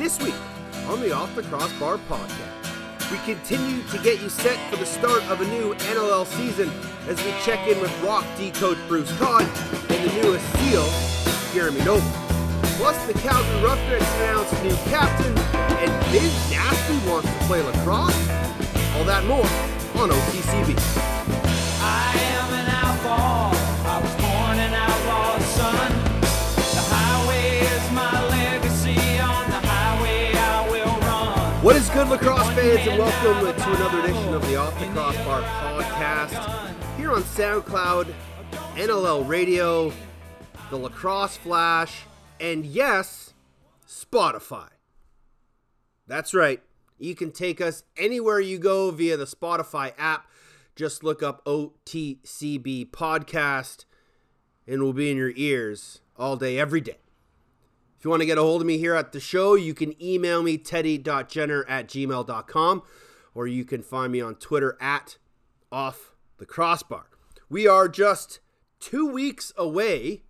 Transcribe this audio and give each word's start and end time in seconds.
This 0.00 0.18
week 0.22 0.34
on 0.88 0.98
the 1.02 1.12
Off 1.12 1.34
the 1.34 1.42
Crossbar 1.42 1.98
podcast, 2.08 3.10
we 3.12 3.18
continue 3.18 3.82
to 3.88 3.98
get 3.98 4.22
you 4.22 4.30
set 4.30 4.56
for 4.70 4.76
the 4.76 4.86
start 4.86 5.22
of 5.24 5.42
a 5.42 5.44
new 5.44 5.74
NLL 5.74 6.24
season 6.24 6.70
as 7.06 7.22
we 7.22 7.30
check 7.44 7.68
in 7.68 7.78
with 7.82 7.92
Rock 8.02 8.24
D 8.38 8.50
coach 8.50 8.78
Bruce 8.88 9.14
Codd 9.18 9.42
and 9.42 10.10
the 10.10 10.22
newest 10.22 10.46
SEAL, 10.54 11.52
Jeremy 11.52 11.84
Noble. 11.84 12.10
Plus, 12.78 12.96
the 13.06 13.12
Calgary 13.12 13.62
Roughnecks 13.62 14.10
announced 14.14 14.62
new 14.62 14.74
captain, 14.90 15.36
and 15.36 16.12
Biz 16.12 16.50
Nasty 16.50 17.10
wants 17.10 17.28
to 17.30 17.38
play 17.44 17.60
lacrosse. 17.60 18.28
All 18.96 19.04
that 19.04 19.22
more 19.26 19.44
on 20.02 20.08
OTCB. 20.08 21.19
Good, 32.00 32.08
lacrosse 32.08 32.48
fans, 32.54 32.88
and 32.88 32.98
welcome 32.98 33.62
to 33.62 33.76
another 33.76 33.98
edition 33.98 34.32
of 34.32 34.40
the 34.46 34.56
Off 34.56 34.78
the 34.78 34.86
Crossbar 34.86 35.42
podcast 35.42 36.96
here 36.96 37.12
on 37.12 37.22
SoundCloud, 37.22 38.14
NLL 38.74 39.28
Radio, 39.28 39.92
the 40.70 40.78
Lacrosse 40.78 41.36
Flash, 41.36 42.04
and 42.40 42.64
yes, 42.64 43.34
Spotify. 43.86 44.68
That's 46.06 46.32
right. 46.32 46.62
You 46.96 47.14
can 47.14 47.32
take 47.32 47.60
us 47.60 47.82
anywhere 47.98 48.40
you 48.40 48.58
go 48.58 48.90
via 48.90 49.18
the 49.18 49.26
Spotify 49.26 49.92
app. 49.98 50.24
Just 50.74 51.04
look 51.04 51.22
up 51.22 51.44
OTCB 51.44 52.92
Podcast, 52.92 53.84
and 54.66 54.82
we'll 54.82 54.94
be 54.94 55.10
in 55.10 55.18
your 55.18 55.32
ears 55.36 56.00
all 56.16 56.36
day, 56.36 56.58
every 56.58 56.80
day. 56.80 56.99
If 58.00 58.04
you 58.04 58.10
want 58.10 58.22
to 58.22 58.26
get 58.26 58.38
a 58.38 58.40
hold 58.40 58.62
of 58.62 58.66
me 58.66 58.78
here 58.78 58.94
at 58.94 59.12
the 59.12 59.20
show, 59.20 59.56
you 59.56 59.74
can 59.74 59.94
email 60.02 60.42
me, 60.42 60.56
teddy.jenner 60.56 61.66
at 61.68 61.86
gmail.com, 61.86 62.82
or 63.34 63.46
you 63.46 63.62
can 63.66 63.82
find 63.82 64.10
me 64.10 64.22
on 64.22 64.36
Twitter 64.36 64.78
at 64.80 65.18
off 65.70 66.14
the 66.38 66.46
crossbar. 66.46 67.10
We 67.50 67.68
are 67.68 67.88
just 67.88 68.40
two 68.78 69.06
weeks 69.06 69.52
away 69.54 70.22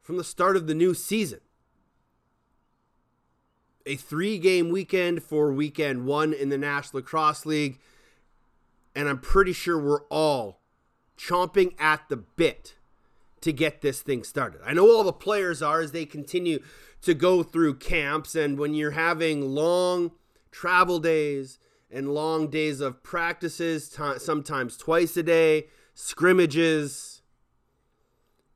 from 0.00 0.16
the 0.16 0.24
start 0.24 0.56
of 0.56 0.66
the 0.66 0.72
new 0.74 0.94
season. 0.94 1.40
A 3.84 3.96
three 3.96 4.38
game 4.38 4.70
weekend 4.70 5.22
for 5.22 5.52
weekend 5.52 6.06
one 6.06 6.32
in 6.32 6.48
the 6.48 6.56
National 6.56 7.02
Lacrosse 7.02 7.44
League, 7.44 7.80
and 8.94 9.10
I'm 9.10 9.20
pretty 9.20 9.52
sure 9.52 9.78
we're 9.78 10.04
all 10.04 10.62
chomping 11.18 11.74
at 11.78 12.08
the 12.08 12.16
bit 12.16 12.76
to 13.42 13.52
get 13.52 13.80
this 13.80 14.02
thing 14.02 14.24
started. 14.24 14.60
I 14.64 14.72
know 14.72 14.90
all 14.90 15.04
the 15.04 15.12
players 15.12 15.62
are 15.62 15.80
as 15.80 15.92
they 15.92 16.04
continue 16.04 16.62
to 17.02 17.14
go 17.14 17.42
through 17.42 17.76
camps, 17.76 18.34
and 18.34 18.58
when 18.58 18.74
you're 18.74 18.92
having 18.92 19.54
long 19.54 20.12
travel 20.50 20.98
days 20.98 21.58
and 21.90 22.12
long 22.12 22.48
days 22.48 22.80
of 22.80 23.02
practices, 23.02 23.88
t- 23.88 24.18
sometimes 24.18 24.76
twice 24.76 25.16
a 25.16 25.22
day, 25.22 25.66
scrimmages, 25.94 27.22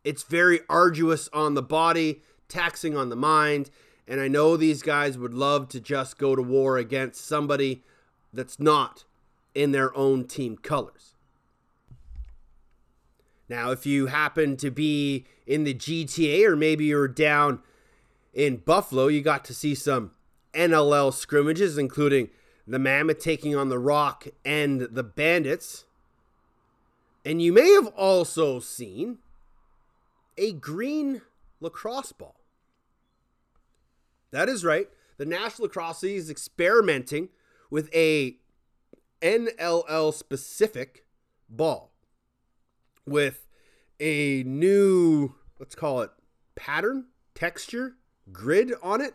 it's 0.05 0.25
very 0.25 0.61
arduous 0.69 1.29
on 1.33 1.55
the 1.55 1.63
body, 1.63 2.23
taxing 2.49 2.97
on 2.97 3.09
the 3.09 3.17
mind. 3.17 3.71
And 4.07 4.21
I 4.21 4.29
know 4.29 4.57
these 4.57 4.83
guys 4.83 5.17
would 5.17 5.35
love 5.35 5.69
to 5.69 5.81
just 5.81 6.19
go 6.19 6.35
to 6.35 6.43
war 6.43 6.77
against 6.77 7.25
somebody 7.25 7.85
that's 8.33 8.59
not 8.59 9.05
in 9.55 9.73
their 9.73 9.97
own 9.97 10.25
team 10.25 10.57
colors. 10.57 11.15
Now, 13.53 13.71
if 13.71 13.85
you 13.85 14.07
happen 14.07 14.57
to 14.57 14.71
be 14.71 15.27
in 15.47 15.65
the 15.65 15.75
GTA 15.75 16.47
or 16.47 16.57
maybe 16.57 16.87
you're 16.87 17.07
down 17.07 17.61
in 18.33 18.57
Buffalo, 18.57 19.09
you 19.09 19.21
got 19.21 19.45
to 19.45 19.53
see 19.53 19.75
some 19.75 20.13
NLL 20.55 21.13
scrimmages, 21.13 21.77
including 21.77 22.31
the 22.67 22.79
Mammoth 22.79 23.19
taking 23.19 23.55
on 23.55 23.69
the 23.69 23.79
Rock 23.79 24.27
and 24.43 24.81
the 24.81 25.03
Bandits. 25.03 25.85
And 27.27 27.43
you 27.43 27.53
may 27.53 27.71
have 27.73 27.89
also 27.89 28.59
seen 28.59 29.19
a 30.39 30.53
green 30.53 31.21
lacrosse 31.61 32.13
ball. 32.13 32.37
That 34.31 34.49
is 34.49 34.65
right. 34.65 34.89
The 35.19 35.27
National 35.27 35.67
Lacrosse 35.67 36.05
League 36.05 36.17
is 36.17 36.31
experimenting 36.31 37.29
with 37.69 37.95
a 37.95 38.37
NLL 39.21 40.15
specific 40.15 41.05
ball 41.51 41.92
with 43.07 43.47
a 44.01 44.43
new, 44.45 45.35
let's 45.59 45.75
call 45.75 46.01
it 46.03 46.11
pattern, 46.55 47.07
texture, 47.35 47.97
grid 48.33 48.73
on 48.83 49.01
it. 49.01 49.15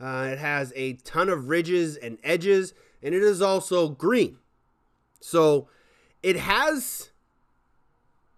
Uh, 0.00 0.28
it 0.32 0.38
has 0.38 0.72
a 0.76 0.94
ton 0.94 1.28
of 1.28 1.48
ridges 1.48 1.96
and 1.96 2.18
edges, 2.22 2.74
and 3.02 3.14
it 3.14 3.22
is 3.22 3.40
also 3.40 3.88
green. 3.88 4.38
So 5.20 5.68
it 6.22 6.36
has 6.36 7.10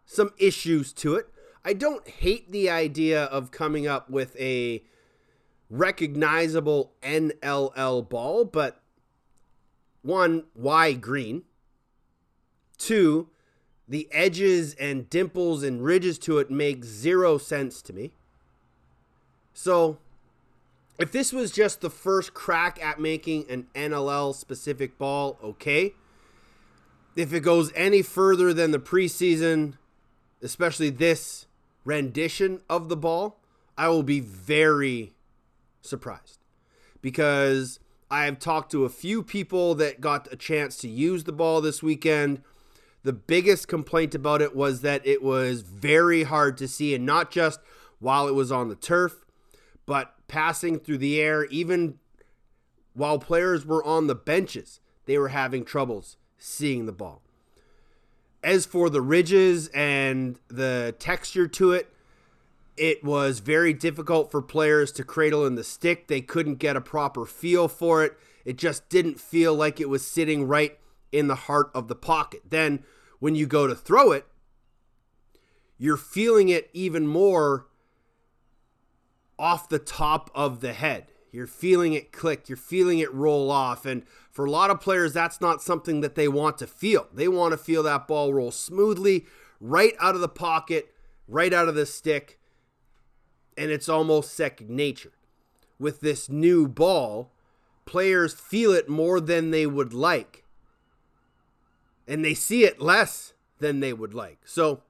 some 0.06 0.30
issues 0.38 0.92
to 0.94 1.14
it. 1.16 1.28
I 1.64 1.72
don't 1.72 2.08
hate 2.08 2.50
the 2.50 2.70
idea 2.70 3.24
of 3.24 3.50
coming 3.50 3.86
up 3.86 4.08
with 4.08 4.36
a 4.36 4.82
recognizable 5.68 6.92
NLL 7.02 8.08
ball, 8.08 8.44
but 8.44 8.80
one, 10.02 10.44
why 10.54 10.92
green? 10.94 11.42
Two, 12.78 13.28
the 13.88 14.08
edges 14.12 14.74
and 14.74 15.08
dimples 15.08 15.62
and 15.62 15.82
ridges 15.82 16.18
to 16.18 16.38
it 16.38 16.50
make 16.50 16.84
zero 16.84 17.38
sense 17.38 17.80
to 17.82 17.92
me. 17.92 18.12
So, 19.54 19.98
if 20.98 21.12
this 21.12 21.32
was 21.32 21.52
just 21.52 21.80
the 21.80 21.90
first 21.90 22.34
crack 22.34 22.82
at 22.84 23.00
making 23.00 23.48
an 23.48 23.68
NLL 23.74 24.34
specific 24.34 24.98
ball, 24.98 25.38
okay. 25.42 25.94
If 27.16 27.32
it 27.32 27.40
goes 27.40 27.72
any 27.74 28.02
further 28.02 28.52
than 28.52 28.72
the 28.72 28.78
preseason, 28.78 29.74
especially 30.42 30.90
this 30.90 31.46
rendition 31.84 32.60
of 32.68 32.88
the 32.88 32.96
ball, 32.96 33.40
I 33.76 33.88
will 33.88 34.02
be 34.02 34.20
very 34.20 35.14
surprised 35.80 36.40
because 37.00 37.80
I 38.10 38.24
have 38.24 38.38
talked 38.38 38.70
to 38.72 38.84
a 38.84 38.88
few 38.88 39.22
people 39.22 39.74
that 39.76 40.00
got 40.00 40.32
a 40.32 40.36
chance 40.36 40.76
to 40.78 40.88
use 40.88 41.24
the 41.24 41.32
ball 41.32 41.60
this 41.60 41.82
weekend. 41.82 42.42
The 43.08 43.14
biggest 43.14 43.68
complaint 43.68 44.14
about 44.14 44.42
it 44.42 44.54
was 44.54 44.82
that 44.82 45.00
it 45.06 45.22
was 45.22 45.62
very 45.62 46.24
hard 46.24 46.58
to 46.58 46.68
see, 46.68 46.94
and 46.94 47.06
not 47.06 47.30
just 47.30 47.58
while 48.00 48.28
it 48.28 48.34
was 48.34 48.52
on 48.52 48.68
the 48.68 48.74
turf, 48.74 49.24
but 49.86 50.14
passing 50.28 50.78
through 50.78 50.98
the 50.98 51.18
air, 51.18 51.46
even 51.46 52.00
while 52.92 53.18
players 53.18 53.64
were 53.64 53.82
on 53.82 54.08
the 54.08 54.14
benches, 54.14 54.80
they 55.06 55.16
were 55.16 55.28
having 55.28 55.64
troubles 55.64 56.18
seeing 56.36 56.84
the 56.84 56.92
ball. 56.92 57.22
As 58.44 58.66
for 58.66 58.90
the 58.90 59.00
ridges 59.00 59.68
and 59.68 60.38
the 60.48 60.94
texture 60.98 61.48
to 61.48 61.72
it, 61.72 61.90
it 62.76 63.02
was 63.02 63.38
very 63.38 63.72
difficult 63.72 64.30
for 64.30 64.42
players 64.42 64.92
to 64.92 65.02
cradle 65.02 65.46
in 65.46 65.54
the 65.54 65.64
stick. 65.64 66.08
They 66.08 66.20
couldn't 66.20 66.56
get 66.56 66.76
a 66.76 66.82
proper 66.82 67.24
feel 67.24 67.68
for 67.68 68.04
it. 68.04 68.18
It 68.44 68.58
just 68.58 68.90
didn't 68.90 69.18
feel 69.18 69.54
like 69.54 69.80
it 69.80 69.88
was 69.88 70.06
sitting 70.06 70.46
right 70.46 70.78
in 71.10 71.28
the 71.28 71.36
heart 71.36 71.70
of 71.74 71.88
the 71.88 71.96
pocket. 71.96 72.42
Then 72.50 72.84
when 73.18 73.34
you 73.34 73.46
go 73.46 73.66
to 73.66 73.74
throw 73.74 74.12
it, 74.12 74.26
you're 75.76 75.96
feeling 75.96 76.48
it 76.48 76.70
even 76.72 77.06
more 77.06 77.66
off 79.38 79.68
the 79.68 79.78
top 79.78 80.30
of 80.34 80.60
the 80.60 80.72
head. 80.72 81.12
You're 81.30 81.46
feeling 81.46 81.92
it 81.92 82.10
click, 82.10 82.48
you're 82.48 82.56
feeling 82.56 82.98
it 82.98 83.12
roll 83.12 83.50
off. 83.50 83.84
And 83.84 84.04
for 84.30 84.44
a 84.44 84.50
lot 84.50 84.70
of 84.70 84.80
players, 84.80 85.12
that's 85.12 85.40
not 85.40 85.62
something 85.62 86.00
that 86.00 86.14
they 86.14 86.26
want 86.26 86.58
to 86.58 86.66
feel. 86.66 87.06
They 87.12 87.28
want 87.28 87.52
to 87.52 87.58
feel 87.58 87.82
that 87.82 88.08
ball 88.08 88.32
roll 88.32 88.50
smoothly, 88.50 89.26
right 89.60 89.94
out 90.00 90.14
of 90.14 90.20
the 90.20 90.28
pocket, 90.28 90.92
right 91.26 91.52
out 91.52 91.68
of 91.68 91.74
the 91.74 91.86
stick. 91.86 92.38
And 93.56 93.70
it's 93.70 93.88
almost 93.88 94.34
second 94.34 94.70
nature. 94.70 95.12
With 95.78 96.00
this 96.00 96.28
new 96.28 96.66
ball, 96.66 97.32
players 97.84 98.34
feel 98.34 98.72
it 98.72 98.88
more 98.88 99.20
than 99.20 99.50
they 99.50 99.66
would 99.66 99.92
like. 99.92 100.44
And 102.08 102.24
they 102.24 102.34
see 102.34 102.64
it 102.64 102.80
less 102.80 103.34
than 103.60 103.78
they 103.78 103.92
would 103.92 104.14
like. 104.14 104.40
So 104.44 104.82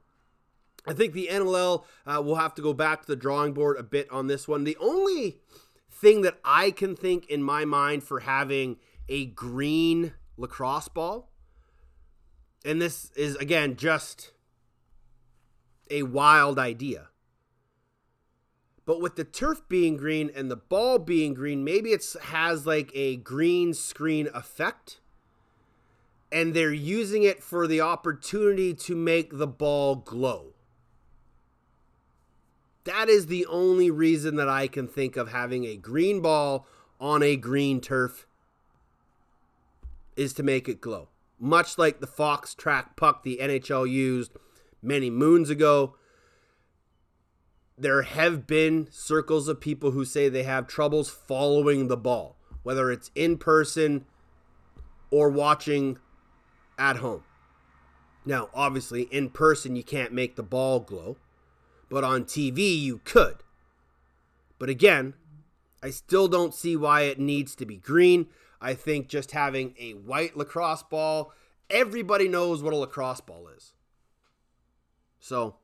I 0.86 0.94
think 0.94 1.12
the 1.12 1.28
NLL 1.30 1.84
uh, 2.06 2.22
will 2.22 2.36
have 2.36 2.54
to 2.54 2.62
go 2.62 2.72
back 2.72 3.02
to 3.02 3.06
the 3.06 3.16
drawing 3.16 3.52
board 3.52 3.76
a 3.76 3.82
bit 3.82 4.10
on 4.10 4.26
this 4.26 4.48
one. 4.48 4.64
The 4.64 4.76
only 4.80 5.40
thing 5.90 6.22
that 6.22 6.38
I 6.44 6.70
can 6.70 6.96
think 6.96 7.26
in 7.26 7.42
my 7.42 7.66
mind 7.66 8.04
for 8.04 8.20
having 8.20 8.78
a 9.08 9.26
green 9.26 10.14
lacrosse 10.38 10.88
ball, 10.88 11.30
and 12.64 12.80
this 12.80 13.10
is 13.16 13.36
again 13.36 13.76
just 13.76 14.32
a 15.90 16.04
wild 16.04 16.58
idea. 16.58 17.08
But 18.86 19.02
with 19.02 19.16
the 19.16 19.24
turf 19.24 19.60
being 19.68 19.98
green 19.98 20.30
and 20.34 20.50
the 20.50 20.56
ball 20.56 20.98
being 20.98 21.34
green, 21.34 21.62
maybe 21.62 21.90
it 21.90 22.04
has 22.22 22.66
like 22.66 22.90
a 22.94 23.16
green 23.16 23.74
screen 23.74 24.28
effect. 24.32 25.00
And 26.30 26.54
they're 26.54 26.72
using 26.72 27.22
it 27.22 27.42
for 27.42 27.66
the 27.66 27.80
opportunity 27.80 28.74
to 28.74 28.94
make 28.94 29.38
the 29.38 29.46
ball 29.46 29.96
glow 29.96 30.52
That 32.84 33.08
is 33.08 33.26
the 33.26 33.46
only 33.46 33.90
reason 33.90 34.36
that 34.36 34.48
I 34.48 34.66
can 34.66 34.88
think 34.88 35.16
of 35.16 35.30
having 35.30 35.64
a 35.64 35.76
green 35.76 36.20
ball 36.20 36.66
on 37.00 37.22
a 37.22 37.36
green 37.36 37.80
turf 37.80 38.26
is 40.16 40.32
to 40.34 40.42
make 40.42 40.68
it 40.68 40.80
glow. 40.80 41.08
Much 41.38 41.78
like 41.78 42.00
the 42.00 42.06
FoxTrax 42.06 42.96
puck 42.96 43.22
the 43.22 43.38
NHL 43.40 43.88
used 43.88 44.32
many 44.82 45.10
moons 45.10 45.50
ago. 45.50 45.94
There 47.76 48.02
have 48.02 48.46
been 48.46 48.88
circles 48.90 49.46
of 49.46 49.60
people 49.60 49.92
who 49.92 50.04
say 50.04 50.28
they 50.28 50.42
have 50.42 50.66
troubles 50.66 51.08
following 51.08 51.86
the 51.86 51.96
ball, 51.96 52.36
whether 52.64 52.90
it's 52.90 53.12
in 53.14 53.38
person 53.38 54.04
or 55.10 55.30
watching 55.30 55.98
at 56.78 56.96
home. 56.96 57.24
Now, 58.24 58.50
obviously, 58.54 59.02
in 59.02 59.30
person, 59.30 59.76
you 59.76 59.82
can't 59.82 60.12
make 60.12 60.36
the 60.36 60.42
ball 60.42 60.80
glow, 60.80 61.16
but 61.88 62.04
on 62.04 62.24
TV, 62.24 62.78
you 62.78 63.00
could. 63.04 63.36
But 64.58 64.68
again, 64.68 65.14
I 65.82 65.90
still 65.90 66.28
don't 66.28 66.54
see 66.54 66.76
why 66.76 67.02
it 67.02 67.18
needs 67.18 67.54
to 67.56 67.66
be 67.66 67.76
green. 67.76 68.26
I 68.60 68.74
think 68.74 69.08
just 69.08 69.30
having 69.30 69.74
a 69.78 69.92
white 69.92 70.36
lacrosse 70.36 70.82
ball, 70.82 71.32
everybody 71.70 72.28
knows 72.28 72.62
what 72.62 72.72
a 72.72 72.76
lacrosse 72.76 73.20
ball 73.20 73.48
is. 73.56 73.72
So, 75.20 75.56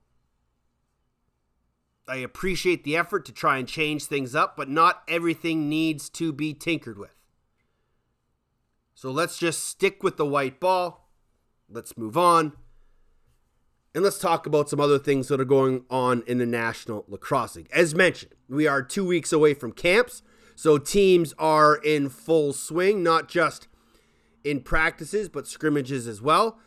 I 2.07 2.17
appreciate 2.17 2.85
the 2.85 2.97
effort 2.97 3.25
to 3.27 3.33
try 3.33 3.59
and 3.59 3.67
change 3.67 4.05
things 4.05 4.35
up, 4.35 4.57
but 4.57 4.69
not 4.69 5.03
everything 5.09 5.69
needs 5.69 6.09
to 6.11 6.33
be 6.33 6.53
tinkered 6.53 6.99
with. 6.99 7.15
So 8.95 9.11
let's 9.11 9.39
just 9.39 9.67
stick 9.67 10.03
with 10.03 10.17
the 10.17 10.27
white 10.27 10.61
ball. 10.61 11.04
Let's 11.69 11.97
move 11.97 12.17
on. 12.17 12.53
And 13.95 14.03
let's 14.03 14.19
talk 14.19 14.47
about 14.47 14.69
some 14.69 14.81
other 14.81 14.99
things 14.99 15.29
that 15.29 15.41
are 15.41 15.45
going 15.45 15.85
on 15.89 16.25
in 16.27 16.39
the 16.39 16.47
National 16.47 17.05
Lacrosse 17.07 17.57
League. 17.57 17.71
As 17.73 17.95
mentioned, 17.95 18.33
we 18.49 18.67
are 18.67 18.83
two 18.83 19.05
weeks 19.05 19.33
away 19.33 19.55
from 19.55 19.71
camps, 19.71 20.23
so 20.57 20.79
teams 20.79 21.33
are 21.39 21.77
in 21.77 22.09
full 22.09 22.53
swing, 22.53 23.05
not 23.05 23.29
just 23.29 23.69
in 24.43 24.61
practices, 24.61 25.29
but 25.29 25.47
scrimmages 25.47 26.09
as 26.09 26.21
well. 26.21 26.59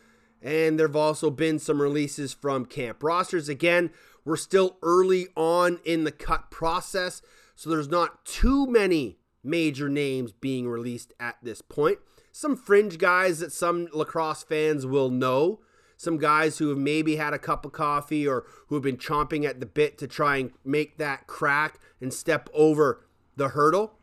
And 0.42 0.80
there 0.80 0.88
have 0.88 0.96
also 0.96 1.30
been 1.30 1.60
some 1.60 1.82
releases 1.82 2.34
from 2.34 2.66
camp 2.66 3.04
rosters. 3.04 3.50
Again, 3.50 3.92
we're 4.24 4.38
still 4.38 4.78
early 4.82 5.28
on 5.36 5.80
in 5.84 6.06
the 6.06 6.12
cut 6.12 6.50
process, 6.50 7.22
so 7.56 7.70
there's 7.70 7.90
not 7.90 8.24
too 8.24 8.68
many 8.68 9.18
major 9.44 9.90
names 9.90 10.32
being 10.32 10.68
released 10.68 11.14
at 11.20 11.38
this 11.42 11.62
point. 11.62 12.00
Some 12.38 12.56
fringe 12.56 13.00
guys 13.00 13.40
that 13.40 13.52
some 13.52 13.88
lacrosse 13.92 14.44
fans 14.44 14.86
will 14.86 15.10
know, 15.10 15.60
some 15.96 16.20
guys 16.20 16.60
who 16.60 16.70
have 16.70 16.78
maybe 16.78 17.16
had 17.16 17.34
a 17.34 17.40
cup 17.40 17.66
of 17.66 17.72
coffee 17.72 18.28
or 18.28 18.46
who 18.68 18.76
have 18.76 18.84
been 18.84 18.98
chomping 18.98 19.44
at 19.44 19.60
the 19.60 19.66
bit 19.66 19.98
to 19.98 20.06
try 20.06 20.38
and 20.38 20.52
make 20.64 21.00
that 21.00 21.26
crack 21.26 21.80
and 22.00 22.14
step 22.14 22.48
over 22.54 23.04
the 23.38 23.48
hurdle. 23.48 23.94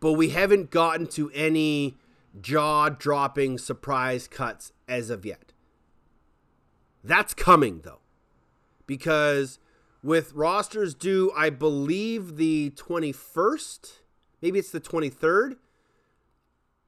But 0.00 0.14
we 0.14 0.30
haven't 0.30 0.72
gotten 0.72 1.06
to 1.10 1.30
any 1.32 1.98
jaw 2.40 2.88
dropping 2.88 3.58
surprise 3.58 4.26
cuts 4.26 4.72
as 4.88 5.08
of 5.08 5.24
yet. 5.24 5.52
That's 7.04 7.32
coming 7.32 7.82
though, 7.84 8.00
because 8.88 9.60
with 10.02 10.32
rosters 10.32 10.96
due, 10.96 11.30
I 11.36 11.48
believe 11.48 12.38
the 12.38 12.70
21st, 12.70 14.00
maybe 14.40 14.58
it's 14.58 14.72
the 14.72 14.80
23rd, 14.80 15.58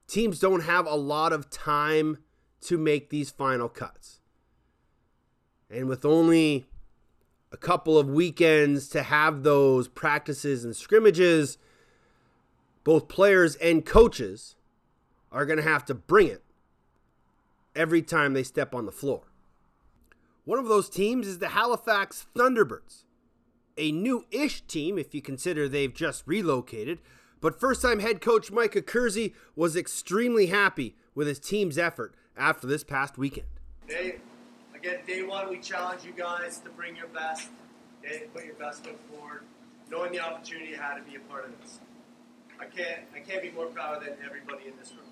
teams 0.07 0.39
don't 0.39 0.61
have 0.61 0.85
a 0.85 0.95
lot 0.95 1.33
of 1.33 1.49
time 1.49 2.17
to 2.61 2.77
make 2.77 3.09
these 3.09 3.29
final 3.29 3.69
cuts. 3.69 4.19
And 5.69 5.87
with 5.87 6.05
only 6.05 6.65
a 7.51 7.57
couple 7.57 7.97
of 7.97 8.09
weekends 8.09 8.87
to 8.89 9.03
have 9.03 9.43
those 9.43 9.87
practices 9.87 10.63
and 10.63 10.75
scrimmages, 10.75 11.57
both 12.83 13.07
players 13.07 13.55
and 13.55 13.85
coaches 13.85 14.55
are 15.31 15.45
going 15.45 15.57
to 15.57 15.63
have 15.63 15.85
to 15.85 15.93
bring 15.93 16.27
it 16.27 16.43
every 17.75 18.01
time 18.01 18.33
they 18.33 18.43
step 18.43 18.73
on 18.73 18.85
the 18.85 18.91
floor. 18.91 19.23
One 20.45 20.59
of 20.59 20.67
those 20.67 20.89
teams 20.89 21.27
is 21.27 21.39
the 21.39 21.49
Halifax 21.49 22.27
Thunderbirds, 22.35 23.03
a 23.77 23.91
new 23.91 24.25
ish 24.31 24.61
team 24.61 24.97
if 24.97 25.15
you 25.15 25.21
consider 25.21 25.67
they've 25.67 25.93
just 25.93 26.23
relocated. 26.25 26.99
But 27.41 27.59
first 27.59 27.81
time 27.81 27.99
head 27.99 28.21
coach 28.21 28.51
Mike 28.51 28.73
Accursi 28.73 29.33
was 29.55 29.75
extremely 29.75 30.47
happy 30.47 30.95
with 31.13 31.27
his 31.27 31.39
team's 31.39 31.77
effort 31.77 32.15
after 32.37 32.67
this 32.67 32.83
past 32.83 33.17
weekend. 33.17 33.47
Day, 33.87 34.17
again, 34.75 34.99
day 35.05 35.23
one, 35.23 35.49
we 35.49 35.59
challenge 35.59 36.03
you 36.03 36.11
guys 36.11 36.59
to 36.59 36.69
bring 36.69 36.95
your 36.95 37.07
best, 37.07 37.49
okay, 38.03 38.23
put 38.33 38.45
your 38.45 38.55
best 38.55 38.83
foot 38.83 38.99
forward, 39.11 39.43
knowing 39.89 40.11
the 40.11 40.19
opportunity 40.19 40.71
you 40.71 40.77
had 40.77 40.95
to 40.95 41.03
be 41.03 41.15
a 41.15 41.19
part 41.19 41.45
of 41.45 41.51
this. 41.61 41.79
I 42.59 42.65
can't, 42.65 43.01
I 43.15 43.19
can't 43.19 43.41
be 43.41 43.51
more 43.51 43.67
proud 43.67 44.01
than 44.01 44.13
everybody 44.25 44.67
in 44.67 44.77
this 44.77 44.91
room. 44.91 45.05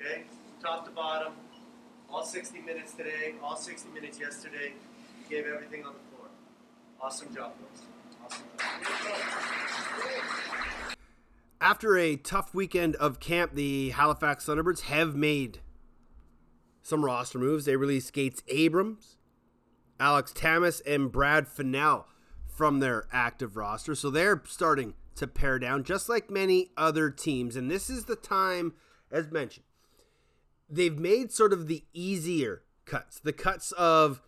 Okay, 0.00 0.22
top 0.62 0.84
to 0.86 0.90
bottom, 0.90 1.34
all 2.10 2.24
60 2.24 2.60
minutes 2.60 2.92
today, 2.92 3.34
all 3.42 3.56
60 3.56 3.90
minutes 3.90 4.18
yesterday, 4.18 4.72
you 5.22 5.28
gave 5.28 5.46
everything 5.46 5.84
on 5.84 5.92
the 5.92 6.16
floor. 6.16 6.28
Awesome 7.00 7.34
job, 7.34 7.52
boys. 7.58 7.82
Awesome 8.24 8.44
job. 8.58 8.70
After 11.62 11.98
a 11.98 12.16
tough 12.16 12.54
weekend 12.54 12.96
of 12.96 13.20
camp, 13.20 13.54
the 13.54 13.90
Halifax 13.90 14.46
Thunderbirds 14.46 14.82
have 14.82 15.14
made 15.14 15.58
some 16.82 17.04
roster 17.04 17.38
moves. 17.38 17.66
They 17.66 17.76
released 17.76 18.14
Gates 18.14 18.42
Abrams, 18.48 19.18
Alex 19.98 20.32
Tamas, 20.32 20.80
and 20.80 21.12
Brad 21.12 21.46
Fennell 21.46 22.06
from 22.46 22.80
their 22.80 23.04
active 23.12 23.58
roster. 23.58 23.94
So 23.94 24.08
they're 24.08 24.42
starting 24.46 24.94
to 25.16 25.26
pare 25.26 25.58
down, 25.58 25.84
just 25.84 26.08
like 26.08 26.30
many 26.30 26.70
other 26.78 27.10
teams. 27.10 27.56
And 27.56 27.70
this 27.70 27.90
is 27.90 28.06
the 28.06 28.16
time, 28.16 28.72
as 29.12 29.30
mentioned, 29.30 29.66
they've 30.70 30.98
made 30.98 31.30
sort 31.30 31.52
of 31.52 31.68
the 31.68 31.84
easier 31.92 32.62
cuts, 32.86 33.20
the 33.20 33.34
cuts 33.34 33.72
of 33.72 34.22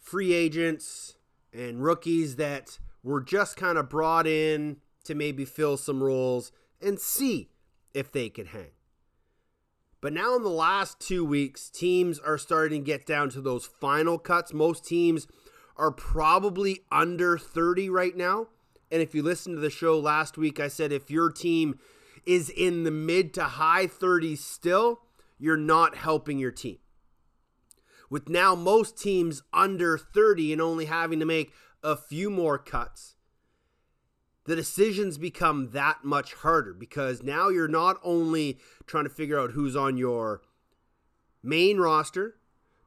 free 0.00 0.32
agents 0.32 1.14
and 1.52 1.84
rookies 1.84 2.34
that 2.34 2.80
were 3.04 3.20
just 3.20 3.56
kind 3.56 3.78
of 3.78 3.88
brought 3.88 4.26
in 4.26 4.78
to 5.04 5.14
maybe 5.14 5.44
fill 5.44 5.76
some 5.76 6.02
roles 6.02 6.50
and 6.80 6.98
see 6.98 7.50
if 7.92 8.10
they 8.10 8.28
could 8.28 8.48
hang. 8.48 8.72
But 10.00 10.12
now 10.12 10.36
in 10.36 10.42
the 10.42 10.50
last 10.50 11.00
two 11.00 11.24
weeks, 11.24 11.70
teams 11.70 12.18
are 12.18 12.36
starting 12.36 12.82
to 12.82 12.86
get 12.86 13.06
down 13.06 13.30
to 13.30 13.40
those 13.40 13.64
final 13.64 14.18
cuts. 14.18 14.52
Most 14.52 14.84
teams 14.84 15.26
are 15.76 15.90
probably 15.90 16.80
under 16.92 17.38
30 17.38 17.88
right 17.88 18.16
now. 18.16 18.48
And 18.90 19.00
if 19.00 19.14
you 19.14 19.22
listened 19.22 19.56
to 19.56 19.60
the 19.60 19.70
show 19.70 19.98
last 19.98 20.36
week, 20.36 20.60
I 20.60 20.68
said 20.68 20.92
if 20.92 21.10
your 21.10 21.30
team 21.30 21.78
is 22.26 22.50
in 22.50 22.84
the 22.84 22.90
mid 22.90 23.32
to 23.34 23.44
high 23.44 23.86
30s 23.86 24.38
still, 24.38 25.00
you're 25.38 25.56
not 25.56 25.96
helping 25.96 26.38
your 26.38 26.52
team. 26.52 26.78
With 28.10 28.28
now 28.28 28.54
most 28.54 28.96
teams 28.98 29.42
under 29.52 29.98
30 29.98 30.52
and 30.52 30.62
only 30.62 30.84
having 30.84 31.18
to 31.20 31.26
make 31.26 31.52
a 31.82 31.96
few 31.96 32.30
more 32.30 32.58
cuts, 32.58 33.13
the 34.44 34.56
decisions 34.56 35.16
become 35.16 35.70
that 35.70 36.04
much 36.04 36.34
harder 36.34 36.74
because 36.74 37.22
now 37.22 37.48
you're 37.48 37.68
not 37.68 37.98
only 38.02 38.58
trying 38.86 39.04
to 39.04 39.10
figure 39.10 39.38
out 39.38 39.52
who's 39.52 39.74
on 39.74 39.96
your 39.96 40.42
main 41.42 41.78
roster, 41.78 42.36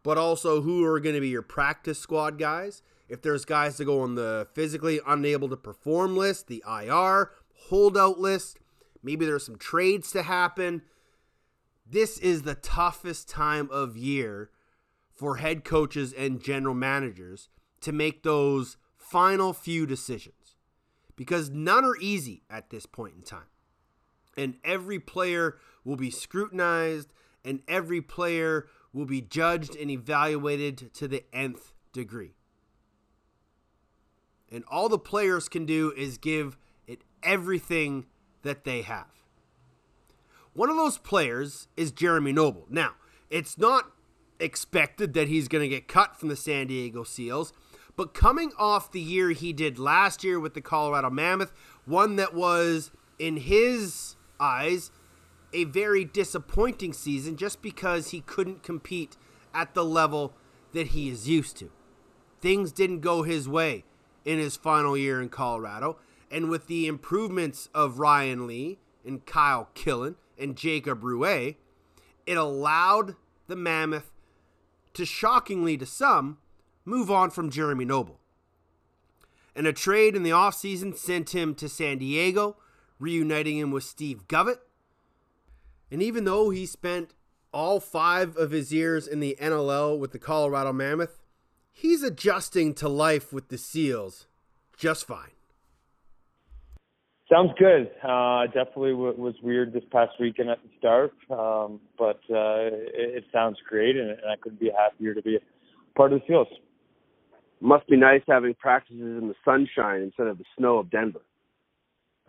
but 0.03 0.17
also 0.17 0.61
who 0.61 0.85
are 0.85 0.99
going 0.99 1.15
to 1.15 1.21
be 1.21 1.29
your 1.29 1.41
practice 1.41 1.99
squad 1.99 2.37
guys. 2.37 2.81
If 3.09 3.21
there's 3.21 3.45
guys 3.45 3.77
that 3.77 3.85
go 3.85 4.01
on 4.01 4.15
the 4.15 4.47
physically 4.53 4.99
unable 5.05 5.49
to 5.49 5.57
perform 5.57 6.15
list, 6.15 6.47
the 6.47 6.63
IR, 6.67 7.31
holdout 7.69 8.19
list, 8.19 8.59
maybe 9.01 9.25
there's 9.25 9.45
some 9.45 9.57
trades 9.57 10.11
to 10.11 10.23
happen. 10.23 10.83
This 11.89 12.19
is 12.19 12.43
the 12.43 12.55
toughest 12.55 13.29
time 13.29 13.69
of 13.71 13.97
year 13.97 14.51
for 15.15 15.37
head 15.37 15.63
coaches 15.63 16.13
and 16.13 16.43
general 16.43 16.75
managers 16.75 17.49
to 17.81 17.91
make 17.91 18.21
those 18.21 18.77
final 18.97 19.53
few 19.53 19.87
decisions 19.87 20.46
because 21.17 21.49
none 21.49 21.83
are 21.83 21.97
easy 21.97 22.43
at 22.49 22.69
this 22.69 22.85
point 22.85 23.15
in 23.17 23.23
time. 23.23 23.49
And 24.37 24.55
every 24.63 24.99
player 24.99 25.57
will 25.83 25.97
be 25.97 26.11
scrutinized, 26.11 27.11
and 27.43 27.61
every 27.67 27.99
player 27.99 28.67
will 28.93 29.05
be 29.05 29.19
judged 29.19 29.75
and 29.75 29.91
evaluated 29.91 30.93
to 30.93 31.07
the 31.07 31.25
nth 31.33 31.73
degree. 31.91 32.35
And 34.49 34.63
all 34.69 34.87
the 34.87 34.99
players 34.99 35.49
can 35.49 35.65
do 35.65 35.91
is 35.97 36.17
give 36.17 36.57
it 36.85 37.01
everything 37.21 38.05
that 38.43 38.63
they 38.63 38.83
have. 38.83 39.07
One 40.53 40.69
of 40.69 40.77
those 40.77 40.97
players 40.97 41.67
is 41.75 41.91
Jeremy 41.91 42.31
Noble. 42.31 42.65
Now, 42.69 42.93
it's 43.29 43.57
not 43.57 43.91
expected 44.39 45.13
that 45.13 45.27
he's 45.27 45.47
going 45.47 45.63
to 45.63 45.67
get 45.67 45.87
cut 45.87 46.15
from 46.15 46.29
the 46.29 46.35
San 46.35 46.67
Diego 46.67 47.03
Seals 47.03 47.53
but 47.97 48.13
coming 48.13 48.51
off 48.57 48.91
the 48.91 49.01
year 49.01 49.31
he 49.31 49.51
did 49.51 49.79
last 49.79 50.23
year 50.23 50.39
with 50.39 50.53
the 50.53 50.61
Colorado 50.61 51.09
Mammoth, 51.09 51.51
one 51.83 52.15
that 52.15 52.33
was, 52.33 52.91
in 53.19 53.37
his 53.37 54.15
eyes, 54.39 54.91
a 55.51 55.63
very 55.63 56.05
disappointing 56.05 56.93
season 56.93 57.35
just 57.35 57.61
because 57.61 58.11
he 58.11 58.21
couldn't 58.21 58.61
compete 58.61 59.17
at 59.53 59.73
the 59.73 59.83
level 59.83 60.33
that 60.73 60.87
he 60.87 61.09
is 61.09 61.27
used 61.27 61.57
to. 61.57 61.71
Things 62.39 62.71
didn't 62.71 62.99
go 62.99 63.23
his 63.23 63.49
way 63.49 63.83
in 64.23 64.37
his 64.37 64.55
final 64.55 64.95
year 64.95 65.19
in 65.19 65.29
Colorado. 65.29 65.97
And 66.29 66.49
with 66.49 66.67
the 66.67 66.85
improvements 66.85 67.69
of 67.73 67.99
Ryan 67.99 68.45
Lee 68.45 68.77
and 69.03 69.25
Kyle 69.25 69.69
Killen 69.73 70.15
and 70.37 70.55
Jacob 70.55 71.03
Ruest, 71.03 71.55
it 72.27 72.37
allowed 72.37 73.15
the 73.47 73.55
Mammoth 73.55 74.11
to 74.93 75.05
shockingly 75.05 75.77
to 75.77 75.85
some 75.85 76.37
move 76.87 77.11
on 77.11 77.29
from 77.29 77.49
Jeremy 77.49 77.83
Noble. 77.83 78.19
And 79.55 79.67
a 79.67 79.73
trade 79.73 80.15
in 80.15 80.23
the 80.23 80.29
offseason 80.29 80.95
sent 80.95 81.35
him 81.35 81.53
to 81.55 81.67
San 81.67 81.97
Diego, 81.97 82.55
reuniting 82.97 83.57
him 83.57 83.71
with 83.71 83.83
Steve 83.83 84.27
Govett. 84.27 84.59
And 85.91 86.01
even 86.01 86.23
though 86.23 86.49
he 86.49 86.65
spent 86.65 87.13
all 87.51 87.79
five 87.79 88.37
of 88.37 88.51
his 88.51 88.71
years 88.71 89.07
in 89.07 89.19
the 89.19 89.37
NLL 89.41 89.99
with 89.99 90.11
the 90.11 90.19
Colorado 90.19 90.71
Mammoth, 90.71 91.19
he's 91.71 92.03
adjusting 92.03 92.73
to 92.75 92.87
life 92.87 93.33
with 93.33 93.49
the 93.49 93.57
SEALs 93.57 94.27
just 94.77 95.05
fine. 95.07 95.31
Sounds 97.29 97.51
good. 97.59 97.91
Uh, 98.01 98.45
definitely 98.45 98.91
w- 98.91 99.15
was 99.17 99.35
weird 99.43 99.73
this 99.73 99.83
past 99.91 100.11
weekend 100.19 100.49
at 100.49 100.59
the 100.63 100.69
start, 100.77 101.11
um, 101.29 101.81
but 101.97 102.21
uh, 102.29 102.71
it, 102.71 103.17
it 103.17 103.23
sounds 103.33 103.57
great, 103.67 103.97
and, 103.97 104.11
and 104.11 104.31
I 104.31 104.37
couldn't 104.39 104.61
be 104.61 104.71
happier 104.71 105.13
to 105.13 105.21
be 105.21 105.39
part 105.95 106.13
of 106.13 106.21
the 106.21 106.25
SEALs. 106.27 106.47
Must 107.59 107.87
be 107.87 107.97
nice 107.97 108.21
having 108.27 108.53
practices 108.53 109.01
in 109.01 109.27
the 109.27 109.35
sunshine 109.43 110.01
instead 110.01 110.27
of 110.27 110.37
the 110.37 110.43
snow 110.57 110.77
of 110.77 110.91
Denver. 110.91 111.21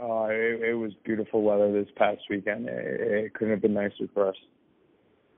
Uh, 0.01 0.29
it, 0.31 0.71
it 0.71 0.75
was 0.75 0.93
beautiful 1.05 1.43
weather 1.43 1.73
this 1.73 1.89
past 1.97 2.21
weekend. 2.31 2.69
It, 2.69 3.01
it 3.01 3.35
couldn't 3.35 3.53
have 3.53 3.63
been 3.63 3.75
nicer 3.75 4.09
for 4.15 4.29
us. 4.29 4.37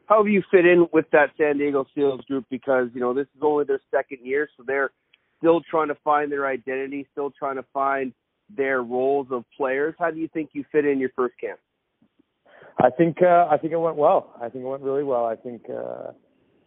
How 0.07 0.19
have 0.19 0.29
you 0.29 0.43
fit 0.51 0.67
in 0.67 0.87
with 0.93 1.07
that 1.13 1.31
San 1.39 1.59
Diego 1.59 1.87
Seals 1.95 2.21
group? 2.23 2.45
Because 2.51 2.89
you 2.95 3.01
know 3.01 3.15
this 3.15 3.29
is 3.37 3.43
only 3.43 3.65
their 3.65 3.81
second 3.91 4.19
year, 4.23 4.49
so 4.57 4.65
they're 4.67 4.91
still 5.39 5.61
trying 5.71 5.89
to 5.89 5.97
find 6.05 6.31
their 6.31 6.47
identity, 6.47 7.07
still 7.13 7.31
trying 7.31 7.57
to 7.57 7.65
find 7.73 8.13
their 8.55 8.83
roles 8.83 9.29
of 9.31 9.45
players. 9.57 9.95
How 9.99 10.11
do 10.11 10.19
you 10.19 10.29
think 10.29 10.51
you 10.53 10.65
fit 10.73 10.85
in 10.85 10.99
your 10.99 11.11
first 11.17 11.35
camp? 11.41 11.59
I 12.79 12.91
think 12.91 13.19
uh, 13.23 13.47
I 13.51 13.57
think 13.57 13.73
it 13.73 13.79
went 13.79 13.97
well. 13.97 14.35
I 14.41 14.49
think 14.49 14.65
it 14.65 14.69
went 14.69 14.83
really 14.83 15.05
well. 15.05 15.27
I 15.27 15.37
think 15.37 15.63
uh, 15.71 16.13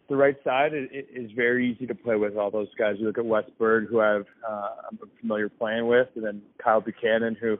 the 0.08 0.16
right 0.16 0.36
side 0.44 0.72
is, 0.74 0.88
is 0.92 1.30
very 1.34 1.70
easy 1.70 1.86
to 1.86 1.94
play 1.94 2.16
with. 2.16 2.36
All 2.36 2.50
those 2.50 2.68
guys. 2.78 2.96
You 2.98 3.06
look 3.06 3.18
at 3.18 3.24
Wes 3.24 3.44
Berg, 3.58 3.88
who 3.88 4.00
I've 4.00 4.26
uh, 4.48 4.68
I'm 4.90 4.98
familiar 5.20 5.48
playing 5.48 5.86
with, 5.86 6.08
and 6.14 6.24
then 6.24 6.42
Kyle 6.62 6.80
Buchanan, 6.80 7.36
who 7.40 7.58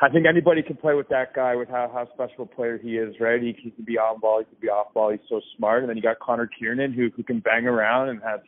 I 0.00 0.08
think 0.08 0.26
anybody 0.26 0.62
can 0.62 0.76
play 0.76 0.94
with 0.94 1.08
that 1.08 1.34
guy 1.34 1.54
with 1.56 1.68
how 1.68 1.90
how 1.92 2.08
special 2.14 2.44
a 2.44 2.46
player 2.46 2.78
he 2.78 2.96
is. 2.96 3.14
Right? 3.20 3.40
He, 3.40 3.54
he 3.62 3.70
can 3.70 3.84
be 3.84 3.98
on 3.98 4.20
ball, 4.20 4.38
he 4.38 4.44
can 4.44 4.60
be 4.60 4.68
off 4.68 4.94
ball. 4.94 5.10
He's 5.10 5.20
so 5.28 5.40
smart. 5.56 5.82
And 5.82 5.90
then 5.90 5.96
you 5.96 6.02
got 6.02 6.18
Connor 6.18 6.48
Kearnan, 6.58 6.92
who 6.92 7.10
who 7.14 7.22
can 7.22 7.40
bang 7.40 7.66
around 7.66 8.08
and 8.08 8.22
has 8.22 8.40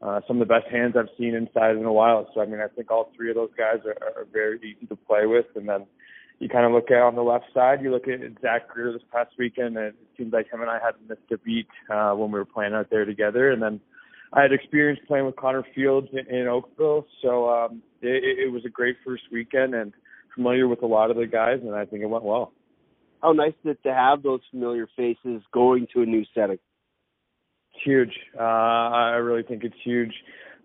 uh, 0.00 0.20
some 0.28 0.40
of 0.40 0.46
the 0.46 0.54
best 0.54 0.66
hands 0.70 0.94
I've 0.96 1.08
seen 1.18 1.34
inside 1.34 1.76
in 1.76 1.84
a 1.84 1.92
while. 1.92 2.28
So 2.34 2.40
I 2.40 2.46
mean, 2.46 2.60
I 2.60 2.68
think 2.68 2.90
all 2.90 3.10
three 3.16 3.30
of 3.30 3.36
those 3.36 3.50
guys 3.58 3.78
are, 3.84 4.20
are 4.20 4.26
very 4.32 4.58
easy 4.58 4.86
to 4.86 4.96
play 4.96 5.26
with. 5.26 5.46
And 5.56 5.68
then 5.68 5.86
you 6.40 6.48
kind 6.48 6.66
of 6.66 6.72
look 6.72 6.90
at 6.90 7.00
on 7.00 7.14
the 7.14 7.22
left 7.22 7.46
side, 7.54 7.82
you 7.82 7.90
look 7.90 8.08
at 8.08 8.20
Zach 8.42 8.68
Greer 8.68 8.92
this 8.92 9.02
past 9.12 9.30
weekend, 9.38 9.76
and 9.76 9.86
it 9.86 9.94
seems 10.16 10.32
like 10.32 10.52
him 10.52 10.60
and 10.60 10.70
I 10.70 10.78
hadn't 10.84 11.08
missed 11.08 11.30
a 11.32 11.38
beat 11.38 11.68
uh, 11.90 12.12
when 12.12 12.32
we 12.32 12.38
were 12.38 12.44
playing 12.44 12.74
out 12.74 12.88
there 12.90 13.04
together. 13.04 13.50
And 13.50 13.62
then 13.62 13.80
I 14.32 14.42
had 14.42 14.52
experience 14.52 15.00
playing 15.06 15.26
with 15.26 15.36
Connor 15.36 15.64
Fields 15.74 16.08
in, 16.12 16.34
in 16.34 16.48
Oakville, 16.48 17.06
so 17.22 17.48
um, 17.48 17.82
it, 18.02 18.46
it 18.46 18.52
was 18.52 18.64
a 18.66 18.68
great 18.68 18.96
first 19.04 19.22
weekend 19.32 19.74
and 19.74 19.92
familiar 20.34 20.66
with 20.66 20.82
a 20.82 20.86
lot 20.86 21.10
of 21.10 21.16
the 21.16 21.26
guys, 21.26 21.60
and 21.62 21.74
I 21.74 21.84
think 21.84 22.02
it 22.02 22.06
went 22.06 22.24
well. 22.24 22.52
How 23.22 23.32
nice 23.32 23.54
is 23.64 23.70
it 23.70 23.82
to 23.84 23.94
have 23.94 24.22
those 24.22 24.40
familiar 24.50 24.88
faces 24.96 25.42
going 25.52 25.86
to 25.94 26.02
a 26.02 26.06
new 26.06 26.24
setting? 26.34 26.58
It's 27.72 27.84
huge. 27.84 28.12
Uh, 28.38 28.42
I 28.42 29.16
really 29.16 29.42
think 29.44 29.64
it's 29.64 29.76
huge. 29.84 30.12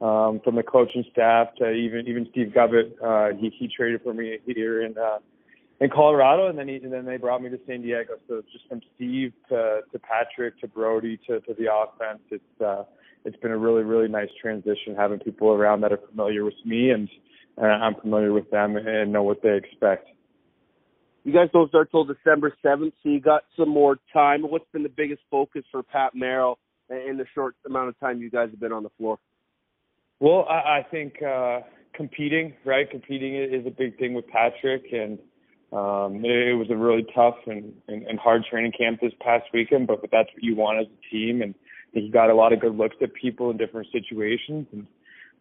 Um, 0.02 0.40
from 0.44 0.56
the 0.56 0.64
coaching 0.64 1.04
staff 1.12 1.48
to 1.58 1.72
even 1.72 2.08
even 2.08 2.26
Steve 2.32 2.54
Govett, 2.56 2.92
uh, 3.04 3.36
he 3.38 3.50
he 3.58 3.68
traded 3.68 4.02
for 4.02 4.14
me 4.14 4.38
here 4.46 4.82
in 4.82 4.98
uh, 4.98 5.20
in 5.81 5.89
Colorado, 5.89 6.48
and 6.48 6.57
then 6.57 6.67
he 6.67 6.75
and 6.75 6.91
then 6.91 7.05
they 7.05 7.17
brought 7.17 7.41
me 7.41 7.50
to 7.50 7.59
San 7.65 7.81
Diego. 7.81 8.13
So 8.27 8.41
just 8.51 8.67
from 8.67 8.81
Steve 8.95 9.33
to 9.50 9.81
to 9.91 10.00
Patrick 10.00 10.59
to 10.62 10.67
Brody 10.67 11.19
to 11.27 11.39
to 11.41 11.53
the 11.53 11.74
offense. 11.74 12.21
It's 12.29 12.62
uh, 12.62 12.83
it's 13.25 13.38
been 13.38 13.51
a 13.51 13.57
really 13.57 13.83
really 13.83 14.07
nice 14.07 14.29
transition 14.41 14.95
having 14.98 15.19
people 15.19 15.50
around 15.50 15.81
that 15.81 15.91
are 15.91 16.00
familiar 16.09 16.43
with 16.43 16.55
me 16.65 16.91
and 16.91 17.09
uh, 17.62 17.65
I'm 17.65 17.95
familiar 17.95 18.31
with 18.31 18.50
them 18.51 18.77
and 18.77 19.12
know 19.12 19.24
what 19.24 19.41
they 19.41 19.55
expect. 19.55 20.07
You 21.25 21.33
guys 21.33 21.50
don't 21.51 21.67
start 21.67 21.91
till 21.91 22.05
December 22.05 22.53
seventh, 22.63 22.93
so 23.03 23.09
you 23.09 23.19
got 23.19 23.43
some 23.57 23.69
more 23.69 23.98
time. 24.13 24.41
What's 24.43 24.65
been 24.71 24.83
the 24.83 24.89
biggest 24.89 25.21
focus 25.29 25.63
for 25.71 25.83
Pat 25.83 26.15
Merrill 26.15 26.57
in 26.89 27.17
the 27.17 27.25
short 27.36 27.55
amount 27.65 27.89
of 27.89 28.00
time 28.00 28.21
you 28.21 28.31
guys 28.31 28.50
have 28.50 28.59
been 28.59 28.71
on 28.71 28.83
the 28.83 28.89
floor? 28.98 29.19
Well, 30.19 30.45
I, 30.50 30.79
I 30.79 30.86
think 30.89 31.21
uh, 31.21 31.59
competing, 31.93 32.53
right? 32.65 32.89
Competing 32.89 33.36
is 33.36 33.65
a 33.67 33.69
big 33.69 33.98
thing 34.00 34.13
with 34.13 34.27
Patrick, 34.27 34.86
and 34.91 35.19
um, 35.72 36.26
it, 36.26 36.50
it 36.50 36.54
was 36.56 36.68
a 36.72 36.76
really 36.76 37.06
tough 37.14 37.36
and, 37.46 37.74
and, 37.88 38.04
and 38.04 38.20
hard 38.20 38.44
training 38.50 38.74
camp 38.78 39.00
this 39.02 39.14
past 39.22 39.46
weekend. 39.54 39.88
But, 39.88 40.02
but 40.02 40.10
that's 40.12 40.30
what 40.34 40.44
you 40.44 40.56
want 40.56 40.80
as 40.80 40.88
a 40.88 41.16
team, 41.16 41.42
and 41.42 41.54
he 41.94 42.10
got 42.10 42.30
a 42.30 42.36
lot 42.36 42.54
of 42.54 42.60
good 42.60 42.76
looks 42.76 42.96
at 43.02 43.14
people 43.14 43.50
in 43.52 43.58
different 43.58 43.88
situations. 43.92 44.68
And 44.72 44.88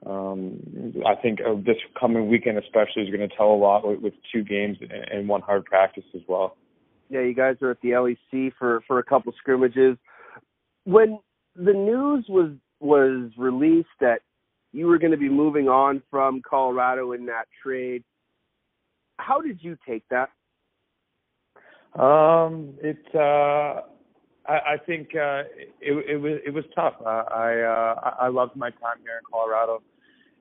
um, 0.06 1.02
I 1.06 1.14
think 1.20 1.40
uh, 1.40 1.54
this 1.56 1.76
coming 1.98 2.28
weekend, 2.28 2.58
especially, 2.58 3.02
is 3.02 3.14
going 3.14 3.28
to 3.28 3.36
tell 3.36 3.48
a 3.48 3.56
lot 3.56 3.86
with, 3.86 4.00
with 4.00 4.14
two 4.32 4.44
games 4.44 4.78
and, 4.80 4.92
and 4.92 5.28
one 5.28 5.40
hard 5.40 5.64
practice 5.64 6.04
as 6.14 6.22
well. 6.28 6.56
Yeah, 7.10 7.20
you 7.20 7.34
guys 7.34 7.56
are 7.62 7.70
at 7.70 7.80
the 7.80 7.90
LEC 7.90 8.52
for 8.58 8.82
for 8.86 8.98
a 8.98 9.02
couple 9.02 9.32
scrimmages. 9.38 9.96
When 10.84 11.18
the 11.56 11.72
news 11.72 12.26
was 12.28 12.52
was 12.80 13.30
released 13.36 13.88
that 14.00 14.20
you 14.72 14.86
were 14.86 14.98
going 14.98 15.12
to 15.12 15.18
be 15.18 15.28
moving 15.28 15.68
on 15.68 16.02
from 16.10 16.42
Colorado 16.48 17.12
in 17.12 17.26
that 17.26 17.46
trade. 17.62 18.04
How 19.18 19.40
did 19.40 19.58
you 19.62 19.76
take 19.86 20.04
that? 20.10 20.30
Um, 22.00 22.74
it 22.82 22.98
uh, 23.14 23.82
I, 24.48 24.74
I 24.74 24.76
think 24.86 25.08
uh, 25.14 25.42
it, 25.80 26.04
it 26.08 26.20
was 26.20 26.40
it 26.46 26.54
was 26.54 26.64
tough. 26.74 26.94
Uh, 27.00 27.08
I 27.08 27.60
uh, 27.60 28.10
I 28.20 28.28
loved 28.28 28.56
my 28.56 28.70
time 28.70 28.98
here 29.02 29.16
in 29.18 29.24
Colorado, 29.30 29.82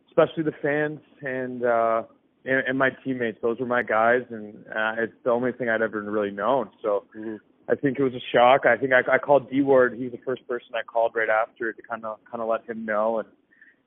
especially 0.09 0.43
the 0.43 0.55
fans 0.61 0.99
and 1.21 1.63
uh, 1.63 2.03
and, 2.45 2.67
and 2.67 2.77
my 2.77 2.89
teammates. 3.03 3.39
Those 3.41 3.59
were 3.59 3.65
my 3.65 3.83
guys, 3.83 4.21
and 4.29 4.55
uh, 4.67 5.03
it's 5.03 5.13
the 5.23 5.31
only 5.31 5.51
thing 5.51 5.69
I'd 5.69 5.81
ever 5.81 6.01
really 6.01 6.31
known. 6.31 6.69
So. 6.81 7.05
Mm-hmm. 7.17 7.35
I 7.69 7.75
think 7.75 7.99
it 7.99 8.03
was 8.03 8.13
a 8.13 8.23
shock. 8.33 8.61
I 8.65 8.77
think 8.77 8.93
I, 8.93 9.15
I 9.15 9.17
called 9.17 9.51
D 9.51 9.61
Ward. 9.61 9.95
He 9.97 10.05
was 10.05 10.13
the 10.13 10.23
first 10.25 10.47
person 10.47 10.69
I 10.73 10.83
called 10.83 11.11
right 11.15 11.27
after 11.27 11.73
to 11.73 11.81
kind 11.81 12.05
of 12.05 12.17
kind 12.23 12.41
of 12.41 12.47
let 12.47 12.63
him 12.63 12.85
know, 12.85 13.19
and 13.19 13.27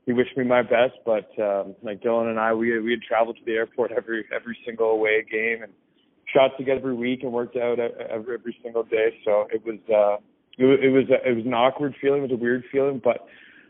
he 0.07 0.12
wished 0.12 0.37
me 0.37 0.45
my 0.45 0.62
best. 0.62 0.95
But 1.04 1.30
um, 1.40 1.75
like 1.83 2.02
Dillon 2.02 2.28
and 2.28 2.38
I, 2.38 2.52
we 2.54 2.78
we 2.80 2.92
had 2.92 3.02
traveled 3.02 3.37
to 3.37 3.45
the 3.45 3.52
airport 3.52 3.92
every 3.92 4.25
every 4.35 4.59
single 4.64 4.90
away 4.90 5.25
game 5.30 5.62
and 5.62 5.73
shot 6.33 6.52
together 6.59 6.78
every 6.78 6.95
week 6.95 7.23
and 7.23 7.33
worked 7.33 7.57
out 7.57 7.78
every 7.78 8.35
every 8.35 8.57
single 8.62 8.83
day. 8.83 9.19
So 9.25 9.47
it 9.52 9.64
was 9.64 9.78
uh, 9.88 10.23
it, 10.59 10.85
it 10.85 10.90
was 10.90 11.04
it 11.09 11.37
was 11.37 11.47
an 11.47 11.54
awkward 11.54 11.95
feeling. 12.00 12.21
It 12.21 12.30
was 12.30 12.38
a 12.38 12.42
weird 12.42 12.64
feeling, 12.71 13.00
but 13.02 13.26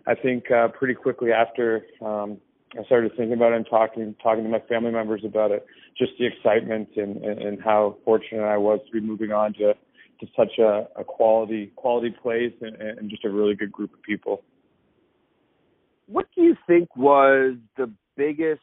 I 0.06 0.14
think 0.14 0.50
uh, 0.50 0.68
pretty 0.68 0.94
quickly 0.94 1.30
after 1.32 1.84
um, 2.00 2.38
I 2.78 2.84
started 2.84 3.12
thinking 3.16 3.32
about 3.32 3.52
it 3.52 3.56
and 3.56 3.66
talking 3.68 4.14
talking 4.22 4.44
to 4.44 4.50
my 4.50 4.60
family 4.60 4.92
members 4.92 5.22
about 5.24 5.50
it, 5.50 5.66
just 5.98 6.12
the 6.18 6.26
excitement 6.26 6.88
and, 6.96 7.16
and, 7.16 7.38
and 7.40 7.62
how 7.62 7.96
fortunate 8.04 8.44
I 8.44 8.56
was 8.56 8.80
to 8.86 8.92
be 8.92 9.00
moving 9.00 9.32
on 9.32 9.52
to 9.54 9.74
to 10.20 10.26
such 10.36 10.58
a, 10.58 10.86
a 10.96 11.04
quality 11.04 11.72
quality 11.76 12.14
place 12.22 12.52
and, 12.60 12.76
and 12.76 13.10
just 13.10 13.24
a 13.24 13.30
really 13.30 13.54
good 13.54 13.72
group 13.72 13.92
of 13.92 14.02
people. 14.02 14.42
What 16.10 16.26
do 16.34 16.42
you 16.42 16.56
think 16.66 16.96
was 16.96 17.54
the 17.76 17.92
biggest, 18.16 18.60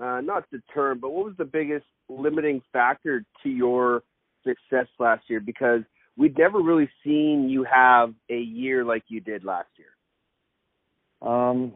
uh, 0.00 0.20
not 0.20 0.44
the 0.52 0.62
term, 0.72 1.00
but 1.00 1.10
what 1.10 1.24
was 1.24 1.34
the 1.36 1.44
biggest 1.44 1.86
limiting 2.08 2.62
factor 2.72 3.24
to 3.42 3.48
your 3.48 4.02
success 4.46 4.86
last 4.98 5.24
year? 5.28 5.40
Because 5.40 5.80
we'd 6.16 6.38
never 6.38 6.60
really 6.60 6.88
seen 7.02 7.48
you 7.48 7.64
have 7.64 8.14
a 8.30 8.38
year 8.38 8.84
like 8.84 9.02
you 9.08 9.20
did 9.20 9.42
last 9.42 9.68
year. 9.76 11.28
Um, 11.28 11.72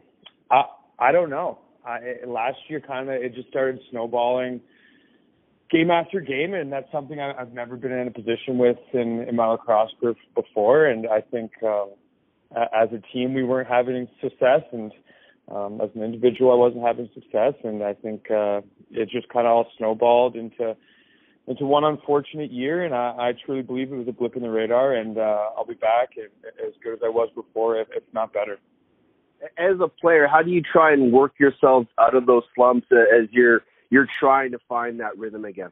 I 0.50 0.64
I 0.98 1.12
don't 1.12 1.30
know. 1.30 1.58
I, 1.84 2.26
last 2.26 2.58
year, 2.68 2.80
kind 2.80 3.08
of, 3.08 3.14
it 3.14 3.34
just 3.34 3.48
started 3.48 3.80
snowballing 3.90 4.60
game 5.70 5.90
after 5.90 6.20
game, 6.20 6.54
and 6.54 6.72
that's 6.72 6.90
something 6.92 7.18
I, 7.20 7.32
I've 7.32 7.52
never 7.52 7.76
been 7.76 7.92
in 7.92 8.08
a 8.08 8.10
position 8.10 8.58
with 8.58 8.78
in, 8.92 9.26
in 9.28 9.36
my 9.36 9.46
lacrosse 9.46 9.90
group 10.00 10.16
before. 10.34 10.86
And 10.86 11.06
I 11.06 11.20
think 11.20 11.50
um, 11.62 11.90
as 12.56 12.88
a 12.92 13.00
team, 13.12 13.34
we 13.34 13.44
weren't 13.44 13.68
having 13.68 14.08
success, 14.20 14.62
and 14.72 14.92
um, 15.54 15.80
as 15.82 15.90
an 15.94 16.02
individual, 16.02 16.52
I 16.52 16.56
wasn't 16.56 16.84
having 16.84 17.08
success. 17.14 17.54
And 17.64 17.82
I 17.82 17.94
think 17.94 18.30
uh, 18.30 18.60
it 18.90 19.08
just 19.08 19.28
kind 19.28 19.46
of 19.46 19.52
all 19.52 19.66
snowballed 19.76 20.36
into 20.36 20.76
into 21.46 21.64
one 21.64 21.82
unfortunate 21.82 22.52
year, 22.52 22.84
and 22.84 22.94
I, 22.94 23.14
I 23.18 23.32
truly 23.46 23.62
believe 23.62 23.90
it 23.90 23.96
was 23.96 24.06
a 24.06 24.12
blip 24.12 24.36
in 24.36 24.42
the 24.42 24.50
radar. 24.50 24.94
And 24.94 25.16
uh, 25.16 25.48
I'll 25.56 25.64
be 25.64 25.74
back 25.74 26.10
as 26.18 26.72
good 26.82 26.92
as 26.92 26.98
I 27.02 27.08
was 27.08 27.30
before, 27.34 27.80
if, 27.80 27.88
if 27.96 28.02
not 28.12 28.34
better. 28.34 28.58
As 29.56 29.76
a 29.80 29.88
player, 29.88 30.26
how 30.26 30.42
do 30.42 30.50
you 30.50 30.60
try 30.60 30.92
and 30.92 31.10
work 31.10 31.32
yourself 31.40 31.86
out 31.98 32.14
of 32.14 32.26
those 32.26 32.42
slumps 32.54 32.86
as 32.92 33.28
you're 33.30 33.62
you're 33.90 34.08
trying 34.20 34.50
to 34.52 34.58
find 34.68 35.00
that 35.00 35.16
rhythm 35.16 35.44
again? 35.44 35.70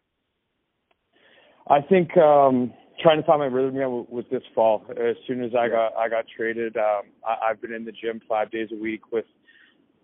I 1.69 1.81
think 1.83 2.17
um, 2.17 2.73
trying 3.01 3.21
to 3.21 3.27
find 3.27 3.41
my 3.41 3.47
rhythm 3.47 3.77
again 3.77 4.07
was 4.09 4.25
this 4.31 4.43
fall. 4.55 4.85
As 4.91 5.17
soon 5.27 5.43
as 5.43 5.53
I 5.59 5.69
got 5.69 5.97
I 5.97 6.09
got 6.09 6.25
traded, 6.37 6.77
um, 6.77 7.03
I, 7.27 7.51
I've 7.51 7.61
been 7.61 7.73
in 7.73 7.85
the 7.85 7.93
gym 7.93 8.21
five 8.29 8.51
days 8.51 8.69
a 8.73 8.77
week 8.77 9.13
with 9.13 9.25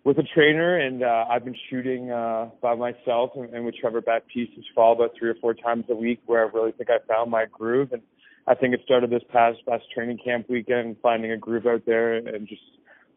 with 0.03 0.17
a 0.17 0.23
trainer, 0.33 0.77
and 0.77 1.03
uh, 1.03 1.25
I've 1.29 1.45
been 1.45 1.55
shooting 1.69 2.11
uh, 2.11 2.49
by 2.61 2.75
myself 2.75 3.31
and, 3.35 3.53
and 3.53 3.65
with 3.65 3.75
Trevor 3.75 4.01
Baptiste's 4.01 4.65
fall 4.75 4.93
about 4.93 5.11
three 5.17 5.29
or 5.29 5.35
four 5.35 5.53
times 5.53 5.85
a 5.89 5.95
week, 5.95 6.19
where 6.25 6.45
I 6.45 6.51
really 6.51 6.73
think 6.73 6.89
I 6.89 6.97
found 7.07 7.31
my 7.31 7.45
groove. 7.51 7.93
And 7.93 8.01
I 8.45 8.55
think 8.55 8.73
it 8.73 8.81
started 8.83 9.09
this 9.09 9.23
past 9.31 9.59
past 9.67 9.85
training 9.93 10.19
camp 10.23 10.49
weekend, 10.49 10.97
finding 11.01 11.31
a 11.31 11.37
groove 11.37 11.65
out 11.65 11.83
there, 11.85 12.15
and 12.15 12.47
just 12.47 12.61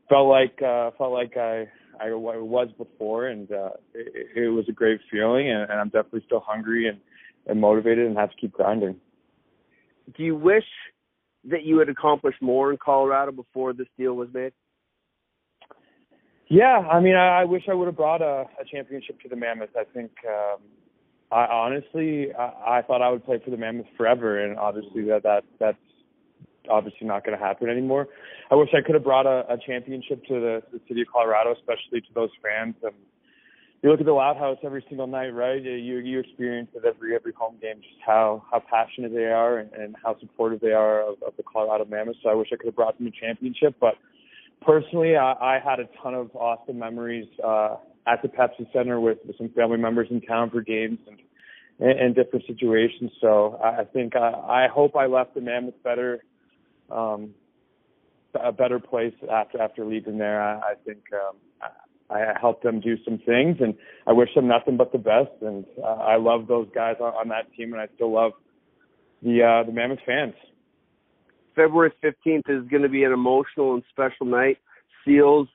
felt 0.09 0.29
like 0.29 0.61
uh, 0.63 0.91
felt 0.97 1.13
like 1.13 1.37
I 1.37 1.69
I 2.01 2.13
was 2.13 2.69
before, 2.77 3.27
and 3.27 3.51
uh, 3.51 3.71
it, 3.95 4.29
it 4.37 4.49
was 4.49 4.67
a 4.69 4.73
great 4.73 5.01
feeling, 5.11 5.51
and, 5.51 5.63
and 5.71 5.81
I'm 5.81 5.89
definitely 5.89 6.23
still 6.27 6.45
hungry 6.47 6.89
and, 6.89 6.99
and 7.47 7.61
motivated, 7.61 8.07
and 8.07 8.17
have 8.17 8.31
to 8.31 8.37
keep 8.37 8.53
grinding. 8.53 8.97
Do 10.15 10.23
you 10.23 10.37
wish 10.37 10.65
that 11.51 11.65
you 11.65 11.79
had 11.79 11.89
accomplished 11.89 12.43
more 12.43 12.71
in 12.71 12.79
Colorado 12.79 13.33
before 13.33 13.73
this 13.73 13.89
deal 13.99 14.15
was 14.15 14.29
made? 14.33 14.53
Yeah, 16.49 16.79
I 16.79 17.01
mean, 17.01 17.17
I, 17.17 17.41
I 17.41 17.45
wish 17.45 17.65
I 17.69 17.75
would 17.75 17.87
have 17.87 17.97
brought 17.97 18.23
a, 18.23 18.45
a 18.61 18.65
championship 18.71 19.21
to 19.23 19.29
the 19.29 19.37
Mammoth. 19.37 19.71
I 19.77 19.83
think, 19.93 20.13
um, 20.29 20.61
I 21.33 21.45
honestly, 21.47 22.29
I, 22.39 22.79
I 22.79 22.83
thought 22.87 23.03
I 23.03 23.11
would 23.11 23.25
play 23.25 23.41
for 23.45 23.51
the 23.51 23.57
Mammoth 23.57 23.87
forever, 23.97 24.45
and 24.45 24.57
obviously 24.57 25.03
that 25.07 25.25
that 25.25 25.43
that's 25.59 25.77
obviously 26.71 27.07
not 27.07 27.25
going 27.25 27.37
to 27.37 27.45
happen 27.45 27.69
anymore. 27.69 28.09
I 28.51 28.55
wish 28.55 28.69
I 28.75 28.85
could 28.85 28.95
have 28.95 29.05
brought 29.05 29.27
a, 29.27 29.45
a 29.53 29.57
championship 29.67 30.25
to 30.27 30.35
the, 30.35 30.63
the 30.73 30.81
city 30.89 31.03
of 31.03 31.09
Colorado, 31.13 31.53
especially 31.53 32.01
to 32.01 32.09
those 32.15 32.31
fans. 32.43 32.75
Um, 32.85 32.93
you 33.87 33.93
look 33.93 34.01
at 34.01 34.07
the 34.07 34.13
Loud 34.13 34.37
House 34.37 34.59
every 34.65 34.85
single 34.89 35.07
night, 35.07 35.29
right? 35.29 35.63
You 35.63 35.99
you 35.99 36.19
experience 36.19 36.71
at 36.77 36.85
every 36.85 37.15
every 37.15 37.33
home 37.33 37.55
game 37.63 37.77
just 37.77 38.03
how 38.05 38.43
how 38.51 38.59
passionate 38.59 39.15
they 39.15 39.27
are 39.27 39.59
and, 39.59 39.73
and 39.75 39.95
how 40.05 40.19
supportive 40.19 40.59
they 40.59 40.73
are 40.73 41.03
of, 41.03 41.23
of 41.23 41.37
the 41.37 41.45
Colorado 41.45 41.85
Mammoth. 41.85 42.17
So 42.21 42.29
I 42.29 42.35
wish 42.35 42.49
I 42.53 42.57
could 42.57 42.67
have 42.67 42.75
brought 42.75 42.99
them 42.99 43.07
a 43.07 43.13
championship, 43.13 43.77
but 43.81 43.95
personally, 44.61 45.15
I, 45.15 45.35
I 45.35 45.61
had 45.65 45.79
a 45.79 45.85
ton 46.03 46.15
of 46.15 46.35
awesome 46.35 46.81
memories 46.81 47.29
uh, 47.45 47.77
at 48.09 48.23
the 48.23 48.29
Pepsi 48.29 48.67
Center 48.73 48.99
with, 48.99 49.19
with 49.25 49.39
some 49.39 49.51
family 49.51 49.79
members 49.79 50.09
in 50.11 50.21
town 50.21 50.51
for 50.51 50.63
games 50.63 50.99
and 51.07 51.21
and, 51.79 52.01
and 52.01 52.15
different 52.17 52.45
situations. 52.49 53.13
So 53.21 53.61
I, 53.63 53.83
I 53.83 53.85
think 53.85 54.17
I, 54.17 54.65
I 54.65 54.69
hope 54.69 54.97
I 54.97 55.07
left 55.07 55.37
the 55.37 55.41
Mammoth 55.41 55.81
better 55.85 56.25
um, 56.91 57.35
a 58.35 58.51
better 58.51 58.81
place 58.81 59.15
after 59.31 59.63
after 59.63 59.85
leaving 59.85 60.19
there. 60.19 60.43
I, 60.43 60.55
I 60.57 60.75
think 60.85 61.05
um, 61.13 61.37
I, 62.11 62.33
helped 62.41 62.63
them 62.63 62.81
do 62.81 62.97
some 63.05 63.19
things, 63.19 63.57
and 63.61 63.75
I 64.07 64.13
wish 64.13 64.31
them 64.35 64.49
nothing 64.49 64.77
but 64.77 64.93
the 64.93 64.99
best. 64.99 65.31
And 65.41 65.65
uh, 65.83 65.87
I 65.87 66.17
love 66.17 66.47
those 66.47 66.69
guys 66.75 66.97
on, 67.01 67.13
on 67.15 67.29
that 67.29 67.53
team, 67.57 67.73
and 67.73 67.81
I 67.81 67.89
still 67.95 68.13
love 68.13 68.33
the 69.23 69.43
uh, 69.43 69.67
the 69.67 69.73
Mammoth 69.73 70.01
fans. 70.07 70.35
February 71.55 71.93
15th 72.05 72.49
is 72.49 72.69
going 72.69 72.83
to 72.83 72.89
be 72.89 73.05
an 73.05 73.13
emotional 73.13 73.75
and 73.75 73.83
special 73.91 74.27
night. 74.27 74.59
Seals 75.05 75.49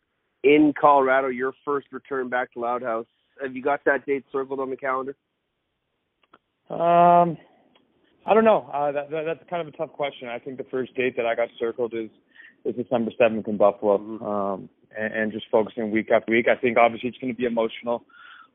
in 0.43 0.73
Colorado, 0.79 1.27
your 1.27 1.53
first 1.63 1.87
return 1.91 2.27
back 2.27 2.51
to 2.53 2.59
Loud 2.59 2.81
House. 2.81 3.05
Have 3.41 3.55
you 3.55 3.61
got 3.61 3.81
that 3.85 4.05
date 4.05 4.25
circled 4.31 4.59
on 4.59 4.69
the 4.71 4.77
calendar? 4.77 5.15
Um, 6.69 7.37
I 8.25 8.33
don't 8.33 8.45
know. 8.45 8.69
Uh, 8.73 8.91
that, 8.91 9.11
that, 9.11 9.23
that's 9.25 9.49
kind 9.49 9.67
of 9.67 9.73
a 9.73 9.77
tough 9.77 9.91
question. 9.93 10.27
I 10.27 10.39
think 10.39 10.57
the 10.57 10.65
first 10.71 10.95
date 10.95 11.15
that 11.17 11.25
I 11.25 11.35
got 11.35 11.49
circled 11.59 11.93
is 11.93 12.09
is 12.63 12.75
December 12.75 13.11
seventh 13.17 13.47
in 13.47 13.57
Buffalo, 13.57 13.97
mm-hmm. 13.97 14.23
um, 14.23 14.69
and, 14.97 15.13
and 15.13 15.31
just 15.31 15.45
focusing 15.51 15.91
week 15.91 16.11
after 16.11 16.31
week. 16.31 16.47
I 16.47 16.59
think 16.59 16.77
obviously 16.77 17.09
it's 17.09 17.17
going 17.17 17.33
to 17.33 17.37
be 17.37 17.45
emotional 17.45 18.03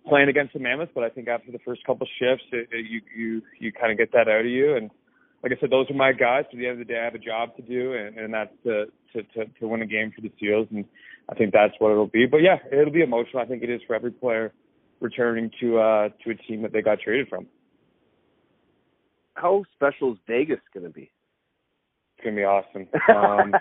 playing 0.08 0.28
against 0.28 0.52
the 0.52 0.60
Mammoth, 0.60 0.90
but 0.94 1.04
I 1.04 1.08
think 1.08 1.28
after 1.28 1.50
the 1.50 1.58
first 1.64 1.84
couple 1.84 2.06
shifts, 2.18 2.44
it, 2.52 2.68
it, 2.70 2.86
you 2.88 3.00
you 3.16 3.42
you 3.58 3.72
kind 3.72 3.92
of 3.92 3.98
get 3.98 4.12
that 4.12 4.28
out 4.28 4.40
of 4.40 4.46
you. 4.46 4.76
And 4.76 4.90
like 5.42 5.52
I 5.52 5.60
said, 5.60 5.70
those 5.70 5.90
are 5.90 5.94
my 5.94 6.12
guys. 6.12 6.44
At 6.52 6.58
the 6.58 6.66
end 6.66 6.80
of 6.80 6.86
the 6.86 6.92
day, 6.92 7.00
I 7.00 7.04
have 7.04 7.14
a 7.14 7.18
job 7.18 7.56
to 7.56 7.62
do, 7.62 7.94
and, 7.94 8.16
and 8.16 8.34
that's 8.34 8.52
to, 8.64 8.86
to 9.14 9.22
to 9.34 9.44
to 9.60 9.68
win 9.68 9.82
a 9.82 9.86
game 9.86 10.12
for 10.14 10.22
the 10.22 10.32
Seals, 10.40 10.68
and 10.70 10.84
I 11.28 11.34
think 11.34 11.52
that's 11.52 11.74
what 11.78 11.90
it'll 11.90 12.06
be. 12.06 12.26
But 12.26 12.38
yeah, 12.38 12.56
it'll 12.70 12.92
be 12.92 13.02
emotional. 13.02 13.42
I 13.42 13.46
think 13.46 13.62
it 13.62 13.70
is 13.70 13.80
for 13.86 13.94
every 13.94 14.12
player 14.12 14.52
returning 15.00 15.50
to 15.60 15.78
uh 15.78 16.08
to 16.24 16.30
a 16.30 16.34
team 16.34 16.62
that 16.62 16.72
they 16.72 16.82
got 16.82 17.00
traded 17.00 17.28
from 17.28 17.46
how 19.36 19.64
special 19.74 20.12
is 20.12 20.18
Vegas 20.26 20.60
going 20.72 20.84
to 20.84 20.90
be? 20.92 21.10
It's 22.26 22.34
gonna 22.34 22.36
be 22.36 22.44
awesome. 22.44 22.88
Um, 23.08 23.54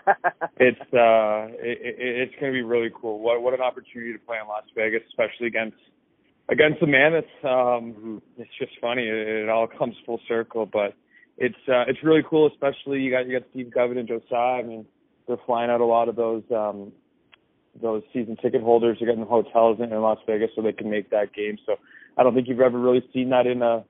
it's 0.57 0.81
uh, 0.93 1.53
it, 1.61 1.77
it, 1.81 1.95
it's 1.99 2.33
gonna 2.39 2.51
be 2.51 2.63
really 2.63 2.89
cool. 2.99 3.19
What 3.19 3.41
what 3.43 3.53
an 3.53 3.61
opportunity 3.61 4.13
to 4.13 4.19
play 4.19 4.37
in 4.41 4.47
Las 4.47 4.63
Vegas, 4.75 5.01
especially 5.07 5.47
against 5.47 5.77
against 6.49 6.79
the 6.79 6.87
Mammoths. 6.87 7.27
Um, 7.43 8.21
it's 8.37 8.49
just 8.57 8.71
funny. 8.81 9.03
It, 9.03 9.43
it 9.43 9.49
all 9.49 9.67
comes 9.67 9.95
full 10.05 10.19
circle, 10.27 10.65
but 10.65 10.95
it's 11.37 11.55
uh, 11.67 11.85
it's 11.87 11.99
really 12.03 12.23
cool. 12.27 12.47
Especially 12.47 13.01
you 13.01 13.11
got 13.11 13.27
you 13.27 13.39
got 13.39 13.47
Steve 13.51 13.71
Govett 13.75 13.99
and 13.99 14.07
Joe 14.07 14.21
Tsai. 14.27 14.59
I 14.59 14.63
mean, 14.63 14.85
they're 15.27 15.37
flying 15.45 15.69
out 15.69 15.81
a 15.81 15.85
lot 15.85 16.09
of 16.09 16.15
those 16.15 16.43
um, 16.51 16.91
those 17.79 18.01
season 18.13 18.35
ticket 18.41 18.61
holders 18.61 18.99
are 19.01 19.05
getting 19.05 19.25
hotels 19.25 19.77
in, 19.79 19.93
in 19.93 20.01
Las 20.01 20.19
Vegas 20.25 20.49
so 20.55 20.63
they 20.63 20.73
can 20.73 20.89
make 20.89 21.11
that 21.11 21.33
game. 21.33 21.57
So 21.67 21.75
I 22.17 22.23
don't 22.23 22.33
think 22.33 22.47
you've 22.47 22.61
ever 22.61 22.79
really 22.79 23.07
seen 23.13 23.29
that 23.29 23.45
in 23.45 23.61
a 23.61 23.83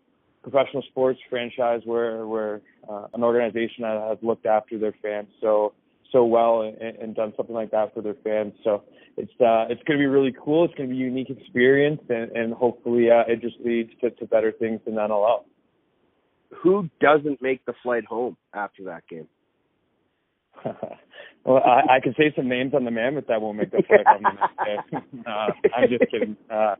professional 0.49 0.83
sports 0.83 1.19
franchise 1.27 1.81
where 1.85 2.27
where 2.27 2.61
uh, 2.87 3.07
an 3.15 3.23
organization 3.23 3.81
that 3.81 3.99
has 4.09 4.17
looked 4.21 4.45
after 4.45 4.77
their 4.77 4.93
fans 5.01 5.27
so 5.41 5.73
so 6.11 6.23
well 6.23 6.61
and, 6.61 6.77
and 6.97 7.15
done 7.15 7.33
something 7.35 7.55
like 7.55 7.71
that 7.71 7.93
for 7.95 8.01
their 8.01 8.15
fans. 8.23 8.53
So 8.63 8.83
it's 9.17 9.31
uh, 9.41 9.65
it's 9.69 9.81
going 9.83 9.97
to 9.97 10.03
be 10.03 10.05
really 10.05 10.33
cool. 10.43 10.65
It's 10.65 10.73
going 10.75 10.87
to 10.87 10.95
be 10.95 11.01
a 11.01 11.05
unique 11.05 11.31
experience, 11.31 12.01
and, 12.09 12.31
and 12.31 12.53
hopefully 12.53 13.09
uh, 13.09 13.23
it 13.27 13.41
just 13.41 13.55
leads 13.65 13.89
to, 14.01 14.11
to 14.11 14.25
better 14.27 14.51
things 14.51 14.81
than 14.85 14.95
NLL. 14.95 15.45
Who 16.61 16.89
doesn't 17.01 17.41
make 17.41 17.65
the 17.65 17.73
flight 17.81 18.05
home 18.05 18.37
after 18.53 18.83
that 18.85 19.07
game? 19.09 19.27
well, 21.45 21.61
I, 21.63 21.97
I 21.97 21.99
can 22.01 22.13
say 22.17 22.33
some 22.35 22.47
names 22.49 22.73
on 22.73 22.85
the 22.85 22.91
Mammoth 22.91 23.27
that 23.27 23.41
won't 23.41 23.57
make 23.57 23.71
the 23.71 23.83
flight 23.87 24.05
home. 24.05 24.25
uh, 25.27 25.47
I'm 25.75 25.89
just 25.89 26.11
kidding. 26.11 26.35
Uh, 26.49 26.75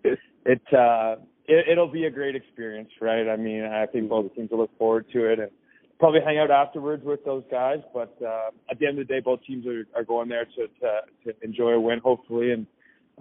it 0.46 0.62
uh, 0.74 1.16
it, 1.48 1.70
it'll 1.72 1.92
be 1.92 2.06
a 2.06 2.12
great 2.12 2.36
experience, 2.36 2.90
right? 3.02 3.28
I 3.30 3.36
mean, 3.38 3.64
I 3.64 3.86
think 3.86 4.10
both 4.10 4.34
teams 4.36 4.52
will 4.52 4.60
look 4.60 4.78
forward 4.78 5.06
to 5.14 5.32
it 5.32 5.40
and 5.40 5.52
probably 6.00 6.22
hang 6.26 6.38
out 6.38 6.52
afterwards 6.52 7.04
with 7.06 7.24
those 7.26 7.44
guys. 7.50 7.80
But 7.94 8.16
uh, 8.26 8.50
at 8.70 8.80
the 8.80 8.88
end 8.88 9.00
of 9.00 9.08
the 9.08 9.14
day, 9.14 9.20
both 9.20 9.42
teams 9.46 9.66
are, 9.68 9.86
are 9.96 10.04
going 10.04 10.30
there 10.30 10.46
to, 10.46 10.68
to 10.68 11.02
to 11.26 11.44
enjoy 11.44 11.72
a 11.72 11.80
win, 11.80 12.00
hopefully, 12.00 12.52
and 12.52 12.68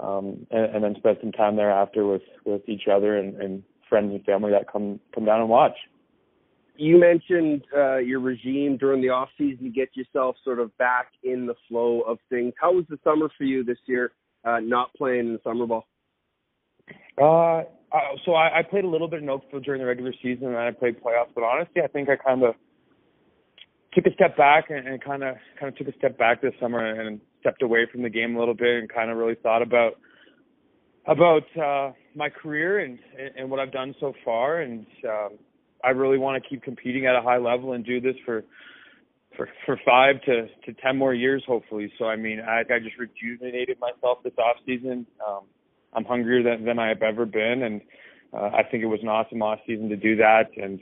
um 0.01 0.47
and, 0.51 0.75
and 0.75 0.85
then 0.85 0.95
spend 0.99 1.19
some 1.21 1.33
time 1.33 1.57
there 1.57 1.71
after 1.71 2.07
with 2.07 2.23
with 2.45 2.69
each 2.69 2.89
other 2.93 3.17
and, 3.17 3.41
and 3.41 3.63
friends 3.89 4.13
and 4.13 4.25
family 4.25 4.51
that 4.51 4.71
come 4.71 4.99
come 5.15 5.25
down 5.25 5.41
and 5.41 5.49
watch. 5.49 5.77
You 6.77 6.99
mentioned 6.99 7.65
uh, 7.77 7.99
your 7.99 8.21
regime 8.21 8.77
during 8.79 9.01
the 9.01 9.11
off 9.11 9.29
season 9.39 9.65
to 9.65 9.71
get 9.71 9.91
yourself 9.95 10.37
sort 10.45 10.59
of 10.59 10.77
back 10.77 11.09
in 11.23 11.47
the 11.47 11.55
flow 11.69 12.01
of 12.01 12.19
things. 12.29 12.53
How 12.61 12.73
was 12.73 12.85
the 12.89 12.99
summer 13.05 13.29
for 13.39 13.45
you 13.45 13.63
this 13.63 13.79
year, 13.87 14.13
uh, 14.45 14.59
not 14.61 14.93
playing 14.95 15.21
in 15.21 15.33
the 15.35 15.41
summer 15.45 15.67
ball? 15.67 15.87
Uh, 17.21 17.63
uh, 17.95 18.17
so 18.25 18.33
I, 18.33 18.59
I 18.59 18.63
played 18.69 18.85
a 18.85 18.89
little 18.89 19.09
bit 19.09 19.23
in 19.23 19.29
Oakville 19.29 19.61
during 19.61 19.81
the 19.81 19.87
regular 19.87 20.13
season, 20.21 20.49
and 20.49 20.57
I 20.57 20.73
played 20.73 21.01
playoffs. 21.01 21.31
But 21.35 21.45
honestly, 21.45 21.81
I 21.83 21.87
think 21.87 22.09
I 22.09 22.17
kind 22.17 22.43
of 22.43 22.55
took 23.93 24.07
a 24.07 24.15
step 24.15 24.37
back 24.37 24.71
and, 24.71 24.89
and 24.89 25.03
kind 25.03 25.23
of 25.23 25.37
kind 25.59 25.73
of 25.73 25.79
took 25.79 25.95
a 25.95 25.97
step 25.97 26.19
back 26.19 26.43
this 26.43 26.53
summer 26.61 27.01
and 27.01 27.21
stepped 27.41 27.63
away 27.63 27.87
from 27.91 28.03
the 28.03 28.11
game 28.11 28.35
a 28.35 28.39
little 28.39 28.55
bit 28.55 28.81
and 28.81 28.93
kind 28.93 29.11
of 29.11 29.17
really 29.17 29.37
thought 29.43 29.63
about 29.63 29.93
about 31.07 31.45
uh, 31.57 31.93
my 32.17 32.29
career 32.29 32.81
and 32.81 32.99
and 33.37 33.49
what 33.49 33.61
I've 33.61 33.73
done 33.73 33.95
so 34.01 34.13
far. 34.25 34.61
And 34.61 34.87
um, 35.09 35.39
I 35.85 35.91
really 35.91 36.19
want 36.19 36.43
to 36.43 36.49
keep 36.49 36.63
competing 36.63 37.07
at 37.07 37.15
a 37.15 37.23
high 37.23 37.39
level 37.39 37.73
and 37.73 37.85
do 37.85 38.01
this 38.01 38.17
for 38.25 38.45
for 39.37 39.49
for 39.67 39.79
five 39.85 40.21
to 40.23 40.47
to 40.65 40.73
ten 40.83 40.97
more 40.97 41.15
years, 41.15 41.45
hopefully. 41.47 41.93
So 41.99 42.07
I 42.07 42.17
mean, 42.17 42.41
I, 42.41 42.61
I 42.61 42.79
just 42.79 42.97
rejuvenated 42.99 43.79
myself 43.81 44.19
this 44.23 44.33
off 44.39 44.57
season. 44.67 45.07
Um, 45.27 45.43
I'm 45.93 46.05
hungrier 46.05 46.43
than, 46.43 46.65
than 46.65 46.79
I've 46.79 47.03
ever 47.03 47.25
been, 47.25 47.63
and 47.63 47.81
uh, 48.33 48.51
I 48.53 48.63
think 48.69 48.83
it 48.83 48.87
was 48.87 49.01
an 49.03 49.09
awesome 49.09 49.43
off 49.43 49.61
season 49.67 49.89
to 49.91 49.97
do 49.97 50.17
that. 50.17 50.51
And 50.57 50.81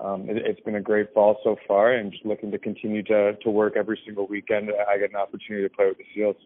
um, 0.00 0.28
it, 0.28 0.36
it's 0.38 0.60
been 0.60 0.76
a 0.76 0.80
great 0.80 1.12
fall 1.14 1.38
so 1.44 1.56
far, 1.66 1.92
and 1.92 2.10
just 2.10 2.24
looking 2.24 2.50
to 2.50 2.58
continue 2.58 3.02
to 3.04 3.34
to 3.34 3.50
work 3.50 3.74
every 3.76 4.00
single 4.04 4.26
weekend. 4.26 4.70
I 4.88 4.98
get 4.98 5.10
an 5.10 5.16
opportunity 5.16 5.68
to 5.68 5.74
play 5.74 5.86
with 5.86 5.98
the 5.98 6.04
Seals. 6.14 6.36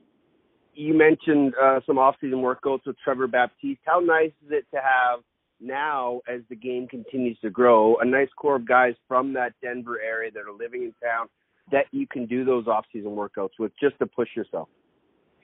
You 0.74 0.94
mentioned 0.94 1.52
uh, 1.62 1.80
some 1.86 1.98
off-season 1.98 2.38
workouts 2.38 2.86
with 2.86 2.96
Trevor 3.04 3.26
Baptiste. 3.26 3.80
How 3.84 4.00
nice 4.00 4.32
is 4.46 4.52
it 4.52 4.64
to 4.74 4.80
have 4.80 5.20
now, 5.62 6.20
as 6.28 6.40
the 6.48 6.56
game 6.56 6.88
continues 6.88 7.38
to 7.40 7.50
grow, 7.50 7.96
a 7.96 8.04
nice 8.04 8.28
core 8.36 8.56
of 8.56 8.66
guys 8.66 8.94
from 9.08 9.32
that 9.34 9.52
Denver 9.62 10.00
area 10.00 10.30
that 10.30 10.40
are 10.40 10.52
living 10.52 10.82
in 10.82 10.94
town 11.02 11.28
that 11.70 11.86
you 11.92 12.06
can 12.06 12.26
do 12.26 12.44
those 12.44 12.66
off-season 12.66 13.10
workouts 13.10 13.58
with 13.58 13.72
just 13.80 13.98
to 13.98 14.06
push 14.06 14.28
yourself? 14.34 14.68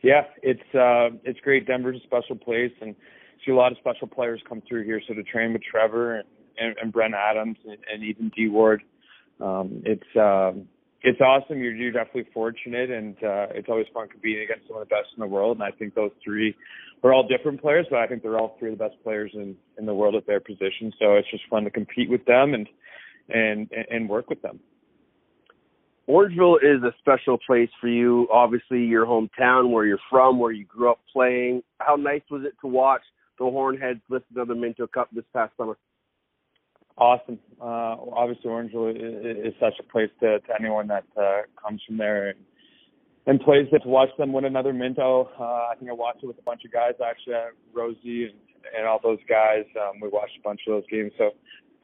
Yeah, 0.02 0.22
it's 0.42 0.60
uh, 0.74 1.16
it's 1.24 1.40
great. 1.40 1.66
Denver's 1.66 2.00
a 2.00 2.06
special 2.06 2.36
place, 2.36 2.72
and 2.80 2.94
see 3.44 3.52
a 3.52 3.54
lot 3.54 3.72
of 3.72 3.78
special 3.78 4.06
players 4.06 4.40
come 4.48 4.62
through 4.68 4.84
here. 4.84 5.00
So 5.08 5.14
to 5.14 5.22
train 5.22 5.52
with 5.52 5.62
Trevor 5.62 6.16
and, 6.16 6.24
and, 6.58 6.76
and 6.80 6.92
Brent 6.92 7.14
Adams 7.14 7.56
and, 7.64 7.78
and 7.92 8.04
even 8.04 8.30
D 8.36 8.48
Ward, 8.48 8.82
um, 9.40 9.82
it's 9.84 10.02
um, 10.16 10.68
it's 11.02 11.20
awesome. 11.20 11.58
You're, 11.58 11.74
you're 11.74 11.92
definitely 11.92 12.26
fortunate, 12.34 12.90
and 12.90 13.16
uh, 13.16 13.46
it's 13.54 13.68
always 13.68 13.86
fun 13.94 14.08
competing 14.08 14.42
against 14.42 14.68
some 14.68 14.76
of 14.76 14.88
the 14.88 14.92
best 14.94 15.08
in 15.16 15.20
the 15.20 15.26
world. 15.26 15.56
And 15.58 15.64
I 15.64 15.70
think 15.70 15.94
those 15.94 16.10
three 16.24 16.54
are 17.02 17.12
all 17.12 17.26
different 17.26 17.60
players, 17.60 17.86
but 17.90 18.00
I 18.00 18.06
think 18.06 18.22
they're 18.22 18.38
all 18.38 18.56
three 18.58 18.72
of 18.72 18.78
the 18.78 18.84
best 18.84 18.96
players 19.02 19.30
in 19.34 19.56
in 19.78 19.86
the 19.86 19.94
world 19.94 20.14
at 20.16 20.26
their 20.26 20.40
position. 20.40 20.92
So 20.98 21.14
it's 21.14 21.30
just 21.30 21.44
fun 21.48 21.64
to 21.64 21.70
compete 21.70 22.10
with 22.10 22.24
them 22.24 22.54
and 22.54 22.68
and 23.28 23.70
and 23.90 24.08
work 24.08 24.28
with 24.28 24.42
them 24.42 24.58
Orangeville 26.08 26.56
is 26.62 26.82
a 26.82 26.92
special 26.98 27.38
place 27.46 27.68
for 27.80 27.88
you. 27.88 28.26
Obviously, 28.32 28.78
your 28.78 29.04
hometown, 29.04 29.70
where 29.70 29.84
you're 29.84 29.98
from, 30.08 30.38
where 30.38 30.52
you 30.52 30.64
grew 30.64 30.90
up 30.90 31.00
playing. 31.12 31.62
How 31.80 31.96
nice 31.96 32.22
was 32.30 32.44
it 32.46 32.54
to 32.62 32.66
watch 32.66 33.02
the 33.38 33.44
Hornheads 33.44 34.00
lift 34.08 34.24
another 34.34 34.54
Minto 34.54 34.86
Cup 34.86 35.10
this 35.12 35.24
past 35.34 35.52
summer? 35.58 35.76
Awesome. 36.98 37.38
Uh, 37.60 37.94
obviously, 38.12 38.50
Orangeville 38.50 38.90
is, 38.90 39.46
is 39.46 39.54
such 39.60 39.74
a 39.78 39.84
place 39.84 40.10
to, 40.20 40.40
to 40.40 40.52
anyone 40.58 40.88
that 40.88 41.04
uh, 41.16 41.42
comes 41.62 41.80
from 41.86 41.96
there 41.96 42.30
and, 42.30 42.38
and 43.26 43.40
plays 43.40 43.68
it. 43.70 43.82
To 43.84 43.88
watch 43.88 44.08
them 44.18 44.32
win 44.32 44.44
another 44.44 44.72
Minto, 44.72 45.30
uh, 45.38 45.42
I 45.42 45.74
think 45.78 45.90
I 45.90 45.94
watched 45.94 46.24
it 46.24 46.26
with 46.26 46.38
a 46.38 46.42
bunch 46.42 46.64
of 46.64 46.72
guys 46.72 46.94
actually, 47.04 47.34
uh, 47.34 47.50
Rosie 47.72 48.24
and, 48.24 48.34
and 48.76 48.86
all 48.86 48.98
those 49.00 49.20
guys. 49.28 49.64
Um, 49.76 50.00
we 50.02 50.08
watched 50.08 50.36
a 50.38 50.42
bunch 50.42 50.60
of 50.66 50.72
those 50.72 50.90
games, 50.90 51.12
so 51.16 51.30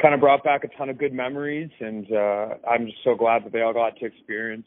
kind 0.02 0.14
of 0.14 0.20
brought 0.20 0.42
back 0.42 0.64
a 0.64 0.68
ton 0.76 0.88
of 0.88 0.98
good 0.98 1.12
memories, 1.12 1.70
and 1.78 2.10
uh, 2.10 2.54
I'm 2.68 2.86
just 2.86 2.98
so 3.04 3.14
glad 3.14 3.44
that 3.44 3.52
they 3.52 3.62
all 3.62 3.72
got 3.72 3.96
to 3.98 4.06
experience 4.06 4.66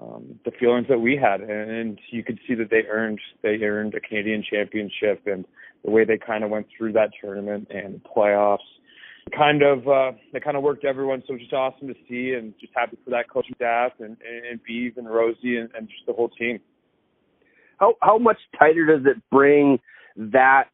um, 0.00 0.40
the 0.44 0.50
feelings 0.58 0.86
that 0.88 0.98
we 0.98 1.16
had, 1.16 1.40
and, 1.40 1.70
and 1.70 2.00
you 2.10 2.24
could 2.24 2.40
see 2.48 2.54
that 2.54 2.70
they 2.70 2.82
earned 2.90 3.20
they 3.42 3.56
earned 3.62 3.94
a 3.94 4.00
Canadian 4.00 4.42
championship, 4.42 5.22
and 5.26 5.44
the 5.84 5.92
way 5.92 6.04
they 6.04 6.18
kind 6.18 6.42
of 6.42 6.50
went 6.50 6.66
through 6.76 6.94
that 6.94 7.10
tournament 7.20 7.68
and 7.70 8.00
playoffs 8.02 8.58
kind 9.28 9.62
of 9.62 9.86
uh 9.88 10.12
they 10.32 10.40
kind 10.40 10.56
of 10.56 10.62
worked 10.62 10.84
everyone 10.84 11.22
so 11.26 11.36
just 11.36 11.52
awesome 11.52 11.88
to 11.88 11.94
see 12.08 12.34
and 12.34 12.54
just 12.60 12.72
happy 12.74 12.96
for 13.04 13.10
that 13.10 13.28
coaching 13.30 13.54
staff 13.56 13.92
and 14.00 14.16
and, 14.26 14.46
and 14.50 14.60
Beeve 14.66 14.96
and 14.96 15.08
Rosie 15.08 15.56
and, 15.56 15.68
and 15.76 15.88
just 15.88 16.06
the 16.06 16.12
whole 16.12 16.28
team. 16.30 16.58
How 17.78 17.94
how 18.02 18.18
much 18.18 18.38
tighter 18.58 18.86
does 18.86 19.06
it 19.06 19.22
bring 19.30 19.78
that 20.16 20.68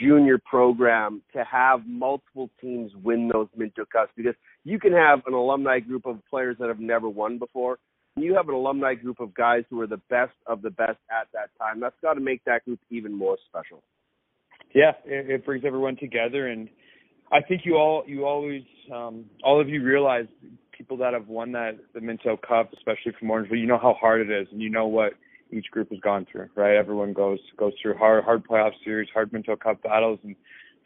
junior 0.00 0.38
program 0.38 1.22
to 1.32 1.44
have 1.44 1.80
multiple 1.86 2.50
teams 2.60 2.92
win 3.02 3.28
those 3.32 3.48
Minto 3.56 3.84
Cups? 3.90 4.12
Because 4.16 4.34
you 4.64 4.78
can 4.78 4.92
have 4.92 5.20
an 5.26 5.34
alumni 5.34 5.80
group 5.80 6.06
of 6.06 6.18
players 6.28 6.56
that 6.60 6.68
have 6.68 6.80
never 6.80 7.08
won 7.08 7.38
before. 7.38 7.78
And 8.16 8.24
you 8.24 8.34
have 8.34 8.48
an 8.48 8.54
alumni 8.54 8.94
group 8.94 9.20
of 9.20 9.34
guys 9.34 9.64
who 9.70 9.80
are 9.80 9.86
the 9.86 10.00
best 10.10 10.32
of 10.46 10.62
the 10.62 10.70
best 10.70 10.98
at 11.10 11.28
that 11.32 11.50
time. 11.58 11.80
That's 11.80 11.94
got 12.02 12.14
to 12.14 12.20
make 12.20 12.44
that 12.44 12.64
group 12.64 12.80
even 12.90 13.12
more 13.12 13.36
special. 13.48 13.82
Yeah, 14.74 14.92
it, 15.04 15.30
it 15.30 15.46
brings 15.46 15.64
everyone 15.64 15.96
together 15.96 16.48
and 16.48 16.68
I 17.32 17.40
think 17.40 17.62
you 17.64 17.76
all 17.76 18.02
you 18.06 18.24
always 18.26 18.62
um 18.92 19.24
all 19.44 19.60
of 19.60 19.68
you 19.68 19.82
realize 19.82 20.26
people 20.76 20.96
that 20.96 21.12
have 21.12 21.28
won 21.28 21.52
that 21.52 21.78
the 21.94 22.00
Minto 22.00 22.36
Cup, 22.36 22.72
especially 22.72 23.12
from 23.18 23.28
Orangeville, 23.28 23.60
you 23.60 23.66
know 23.66 23.78
how 23.78 23.94
hard 24.00 24.20
it 24.22 24.30
is 24.30 24.48
and 24.50 24.60
you 24.60 24.70
know 24.70 24.86
what 24.86 25.12
each 25.52 25.70
group 25.70 25.90
has 25.90 26.00
gone 26.00 26.26
through, 26.30 26.48
right? 26.54 26.76
Everyone 26.76 27.12
goes 27.12 27.38
goes 27.56 27.72
through 27.80 27.96
hard 27.96 28.24
hard 28.24 28.46
playoff 28.46 28.72
series, 28.84 29.08
hard 29.12 29.32
Minto 29.32 29.56
Cup 29.56 29.82
battles 29.82 30.18
and 30.24 30.34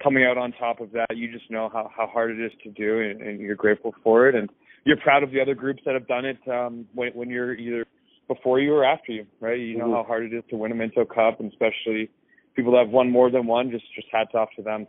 coming 0.02 0.24
out 0.24 0.36
on 0.36 0.52
top 0.52 0.80
of 0.80 0.90
that, 0.90 1.06
you 1.16 1.30
just 1.30 1.48
know 1.50 1.70
how, 1.72 1.88
how 1.96 2.06
hard 2.08 2.32
it 2.32 2.44
is 2.44 2.50
to 2.64 2.70
do 2.72 2.98
and, 3.00 3.22
and 3.22 3.40
you're 3.40 3.54
grateful 3.54 3.94
for 4.02 4.28
it 4.28 4.34
and 4.34 4.50
you're 4.84 4.96
proud 4.96 5.22
of 5.22 5.30
the 5.30 5.40
other 5.40 5.54
groups 5.54 5.80
that 5.86 5.94
have 5.94 6.06
done 6.08 6.24
it 6.24 6.36
um 6.48 6.86
when 6.94 7.10
when 7.14 7.30
you're 7.30 7.54
either 7.54 7.86
before 8.26 8.58
you 8.58 8.72
or 8.74 8.84
after 8.84 9.12
you, 9.12 9.26
right? 9.40 9.58
You 9.60 9.76
know 9.78 9.86
Mhm. 9.86 9.92
how 9.92 10.02
hard 10.04 10.24
it 10.24 10.34
is 10.34 10.42
to 10.50 10.56
win 10.56 10.72
a 10.72 10.74
Minto 10.74 11.04
Cup 11.04 11.40
and 11.40 11.50
especially 11.52 12.10
people 12.54 12.72
that 12.72 12.78
have 12.84 12.90
won 12.90 13.10
more 13.10 13.30
than 13.30 13.46
one, 13.46 13.70
just 13.70 13.84
just 13.94 14.08
hats 14.12 14.34
off 14.34 14.48
to 14.56 14.62
them. 14.62 14.86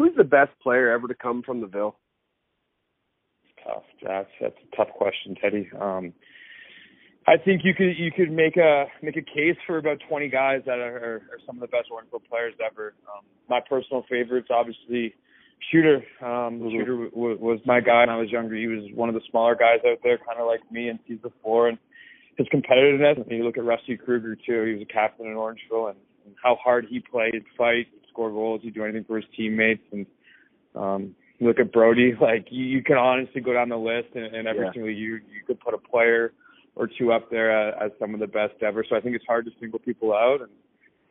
Who's 0.00 0.16
the 0.16 0.24
best 0.24 0.52
player 0.62 0.90
ever 0.92 1.08
to 1.08 1.14
come 1.14 1.42
from 1.42 1.60
the 1.60 1.66
Ville? 1.66 1.98
tough. 3.62 3.82
That's 4.02 4.30
that's 4.40 4.54
a 4.72 4.76
tough 4.76 4.88
question, 4.96 5.34
Teddy. 5.36 5.68
Um, 5.78 6.14
I 7.26 7.36
think 7.36 7.60
you 7.64 7.74
could 7.74 7.98
you 7.98 8.10
could 8.10 8.32
make 8.32 8.56
a 8.56 8.86
make 9.02 9.18
a 9.18 9.20
case 9.20 9.60
for 9.66 9.76
about 9.76 9.98
20 10.08 10.30
guys 10.30 10.62
that 10.64 10.78
are, 10.78 10.96
are, 10.96 11.14
are 11.32 11.40
some 11.44 11.56
of 11.56 11.60
the 11.60 11.66
best 11.66 11.88
Orangeville 11.92 12.26
players 12.30 12.54
ever. 12.64 12.94
Um, 13.14 13.26
my 13.50 13.60
personal 13.68 14.06
favorites, 14.08 14.48
obviously, 14.50 15.12
Shooter. 15.70 15.96
Um, 16.22 16.60
Mhm. 16.60 16.70
Shooter 16.70 16.92
w- 16.92 17.10
w- 17.10 17.38
was 17.38 17.60
my 17.66 17.80
guy 17.80 18.00
when 18.00 18.08
I 18.08 18.16
was 18.16 18.30
younger. 18.30 18.56
He 18.56 18.68
was 18.68 18.84
one 18.94 19.10
of 19.10 19.14
the 19.14 19.20
smaller 19.30 19.54
guys 19.54 19.80
out 19.86 19.98
there, 20.02 20.16
kind 20.16 20.40
of 20.40 20.46
like 20.46 20.60
me 20.72 20.88
in 20.88 20.98
season 21.06 21.30
four, 21.42 21.68
and 21.68 21.76
his 22.38 22.48
competitiveness. 22.48 23.20
And 23.20 23.30
you 23.30 23.44
look 23.44 23.58
at 23.58 23.64
Rusty 23.64 23.98
Kruger 23.98 24.34
too. 24.34 24.64
He 24.64 24.72
was 24.72 24.82
a 24.82 24.92
captain 24.92 25.26
in 25.26 25.34
Orangeville, 25.34 25.90
and, 25.90 25.98
and 26.24 26.34
how 26.42 26.56
hard 26.56 26.86
he 26.88 27.00
played, 27.00 27.44
fight, 27.58 27.88
score 28.10 28.30
goals, 28.30 28.60
he'd 28.62 28.74
do 28.74 28.84
anything 28.84 29.04
for 29.04 29.16
his 29.16 29.24
teammates, 29.36 29.82
and 29.92 30.06
um, 30.74 31.14
look 31.40 31.58
at 31.58 31.72
Brody, 31.72 32.14
like 32.20 32.46
you, 32.50 32.64
you 32.64 32.82
can 32.82 32.96
honestly 32.96 33.40
go 33.40 33.52
down 33.52 33.68
the 33.68 33.76
list, 33.78 34.08
and, 34.14 34.34
and 34.34 34.48
every 34.48 34.64
Yeah. 34.66 34.72
single 34.72 34.90
year 34.90 35.16
you 35.16 35.42
could 35.46 35.60
put 35.60 35.74
a 35.74 35.78
player 35.78 36.32
or 36.76 36.86
two 36.98 37.12
up 37.12 37.30
there 37.30 37.50
as, 37.50 37.74
as 37.86 37.90
some 37.98 38.14
of 38.14 38.20
the 38.20 38.26
best 38.26 38.54
ever. 38.62 38.84
So 38.88 38.96
I 38.96 39.00
think 39.00 39.16
it's 39.16 39.24
hard 39.26 39.44
to 39.46 39.50
single 39.60 39.78
people 39.78 40.12
out, 40.14 40.40
and 40.40 40.50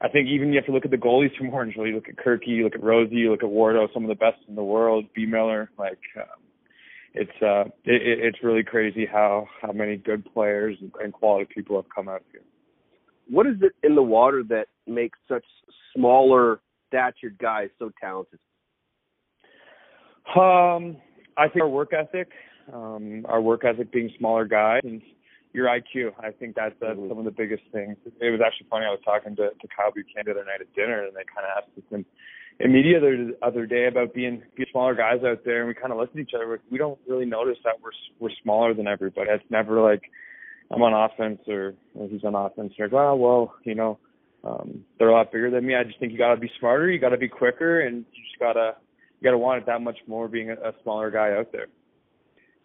I 0.01 0.07
think 0.07 0.27
even 0.29 0.49
you 0.49 0.55
have 0.55 0.65
to 0.67 0.71
look 0.71 0.85
at 0.85 0.91
the 0.91 0.97
goalies 0.97 1.35
from 1.37 1.51
Orangeville. 1.51 1.87
You 1.87 1.95
look 1.95 2.07
at 2.09 2.15
Kirky, 2.15 2.47
you 2.47 2.63
look 2.63 2.75
at 2.75 2.83
Rosie, 2.83 3.15
you 3.15 3.31
look 3.31 3.43
at 3.43 3.49
Wardo, 3.49 3.87
some 3.93 4.03
of 4.03 4.09
the 4.09 4.15
best 4.15 4.37
in 4.47 4.55
the 4.55 4.63
world. 4.63 5.05
B 5.13 5.25
Miller, 5.25 5.69
like 5.77 5.99
um, 6.17 6.39
it's 7.13 7.41
uh, 7.41 7.65
it, 7.85 8.01
it- 8.01 8.19
it's 8.25 8.37
really 8.43 8.63
crazy 8.63 9.05
how 9.05 9.47
how 9.61 9.71
many 9.71 9.97
good 9.97 10.23
players 10.33 10.77
and 11.01 11.11
quality 11.11 11.47
people 11.53 11.75
have 11.75 11.89
come 11.93 12.07
out 12.07 12.23
here. 12.31 12.41
What 13.29 13.45
is 13.45 13.57
it 13.61 13.73
in 13.83 13.93
the 13.95 14.01
water 14.03 14.41
that 14.49 14.67
makes 14.87 15.19
such 15.27 15.45
smaller 15.95 16.61
statured 16.89 17.37
is 17.63 17.71
so 17.79 17.91
talented? 18.01 18.39
Um, 20.35 20.97
I 21.37 21.47
think 21.47 21.63
our 21.63 21.69
work 21.69 21.93
ethic, 21.93 22.29
um, 22.73 23.25
our 23.27 23.41
work 23.41 23.63
ethic 23.65 23.91
being 23.91 24.11
smaller 24.17 24.45
guys, 24.45 24.81
and 24.83 25.01
your 25.53 25.67
IQ. 25.67 26.13
I 26.19 26.31
think 26.31 26.55
that's, 26.55 26.75
that's 26.79 26.97
Mhm. 26.99 27.09
some 27.09 27.17
of 27.17 27.25
the 27.25 27.31
biggest 27.31 27.63
things. 27.71 27.97
It 28.19 28.29
was 28.29 28.41
actually 28.41 28.67
funny. 28.69 28.85
I 28.85 28.91
was 28.91 29.01
talking 29.03 29.35
to, 29.37 29.49
to 29.49 29.67
Kyle 29.75 29.91
Buchanan 29.91 30.25
the 30.25 30.31
other 30.31 30.45
night 30.45 30.61
at 30.61 30.73
dinner, 30.75 31.03
and 31.03 31.15
they 31.15 31.23
kind 31.23 31.47
of 31.47 31.57
asked 31.57 31.77
us 31.77 31.83
in, 31.91 32.05
in 32.59 32.71
media 32.71 32.99
the 32.99 33.35
other 33.41 33.65
day 33.65 33.87
about 33.87 34.13
being 34.13 34.43
being 34.55 34.69
smaller 34.71 34.93
guys 34.93 35.23
out 35.23 35.43
there, 35.45 35.59
and 35.59 35.67
we 35.67 35.73
kind 35.73 35.91
of 35.91 35.97
looked 35.97 36.15
at 36.15 36.21
each 36.21 36.33
other. 36.35 36.59
We 36.69 36.77
don't 36.77 36.99
really 37.07 37.25
notice 37.25 37.57
that 37.63 37.81
we're 37.81 37.91
we're 38.19 38.35
smaller 38.43 38.73
than 38.73 38.87
everybody. 38.87 39.29
It's 39.31 39.49
never 39.49 39.81
like 39.81 40.03
I'm 40.71 40.83
on 40.83 40.93
offense 40.93 41.39
or, 41.47 41.73
or 41.95 42.07
he's 42.07 42.23
on 42.23 42.35
offense. 42.35 42.73
Or 42.77 42.85
like, 42.85 42.93
oh 42.93 43.15
well, 43.15 43.55
you 43.63 43.75
know, 43.75 43.97
um, 44.43 44.85
they're 44.97 45.09
a 45.09 45.13
lot 45.13 45.31
bigger 45.31 45.51
than 45.51 45.65
me. 45.65 45.75
I 45.75 45.83
just 45.83 45.99
think 45.99 46.11
you 46.11 46.17
got 46.17 46.33
to 46.33 46.39
be 46.39 46.51
smarter, 46.59 46.89
you 46.89 46.99
got 46.99 47.09
to 47.09 47.17
be 47.17 47.27
quicker, 47.27 47.81
and 47.81 48.05
you 48.13 48.23
just 48.23 48.39
gotta 48.39 48.75
you 49.19 49.25
got 49.25 49.31
to 49.31 49.37
want 49.37 49.61
it 49.61 49.65
that 49.65 49.81
much 49.81 49.97
more 50.07 50.27
being 50.27 50.49
a, 50.49 50.53
a 50.53 50.73
smaller 50.83 51.11
guy 51.11 51.33
out 51.33 51.51
there. 51.51 51.67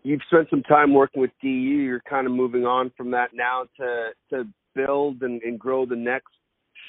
You've 0.04 0.20
spent 0.30 0.48
some 0.50 0.62
time 0.62 0.92
working 0.92 1.20
with 1.20 1.30
DU. 1.42 1.48
You're 1.48 2.02
kind 2.08 2.26
of 2.26 2.32
moving 2.32 2.64
on 2.64 2.92
from 2.96 3.10
that 3.12 3.30
now 3.34 3.64
to 3.78 4.10
to 4.30 4.44
build 4.74 5.22
and, 5.22 5.42
and 5.42 5.58
grow 5.58 5.86
the 5.86 5.96
next 5.96 6.28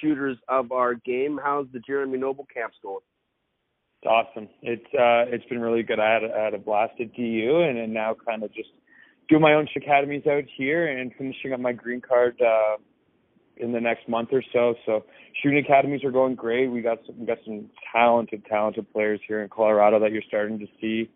shooters 0.01 0.37
of 0.49 0.71
our 0.71 0.95
game. 0.95 1.39
How's 1.41 1.67
the 1.71 1.79
Jeremy 1.79 2.17
Noble 2.17 2.45
camps 2.53 2.77
going? 2.83 2.99
It's 4.01 4.09
awesome. 4.09 4.49
It's 4.61 4.85
uh 4.93 5.33
it's 5.33 5.45
been 5.45 5.61
really 5.61 5.81
good. 5.81 5.99
I 5.99 6.13
had 6.13 6.23
a, 6.23 6.35
I 6.35 6.43
had 6.43 6.53
a 6.53 6.59
blast 6.59 6.93
at 6.99 7.13
DU 7.15 7.65
and, 7.67 7.77
and 7.77 7.93
now 7.93 8.15
kind 8.27 8.43
of 8.43 8.53
just 8.53 8.69
doing 9.29 9.41
my 9.41 9.53
own 9.53 9.67
academies 9.75 10.27
out 10.27 10.43
here 10.57 10.85
and 10.85 11.11
finishing 11.17 11.53
up 11.53 11.59
my 11.59 11.71
green 11.71 12.01
card 12.01 12.39
uh 12.39 12.77
in 13.57 13.71
the 13.71 13.79
next 13.79 14.07
month 14.07 14.29
or 14.31 14.43
so. 14.53 14.75
So 14.85 15.05
shooting 15.41 15.63
academies 15.63 16.03
are 16.03 16.11
going 16.11 16.35
great. 16.35 16.67
We 16.67 16.81
got 16.81 16.99
some 17.05 17.19
we 17.19 17.25
got 17.25 17.39
some 17.45 17.69
talented, 17.93 18.45
talented 18.45 18.91
players 18.91 19.19
here 19.27 19.41
in 19.41 19.49
Colorado 19.49 19.99
that 19.99 20.11
you're 20.11 20.23
starting 20.27 20.59
to 20.59 20.67
see 20.79 21.09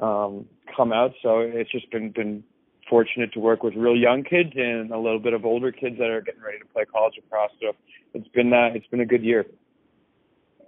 um 0.00 0.46
come 0.74 0.92
out. 0.92 1.12
So 1.22 1.40
it's 1.40 1.70
just 1.70 1.90
been 1.90 2.10
been 2.10 2.44
fortunate 2.88 3.32
to 3.32 3.40
work 3.40 3.62
with 3.62 3.74
real 3.74 3.96
young 3.96 4.22
kids 4.22 4.50
and 4.54 4.90
a 4.90 4.98
little 4.98 5.18
bit 5.18 5.32
of 5.32 5.44
older 5.44 5.72
kids 5.72 5.96
that 5.98 6.10
are 6.10 6.20
getting 6.20 6.42
ready 6.42 6.58
to 6.58 6.64
play 6.66 6.84
college 6.84 7.14
across. 7.18 7.50
So 7.60 7.72
it's 8.14 8.28
been 8.28 8.52
uh, 8.52 8.70
it's 8.74 8.86
been 8.88 9.00
a 9.00 9.06
good 9.06 9.22
year. 9.22 9.46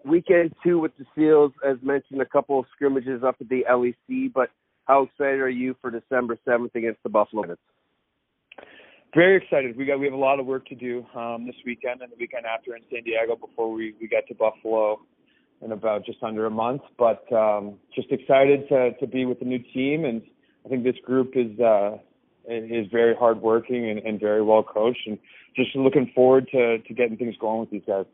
Weekend 0.04 0.54
two 0.62 0.78
with 0.78 0.92
the 0.98 1.06
Seals, 1.14 1.52
as 1.66 1.76
mentioned, 1.82 2.20
a 2.20 2.26
couple 2.26 2.58
of 2.58 2.66
scrimmages 2.74 3.22
up 3.22 3.36
at 3.40 3.48
the 3.48 3.64
LEC. 3.70 4.32
But 4.32 4.50
how 4.86 5.04
excited 5.04 5.40
are 5.40 5.48
you 5.48 5.76
for 5.80 5.90
December 5.90 6.38
seventh 6.46 6.74
against 6.74 7.02
the 7.02 7.08
Buffalo? 7.08 7.56
Very 9.14 9.36
excited. 9.36 9.76
We 9.76 9.86
got 9.86 10.00
we 10.00 10.06
have 10.06 10.14
a 10.14 10.16
lot 10.16 10.40
of 10.40 10.46
work 10.46 10.66
to 10.66 10.74
do 10.74 11.06
um, 11.14 11.46
this 11.46 11.54
weekend 11.64 12.02
and 12.02 12.10
the 12.10 12.16
weekend 12.18 12.46
after 12.46 12.74
in 12.74 12.82
San 12.90 13.04
Diego 13.04 13.36
before 13.36 13.72
we 13.72 13.94
we 14.00 14.08
get 14.08 14.26
to 14.28 14.34
Buffalo 14.34 15.00
in 15.62 15.70
about 15.70 16.04
just 16.04 16.20
under 16.22 16.46
a 16.46 16.50
month. 16.50 16.82
But 16.98 17.30
um, 17.32 17.76
just 17.94 18.10
excited 18.10 18.68
to 18.68 18.92
to 18.94 19.06
be 19.06 19.24
with 19.24 19.38
the 19.38 19.44
new 19.44 19.60
team, 19.72 20.04
and 20.04 20.20
I 20.66 20.68
think 20.68 20.82
this 20.82 20.96
group 21.04 21.34
is 21.36 21.58
uh, 21.60 21.98
is 22.48 22.88
very 22.90 23.14
hardworking 23.14 23.88
and, 23.88 24.00
and 24.00 24.18
very 24.18 24.42
well 24.42 24.64
coached, 24.64 25.06
and 25.06 25.16
just 25.54 25.76
looking 25.76 26.10
forward 26.12 26.48
to 26.50 26.78
to 26.78 26.94
getting 26.94 27.16
things 27.16 27.36
going 27.40 27.60
with 27.60 27.70
these 27.70 27.84
guys. 27.86 28.06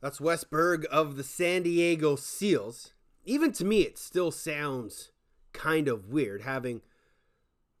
That's 0.00 0.20
Wes 0.20 0.44
Berg 0.44 0.86
of 0.92 1.16
the 1.16 1.24
San 1.24 1.62
Diego 1.62 2.14
Seals. 2.14 2.92
Even 3.24 3.50
to 3.52 3.64
me, 3.64 3.80
it 3.80 3.98
still 3.98 4.30
sounds 4.30 5.10
kind 5.52 5.88
of 5.88 6.08
weird 6.08 6.42
having 6.42 6.82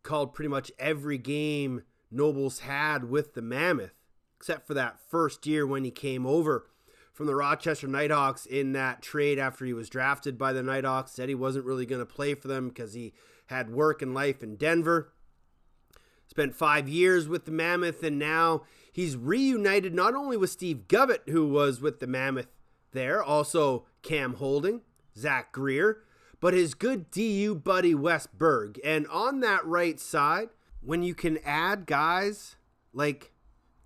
called 0.02 0.34
pretty 0.34 0.48
much 0.48 0.72
every 0.80 1.16
game 1.16 1.82
Nobles 2.10 2.60
had 2.60 3.04
with 3.04 3.34
the 3.34 3.42
Mammoth, 3.42 3.94
except 4.36 4.66
for 4.66 4.74
that 4.74 4.98
first 5.10 5.46
year 5.46 5.66
when 5.66 5.84
he 5.84 5.90
came 5.90 6.26
over 6.26 6.66
from 7.12 7.26
the 7.26 7.34
Rochester 7.34 7.88
Nighthawks 7.88 8.46
in 8.46 8.72
that 8.72 9.02
trade 9.02 9.38
after 9.38 9.64
he 9.64 9.72
was 9.72 9.88
drafted 9.88 10.38
by 10.38 10.52
the 10.52 10.62
Nighthawks. 10.62 11.12
Said 11.12 11.28
he 11.28 11.34
wasn't 11.34 11.64
really 11.64 11.86
going 11.86 12.00
to 12.00 12.06
play 12.06 12.34
for 12.34 12.48
them 12.48 12.68
because 12.68 12.94
he 12.94 13.12
had 13.46 13.70
work 13.70 14.02
and 14.02 14.14
life 14.14 14.42
in 14.42 14.56
Denver. 14.56 15.12
Spent 16.28 16.54
five 16.54 16.88
years 16.88 17.26
with 17.26 17.44
the 17.44 17.50
Mammoth, 17.50 18.02
and 18.02 18.18
now 18.18 18.62
he's 18.92 19.16
reunited 19.16 19.94
not 19.94 20.14
only 20.14 20.36
with 20.36 20.50
Steve 20.50 20.84
Govett, 20.86 21.28
who 21.28 21.48
was 21.48 21.80
with 21.80 22.00
the 22.00 22.06
Mammoth 22.06 22.48
there, 22.92 23.22
also 23.22 23.86
Cam 24.02 24.34
Holding, 24.34 24.82
Zach 25.16 25.52
Greer, 25.52 26.02
but 26.40 26.54
his 26.54 26.74
good 26.74 27.10
DU 27.10 27.54
buddy 27.54 27.94
Wes 27.94 28.26
Berg. 28.26 28.78
And 28.84 29.06
on 29.08 29.40
that 29.40 29.64
right 29.66 29.98
side, 29.98 30.50
when 30.80 31.02
you 31.02 31.14
can 31.14 31.38
add 31.44 31.86
guys 31.86 32.56
like 32.92 33.32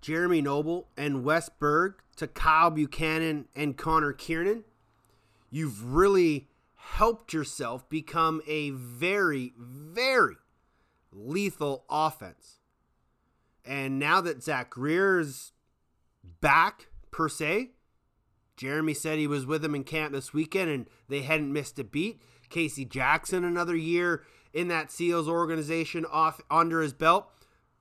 Jeremy 0.01 0.41
Noble 0.41 0.89
and 0.97 1.23
Wes 1.23 1.49
Berg 1.49 1.95
to 2.17 2.27
Kyle 2.27 2.69
Buchanan 2.69 3.47
and 3.55 3.77
Connor 3.77 4.13
Kearnan, 4.13 4.63
you've 5.49 5.93
really 5.93 6.49
helped 6.75 7.33
yourself 7.33 7.87
become 7.89 8.41
a 8.45 8.71
very, 8.71 9.53
very 9.57 10.35
lethal 11.11 11.85
offense. 11.89 12.59
And 13.65 13.97
now 13.97 14.19
that 14.21 14.43
Zach 14.43 14.69
Greer 14.69 15.19
is 15.19 15.53
back, 16.41 16.89
per 17.11 17.29
se, 17.29 17.71
Jeremy 18.57 18.93
said 18.93 19.17
he 19.17 19.27
was 19.27 19.45
with 19.45 19.63
him 19.63 19.75
in 19.75 19.83
camp 19.83 20.11
this 20.11 20.33
weekend 20.33 20.69
and 20.69 20.87
they 21.07 21.21
hadn't 21.21 21.53
missed 21.53 21.79
a 21.79 21.83
beat. 21.83 22.21
Casey 22.49 22.85
Jackson, 22.85 23.43
another 23.43 23.75
year 23.75 24.23
in 24.53 24.67
that 24.67 24.91
SEALs 24.91 25.27
organization 25.27 26.05
off 26.05 26.41
under 26.49 26.81
his 26.81 26.93
belt. 26.93 27.29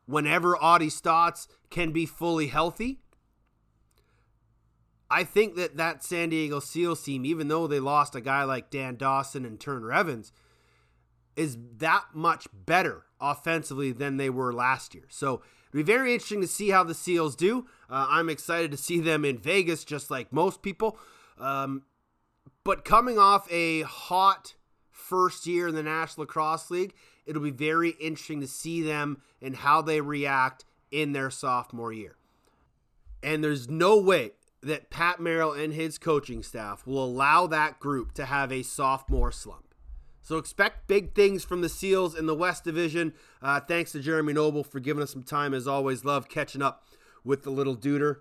Whenever 0.06 0.56
Audie 0.56 0.88
Staats 0.88 1.46
can 1.70 1.92
be 1.92 2.06
fully 2.06 2.48
healthy, 2.48 2.98
I 5.10 5.24
think 5.24 5.56
that 5.56 5.76
that 5.76 6.02
San 6.02 6.30
Diego 6.30 6.58
SEALs 6.58 7.02
team, 7.02 7.26
even 7.26 7.48
though 7.48 7.66
they 7.66 7.80
lost 7.80 8.16
a 8.16 8.20
guy 8.20 8.44
like 8.44 8.70
Dan 8.70 8.96
Dawson 8.96 9.44
and 9.44 9.60
Turner 9.60 9.92
Evans, 9.92 10.32
is 11.36 11.56
that 11.76 12.06
much 12.14 12.46
better 12.52 13.04
offensively 13.20 13.92
than 13.92 14.16
they 14.16 14.30
were 14.30 14.52
last 14.52 14.94
year. 14.94 15.04
So 15.08 15.42
it'll 15.68 15.76
be 15.76 15.82
very 15.82 16.14
interesting 16.14 16.40
to 16.40 16.46
see 16.46 16.70
how 16.70 16.82
the 16.82 16.94
SEALs 16.94 17.36
do. 17.36 17.66
Uh, 17.90 18.06
I'm 18.08 18.28
excited 18.28 18.70
to 18.70 18.76
see 18.76 19.00
them 19.00 19.24
in 19.24 19.38
Vegas, 19.38 19.84
just 19.84 20.10
like 20.10 20.32
most 20.32 20.62
people. 20.62 20.98
Um, 21.38 21.82
but 22.64 22.84
coming 22.84 23.18
off 23.18 23.50
a 23.50 23.82
hot 23.82 24.54
first 25.12 25.46
year 25.46 25.68
in 25.68 25.74
the 25.74 25.82
National 25.82 26.22
Lacrosse 26.22 26.70
League, 26.70 26.94
it'll 27.26 27.42
be 27.42 27.50
very 27.50 27.90
interesting 28.00 28.40
to 28.40 28.46
see 28.46 28.80
them 28.80 29.20
and 29.42 29.56
how 29.56 29.82
they 29.82 30.00
react 30.00 30.64
in 30.90 31.12
their 31.12 31.28
sophomore 31.28 31.92
year. 31.92 32.16
And 33.22 33.44
there's 33.44 33.68
no 33.68 33.98
way 33.98 34.30
that 34.62 34.88
Pat 34.88 35.20
Merrill 35.20 35.52
and 35.52 35.74
his 35.74 35.98
coaching 35.98 36.42
staff 36.42 36.86
will 36.86 37.04
allow 37.04 37.46
that 37.48 37.78
group 37.78 38.12
to 38.14 38.24
have 38.24 38.50
a 38.50 38.62
sophomore 38.62 39.30
slump. 39.30 39.74
So 40.22 40.38
expect 40.38 40.88
big 40.88 41.14
things 41.14 41.44
from 41.44 41.60
the 41.60 41.68
Seals 41.68 42.14
in 42.14 42.24
the 42.24 42.34
West 42.34 42.64
Division. 42.64 43.12
Uh, 43.42 43.60
thanks 43.60 43.92
to 43.92 44.00
Jeremy 44.00 44.32
Noble 44.32 44.64
for 44.64 44.80
giving 44.80 45.02
us 45.02 45.12
some 45.12 45.24
time. 45.24 45.52
As 45.52 45.66
always, 45.66 46.06
love 46.06 46.30
catching 46.30 46.62
up 46.62 46.86
with 47.22 47.42
the 47.42 47.50
little 47.50 47.76
duder. 47.76 48.20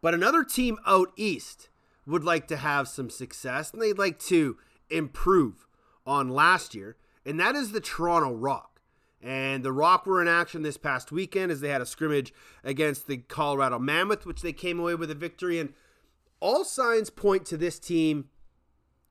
But 0.00 0.14
another 0.14 0.44
team 0.44 0.78
out 0.86 1.12
east 1.14 1.68
would 2.06 2.24
like 2.24 2.48
to 2.48 2.56
have 2.56 2.88
some 2.88 3.10
success, 3.10 3.70
and 3.70 3.82
they'd 3.82 3.98
like 3.98 4.18
to 4.20 4.56
improve 4.92 5.66
on 6.06 6.28
last 6.28 6.74
year, 6.74 6.96
and 7.24 7.38
that 7.40 7.54
is 7.54 7.72
the 7.72 7.80
Toronto 7.80 8.32
Rock. 8.32 8.80
And 9.20 9.64
the 9.64 9.72
Rock 9.72 10.04
were 10.04 10.20
in 10.20 10.26
action 10.26 10.62
this 10.62 10.76
past 10.76 11.12
weekend 11.12 11.52
as 11.52 11.60
they 11.60 11.68
had 11.68 11.80
a 11.80 11.86
scrimmage 11.86 12.34
against 12.64 13.06
the 13.06 13.18
Colorado 13.18 13.78
Mammoth, 13.78 14.26
which 14.26 14.42
they 14.42 14.52
came 14.52 14.80
away 14.80 14.96
with 14.96 15.12
a 15.12 15.14
victory. 15.14 15.60
And 15.60 15.74
all 16.40 16.64
signs 16.64 17.08
point 17.08 17.46
to 17.46 17.56
this 17.56 17.78
team 17.78 18.28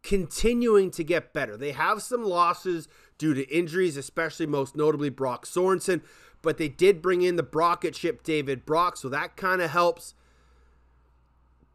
continuing 0.04 0.91
to 0.91 1.04
get 1.04 1.32
better. 1.32 1.56
They 1.56 1.72
have 1.72 2.02
some 2.02 2.26
losses 2.26 2.89
due 3.17 3.34
to 3.34 3.48
injuries, 3.56 3.96
especially 3.96 4.48
most 4.48 4.76
notably 4.76 5.10
Brock 5.10 5.46
Sorensen, 5.46 6.02
but 6.41 6.58
they 6.58 6.67
did 6.67 7.02
bring 7.02 7.22
in 7.22 7.36
the 7.38 7.44
Brocket 7.44 7.96
ship 7.96 8.24
David 8.24 8.65
Brock, 8.65 8.98
so 8.98 9.08
that 9.10 9.38
kind 9.38 9.62
of 9.62 9.70
helps. 9.70 10.13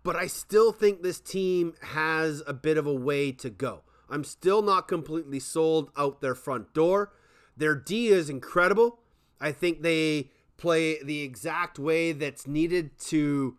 But 0.03 0.17
I 0.17 0.27
still 0.27 0.73
think 0.73 1.03
this 1.03 1.21
team 1.21 1.75
has 1.81 2.43
a 2.47 2.53
bit 2.53 2.77
of 2.77 2.87
a 2.87 2.95
way 2.95 3.33
to 3.33 3.49
go. 3.49 3.83
I'm 4.09 4.25
still 4.25 4.63
not 4.63 4.89
completely 4.89 5.41
sold 5.41 5.91
out 5.97 6.21
their 6.21 6.35
front 6.35 6.73
door. 6.73 7.13
Their 7.57 7.75
D 7.75 8.09
is 8.09 8.31
incredible. 8.31 9.01
I 9.41 9.53
think 9.53 9.83
they 9.83 10.31
play 10.57 11.03
the 11.03 11.23
exact 11.23 11.79
way 11.79 12.13
that's 12.13 12.47
needed 12.47 12.99
to 12.99 13.57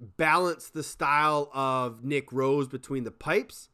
balance 0.00 0.68
the 0.68 0.82
style 0.82 1.50
of 1.54 2.04
Nick 2.04 2.32
Rose 2.32 2.68
between 2.68 3.04
the 3.04 3.10
pipes. 3.10 3.68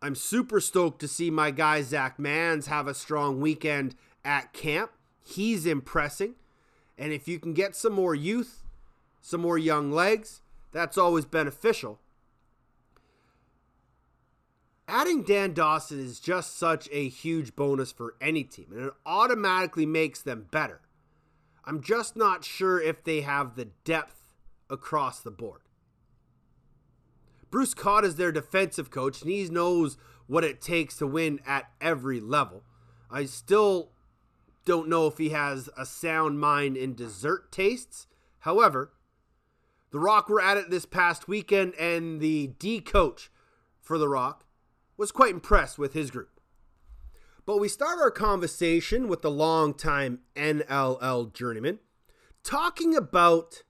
I'm 0.00 0.14
super 0.14 0.60
stoked 0.60 1.00
to 1.00 1.08
see 1.08 1.30
my 1.30 1.50
guy 1.50 1.82
Zach 1.82 2.18
Manns 2.18 2.66
have 2.66 2.86
a 2.86 2.94
strong 2.94 3.40
weekend 3.40 3.94
at 4.24 4.52
camp. 4.52 4.90
He's 5.24 5.66
impressing. 5.66 6.34
And 6.98 7.12
if 7.12 7.26
you 7.26 7.40
can 7.40 7.54
get 7.54 7.74
some 7.74 7.92
more 7.92 8.14
youth, 8.14 8.62
some 9.20 9.40
more 9.40 9.58
young 9.58 9.90
legs, 9.90 10.42
that's 10.72 10.98
always 10.98 11.24
beneficial. 11.24 12.00
Adding 14.86 15.22
Dan 15.22 15.54
Dawson 15.54 15.98
is 15.98 16.20
just 16.20 16.58
such 16.58 16.88
a 16.92 17.08
huge 17.08 17.56
bonus 17.56 17.90
for 17.90 18.16
any 18.20 18.44
team, 18.44 18.66
and 18.70 18.86
it 18.86 18.92
automatically 19.06 19.86
makes 19.86 20.20
them 20.20 20.46
better. 20.50 20.82
I'm 21.64 21.80
just 21.80 22.16
not 22.16 22.44
sure 22.44 22.80
if 22.80 23.02
they 23.02 23.22
have 23.22 23.56
the 23.56 23.70
depth 23.84 24.34
across 24.68 25.20
the 25.20 25.30
board. 25.30 25.62
Bruce 27.50 27.72
Codd 27.72 28.04
is 28.04 28.16
their 28.16 28.32
defensive 28.32 28.90
coach, 28.90 29.22
and 29.22 29.30
he 29.30 29.48
knows 29.48 29.96
what 30.26 30.44
it 30.44 30.60
takes 30.60 30.96
to 30.98 31.06
win 31.06 31.40
at 31.46 31.70
every 31.80 32.20
level. 32.20 32.64
I 33.10 33.24
still 33.24 33.90
don't 34.64 34.88
know 34.88 35.06
if 35.06 35.18
he 35.18 35.30
has 35.30 35.70
a 35.76 35.86
sound 35.86 36.40
mind 36.40 36.76
in 36.76 36.94
dessert 36.94 37.52
tastes. 37.52 38.06
However, 38.40 38.92
the 39.92 40.00
Rock 40.00 40.28
were 40.28 40.40
at 40.40 40.56
it 40.56 40.68
this 40.68 40.84
past 40.84 41.28
weekend, 41.28 41.74
and 41.76 42.20
the 42.20 42.48
D 42.58 42.80
coach 42.80 43.30
for 43.80 43.96
the 43.96 44.08
Rock 44.08 44.43
was 44.96 45.12
quite 45.12 45.34
impressed 45.34 45.78
with 45.78 45.92
his 45.92 46.10
group. 46.10 46.40
But 47.46 47.58
we 47.58 47.68
start 47.68 47.98
our 47.98 48.10
conversation 48.10 49.06
with 49.08 49.22
the 49.22 49.30
longtime 49.30 50.20
NLL 50.34 51.32
journeyman 51.32 51.78
talking 52.42 52.96
about 52.96 53.62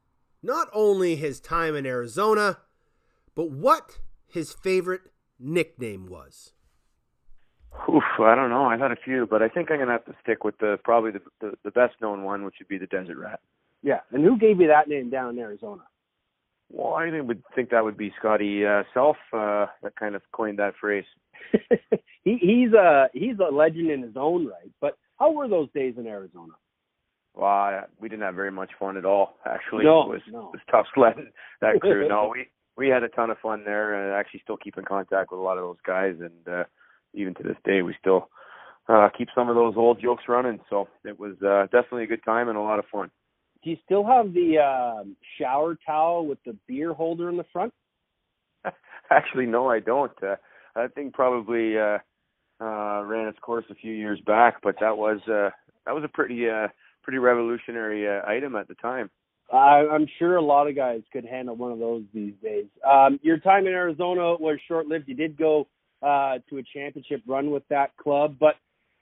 not 0.42 0.68
only 0.72 1.16
his 1.16 1.40
time 1.40 1.74
in 1.74 1.86
Arizona, 1.86 2.58
but 3.34 3.50
what 3.50 3.98
his 4.26 4.52
favorite 4.52 5.12
nickname 5.40 6.06
was. 6.06 6.52
Oof, 7.88 8.02
I 8.20 8.34
don't 8.34 8.50
know. 8.50 8.66
I've 8.66 8.80
had 8.80 8.92
a 8.92 8.96
few, 8.96 9.26
but 9.26 9.42
I 9.42 9.48
think 9.48 9.70
I'm 9.70 9.78
gonna 9.78 9.92
have 9.92 10.04
to 10.04 10.14
stick 10.22 10.44
with 10.44 10.56
the 10.58 10.78
probably 10.84 11.10
the 11.10 11.20
the, 11.40 11.54
the 11.64 11.70
best 11.72 11.94
known 12.00 12.22
one, 12.22 12.44
which 12.44 12.56
would 12.60 12.68
be 12.68 12.78
the 12.78 12.86
Desert 12.86 13.16
Rat. 13.16 13.40
Yeah. 13.82 14.00
And 14.12 14.24
who 14.24 14.38
gave 14.38 14.60
you 14.60 14.68
that 14.68 14.88
name 14.88 15.10
down 15.10 15.30
in 15.30 15.38
Arizona? 15.40 15.82
Well, 16.74 16.94
I 16.94 17.20
would 17.20 17.42
think 17.54 17.70
that 17.70 17.84
would 17.84 17.96
be 17.96 18.12
Scotty 18.18 18.66
uh, 18.66 18.82
Self 18.92 19.16
uh, 19.32 19.66
that 19.84 19.94
kind 19.98 20.16
of 20.16 20.22
coined 20.32 20.58
that 20.58 20.74
phrase. 20.80 21.04
he 22.24 22.36
he's 22.40 22.72
a 22.72 23.08
he's 23.12 23.36
a 23.38 23.54
legend 23.54 23.90
in 23.90 24.02
his 24.02 24.16
own 24.16 24.46
right. 24.46 24.72
But 24.80 24.96
how 25.18 25.32
were 25.32 25.46
those 25.46 25.68
days 25.72 25.94
in 25.96 26.06
Arizona? 26.08 26.52
Well, 27.34 27.46
I, 27.46 27.82
we 28.00 28.08
didn't 28.08 28.22
have 28.22 28.34
very 28.34 28.50
much 28.50 28.72
fun 28.78 28.96
at 28.96 29.04
all. 29.04 29.36
Actually, 29.46 29.84
No, 29.84 30.02
it 30.02 30.08
was 30.08 30.20
no. 30.28 30.38
it 30.48 30.52
was 30.52 30.60
tough 30.68 30.86
sledding 30.94 31.30
that 31.60 31.80
crew. 31.80 32.08
no, 32.08 32.32
we 32.32 32.48
we 32.76 32.88
had 32.88 33.04
a 33.04 33.08
ton 33.08 33.30
of 33.30 33.38
fun 33.38 33.62
there, 33.64 33.94
and 33.94 34.12
actually 34.12 34.40
still 34.42 34.56
keep 34.56 34.76
in 34.76 34.84
contact 34.84 35.30
with 35.30 35.38
a 35.38 35.42
lot 35.42 35.58
of 35.58 35.62
those 35.62 35.80
guys, 35.86 36.16
and 36.18 36.48
uh, 36.52 36.64
even 37.12 37.34
to 37.34 37.44
this 37.44 37.56
day, 37.64 37.82
we 37.82 37.94
still 38.00 38.28
uh, 38.88 39.08
keep 39.16 39.28
some 39.32 39.48
of 39.48 39.54
those 39.54 39.74
old 39.76 40.00
jokes 40.02 40.24
running. 40.28 40.58
So 40.68 40.88
it 41.04 41.20
was 41.20 41.34
uh, 41.40 41.64
definitely 41.66 42.04
a 42.04 42.08
good 42.08 42.24
time 42.24 42.48
and 42.48 42.58
a 42.58 42.62
lot 42.62 42.80
of 42.80 42.84
fun. 42.90 43.12
Do 43.64 43.70
you 43.70 43.76
still 43.84 44.04
have 44.04 44.34
the 44.34 44.58
um 44.58 45.16
shower 45.38 45.76
towel 45.86 46.26
with 46.26 46.38
the 46.44 46.56
beer 46.68 46.92
holder 46.92 47.30
in 47.30 47.36
the 47.36 47.46
front? 47.52 47.72
Actually, 49.10 49.46
no, 49.46 49.68
I 49.68 49.80
don't. 49.80 50.12
Uh, 50.22 50.36
that 50.74 50.94
thing 50.94 51.10
probably 51.12 51.78
uh, 51.78 51.98
uh, 52.60 53.02
ran 53.04 53.28
its 53.28 53.38
course 53.40 53.64
a 53.70 53.74
few 53.74 53.92
years 53.92 54.20
back, 54.26 54.56
but 54.62 54.76
that 54.80 54.96
was 54.96 55.18
uh, 55.28 55.50
that 55.86 55.94
was 55.94 56.04
a 56.04 56.08
pretty 56.08 56.48
uh, 56.48 56.68
pretty 57.02 57.18
revolutionary 57.18 58.06
uh, 58.08 58.22
item 58.28 58.54
at 58.56 58.68
the 58.68 58.74
time. 58.76 59.10
I, 59.52 59.86
I'm 59.90 60.06
sure 60.18 60.36
a 60.36 60.42
lot 60.42 60.68
of 60.68 60.76
guys 60.76 61.02
could 61.12 61.24
handle 61.24 61.56
one 61.56 61.72
of 61.72 61.78
those 61.78 62.02
these 62.14 62.34
days. 62.42 62.66
Um, 62.88 63.20
your 63.22 63.38
time 63.38 63.66
in 63.66 63.72
Arizona 63.72 64.34
was 64.36 64.58
short 64.66 64.86
lived. 64.86 65.08
You 65.08 65.14
did 65.14 65.36
go 65.36 65.68
uh, 66.02 66.38
to 66.50 66.58
a 66.58 66.62
championship 66.74 67.22
run 67.26 67.50
with 67.50 67.62
that 67.68 67.96
club, 67.96 68.36
but 68.40 68.54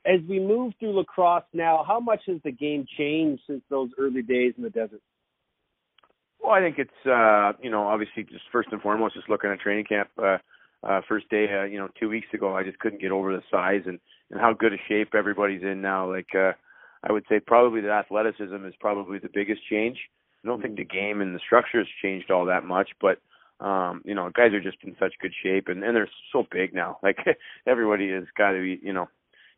as 0.04 0.20
we 0.28 0.40
move 0.40 0.72
through 0.78 0.96
lacrosse 0.96 1.44
now, 1.52 1.84
how 1.86 2.00
much 2.00 2.22
has 2.26 2.38
the 2.44 2.50
game 2.50 2.86
changed 2.98 3.42
since 3.46 3.62
those 3.70 3.90
early 3.98 4.22
days 4.22 4.54
in 4.56 4.62
the 4.62 4.70
desert? 4.70 5.00
Well, 6.42 6.52
I 6.52 6.60
think 6.60 6.78
it's 6.78 7.06
uh, 7.06 7.52
you 7.62 7.70
know 7.70 7.86
obviously 7.86 8.24
just 8.24 8.44
first 8.50 8.68
and 8.72 8.82
foremost 8.82 9.14
just 9.14 9.28
looking 9.28 9.50
at 9.50 9.60
training 9.60 9.84
camp. 9.84 10.08
Uh, 10.18 10.38
uh, 10.82 11.00
first 11.08 11.28
day, 11.30 11.46
uh, 11.52 11.64
you 11.64 11.78
know, 11.78 11.88
two 12.00 12.08
weeks 12.08 12.26
ago, 12.34 12.56
I 12.56 12.64
just 12.64 12.78
couldn't 12.80 13.00
get 13.00 13.12
over 13.12 13.32
the 13.32 13.42
size 13.50 13.82
and 13.86 14.00
and 14.30 14.40
how 14.40 14.52
good 14.52 14.72
a 14.72 14.76
shape 14.88 15.14
everybody's 15.14 15.62
in 15.62 15.80
now. 15.80 16.10
Like 16.10 16.34
uh, 16.34 16.52
I 17.04 17.12
would 17.12 17.24
say, 17.28 17.38
probably 17.38 17.80
the 17.80 17.90
athleticism 17.90 18.64
is 18.66 18.74
probably 18.80 19.18
the 19.18 19.30
biggest 19.32 19.60
change. 19.70 19.98
I 20.44 20.48
don't 20.48 20.60
think 20.60 20.76
the 20.76 20.84
game 20.84 21.20
and 21.20 21.34
the 21.34 21.40
structure 21.46 21.78
has 21.78 21.86
changed 22.02 22.32
all 22.32 22.46
that 22.46 22.64
much, 22.64 22.90
but 23.00 23.18
um, 23.64 24.02
you 24.04 24.14
know, 24.14 24.28
guys 24.34 24.52
are 24.52 24.60
just 24.60 24.78
in 24.82 24.96
such 24.98 25.14
good 25.20 25.32
shape 25.44 25.68
and 25.68 25.84
and 25.84 25.94
they're 25.94 26.10
so 26.32 26.44
big 26.50 26.74
now. 26.74 26.98
Like 27.02 27.18
everybody 27.66 28.10
has 28.10 28.24
got 28.36 28.52
to 28.52 28.60
be, 28.60 28.80
you 28.82 28.92
know, 28.92 29.08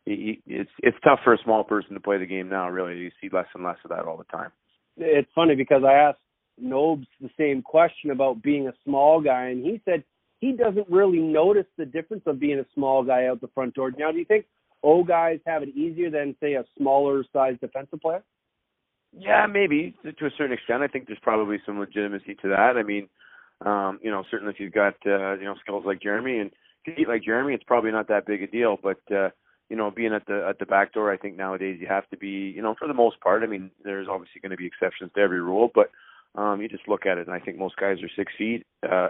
it's 0.05 0.69
it's 0.79 0.97
tough 1.03 1.19
for 1.23 1.33
a 1.33 1.43
small 1.43 1.63
person 1.63 1.93
to 1.93 1.99
play 1.99 2.17
the 2.17 2.25
game 2.25 2.49
now. 2.49 2.69
Really, 2.69 2.97
you 2.97 3.11
see 3.21 3.29
less 3.31 3.47
and 3.53 3.63
less 3.63 3.77
of 3.83 3.89
that 3.89 4.05
all 4.05 4.17
the 4.17 4.23
time. 4.25 4.51
It's 4.97 5.29
funny 5.33 5.55
because 5.55 5.83
I 5.85 5.93
asked 5.93 6.19
Nobes 6.57 7.07
the 7.19 7.29
same 7.37 7.61
question 7.61 8.11
about 8.11 8.41
being 8.41 8.67
a 8.67 8.73
small 8.83 9.21
guy, 9.21 9.47
and 9.47 9.63
he 9.63 9.81
said 9.83 10.03
he 10.39 10.53
doesn't 10.53 10.87
really 10.89 11.19
notice 11.19 11.65
the 11.77 11.85
difference 11.85 12.23
of 12.27 12.39
being 12.39 12.59
a 12.59 12.65
small 12.73 13.03
guy 13.03 13.25
out 13.27 13.41
the 13.41 13.49
front 13.49 13.73
door. 13.73 13.91
Now, 13.97 14.11
do 14.11 14.17
you 14.19 14.25
think 14.25 14.45
O 14.83 15.03
guys 15.03 15.39
have 15.45 15.63
it 15.63 15.69
easier 15.69 16.11
than 16.11 16.35
say 16.39 16.53
a 16.53 16.63
smaller 16.77 17.23
sized 17.33 17.61
defensive 17.61 17.99
player? 18.01 18.23
Yeah, 19.17 19.47
maybe 19.47 19.95
to 20.03 20.25
a 20.25 20.29
certain 20.37 20.53
extent. 20.53 20.83
I 20.83 20.87
think 20.87 21.07
there's 21.07 21.19
probably 21.21 21.57
some 21.65 21.79
legitimacy 21.79 22.35
to 22.41 22.49
that. 22.49 22.73
I 22.77 22.83
mean, 22.83 23.07
um, 23.65 23.99
you 24.03 24.11
know, 24.11 24.23
certainly 24.29 24.53
if 24.53 24.59
you've 24.59 24.73
got 24.73 24.95
uh, 25.05 25.33
you 25.33 25.45
know 25.45 25.55
skills 25.61 25.83
like 25.85 26.01
Jeremy 26.01 26.39
and 26.39 26.51
compete 26.83 27.07
like 27.07 27.23
Jeremy, 27.23 27.53
it's 27.53 27.63
probably 27.63 27.91
not 27.91 28.09
that 28.09 28.27
big 28.27 28.43
a 28.43 28.47
deal. 28.47 28.77
But 28.81 28.99
uh, 29.13 29.29
you 29.69 29.75
know, 29.75 29.91
being 29.91 30.13
at 30.13 30.25
the 30.27 30.45
at 30.47 30.59
the 30.59 30.65
back 30.65 30.93
door, 30.93 31.11
I 31.11 31.17
think 31.17 31.37
nowadays 31.37 31.77
you 31.81 31.87
have 31.87 32.07
to 32.09 32.17
be, 32.17 32.53
you 32.55 32.61
know, 32.61 32.75
for 32.77 32.87
the 32.87 32.93
most 32.93 33.19
part. 33.19 33.43
I 33.43 33.47
mean, 33.47 33.71
there's 33.83 34.07
obviously 34.09 34.41
going 34.41 34.51
to 34.51 34.57
be 34.57 34.67
exceptions 34.67 35.11
to 35.15 35.21
every 35.21 35.41
rule, 35.41 35.69
but 35.73 35.89
um, 36.35 36.61
you 36.61 36.67
just 36.67 36.87
look 36.87 37.05
at 37.05 37.17
it, 37.17 37.27
and 37.27 37.35
I 37.35 37.39
think 37.39 37.57
most 37.57 37.77
guys 37.77 37.97
are 38.03 38.09
six 38.15 38.31
feet, 38.37 38.65
uh, 38.87 39.09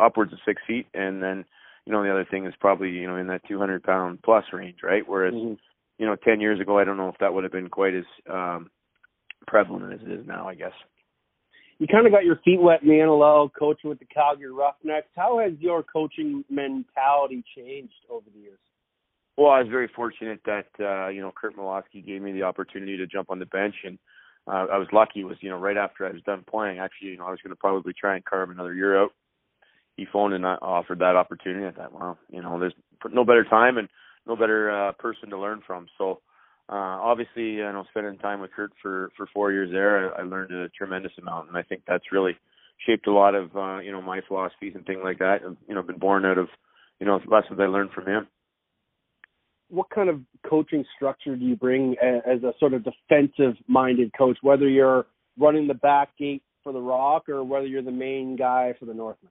upwards 0.00 0.32
of 0.32 0.40
six 0.44 0.60
feet, 0.66 0.86
and 0.92 1.22
then 1.22 1.44
you 1.86 1.92
know 1.92 2.02
the 2.02 2.10
other 2.10 2.26
thing 2.30 2.46
is 2.46 2.54
probably 2.60 2.90
you 2.90 3.06
know 3.06 3.16
in 3.16 3.28
that 3.28 3.46
200 3.48 3.82
pound 3.82 4.20
plus 4.22 4.44
range, 4.52 4.78
right? 4.82 5.04
Whereas 5.06 5.34
Mm-hmm. 5.34 5.54
you 5.98 6.06
know 6.06 6.16
10 6.16 6.40
years 6.40 6.60
ago, 6.60 6.78
I 6.78 6.84
don't 6.84 6.96
know 6.98 7.08
if 7.08 7.18
that 7.20 7.32
would 7.32 7.44
have 7.44 7.52
been 7.52 7.68
quite 7.70 7.94
as 7.94 8.04
um, 8.30 8.70
prevalent 9.46 9.94
as 9.94 10.00
it 10.06 10.12
is 10.12 10.26
now. 10.26 10.48
I 10.48 10.54
guess. 10.54 10.72
You 11.78 11.88
kind 11.88 12.06
of 12.06 12.12
got 12.12 12.24
your 12.24 12.36
feet 12.44 12.60
wet 12.60 12.82
in 12.82 12.88
the 12.88 12.94
NLL, 12.94 13.50
coaching 13.58 13.90
with 13.90 13.98
the 13.98 14.04
Calgary 14.04 14.52
Roughnecks. 14.52 15.08
How 15.16 15.40
has 15.40 15.52
your 15.58 15.82
coaching 15.82 16.44
mentality 16.48 17.42
changed 17.56 17.94
over 18.08 18.26
the 18.32 18.40
years? 18.40 18.58
Well, 19.36 19.50
I 19.50 19.60
was 19.60 19.68
very 19.70 19.88
fortunate 19.94 20.40
that 20.44 20.66
uh, 20.78 21.08
you 21.08 21.20
know 21.20 21.32
Curt 21.34 21.56
Malawsky 21.56 22.04
gave 22.04 22.22
me 22.22 22.32
the 22.32 22.42
opportunity 22.42 22.96
to 22.98 23.06
jump 23.06 23.30
on 23.30 23.38
the 23.38 23.46
bench, 23.46 23.74
and 23.84 23.98
uh, 24.46 24.66
I 24.72 24.78
was 24.78 24.88
lucky. 24.92 25.20
It 25.20 25.24
was 25.24 25.38
you 25.40 25.50
know 25.50 25.58
right 25.58 25.76
after 25.76 26.06
I 26.06 26.12
was 26.12 26.22
done 26.22 26.44
playing. 26.48 26.78
Actually, 26.78 27.08
you 27.10 27.18
know 27.18 27.26
I 27.26 27.30
was 27.30 27.40
going 27.42 27.54
to 27.54 27.56
probably 27.56 27.94
try 27.98 28.14
and 28.14 28.24
carve 28.24 28.50
another 28.50 28.74
year 28.74 29.00
out. 29.00 29.12
He 29.96 30.06
phoned 30.10 30.34
and 30.34 30.44
uh, 30.44 30.58
offered 30.60 30.98
that 31.00 31.16
opportunity. 31.16 31.66
I 31.66 31.70
thought, 31.70 31.92
well, 31.92 32.18
you 32.30 32.42
know, 32.42 32.58
there's 32.58 32.74
no 33.10 33.24
better 33.24 33.44
time 33.44 33.78
and 33.78 33.88
no 34.26 34.36
better 34.36 34.70
uh, 34.70 34.92
person 34.92 35.30
to 35.30 35.38
learn 35.38 35.62
from. 35.66 35.86
So 35.98 36.20
uh, 36.68 36.74
obviously, 37.00 37.52
you 37.52 37.62
know, 37.62 37.84
spending 37.90 38.18
time 38.18 38.40
with 38.40 38.52
Curt 38.52 38.72
for 38.82 39.10
for 39.16 39.26
four 39.32 39.52
years 39.52 39.70
there, 39.72 40.14
I, 40.14 40.20
I 40.20 40.24
learned 40.24 40.52
a 40.52 40.68
tremendous 40.70 41.12
amount, 41.18 41.48
and 41.48 41.56
I 41.56 41.62
think 41.62 41.82
that's 41.86 42.12
really 42.12 42.36
shaped 42.86 43.06
a 43.06 43.12
lot 43.12 43.34
of 43.34 43.56
uh, 43.56 43.78
you 43.78 43.92
know 43.92 44.02
my 44.02 44.20
philosophies 44.28 44.72
and 44.74 44.84
things 44.84 45.00
like 45.02 45.18
that. 45.18 45.42
And, 45.42 45.56
you 45.68 45.74
know, 45.74 45.82
been 45.82 45.98
born 45.98 46.26
out 46.26 46.38
of 46.38 46.48
you 47.00 47.06
know 47.06 47.20
lessons 47.26 47.58
I 47.58 47.64
learned 47.64 47.92
from 47.92 48.06
him. 48.06 48.26
What 49.72 49.88
kind 49.90 50.10
of 50.10 50.20
coaching 50.48 50.84
structure 50.94 51.34
do 51.34 51.44
you 51.44 51.56
bring 51.56 51.96
as 52.02 52.42
a 52.42 52.52
sort 52.60 52.74
of 52.74 52.84
defensive 52.84 53.54
minded 53.66 54.12
coach, 54.16 54.36
whether 54.42 54.68
you're 54.68 55.06
running 55.38 55.66
the 55.66 55.74
back 55.74 56.10
gate 56.18 56.42
for 56.62 56.72
the 56.74 56.80
Rock 56.80 57.28
or 57.28 57.42
whether 57.42 57.66
you're 57.66 57.82
the 57.82 57.90
main 57.90 58.36
guy 58.36 58.74
for 58.78 58.84
the 58.84 58.92
Northmen? 58.92 59.30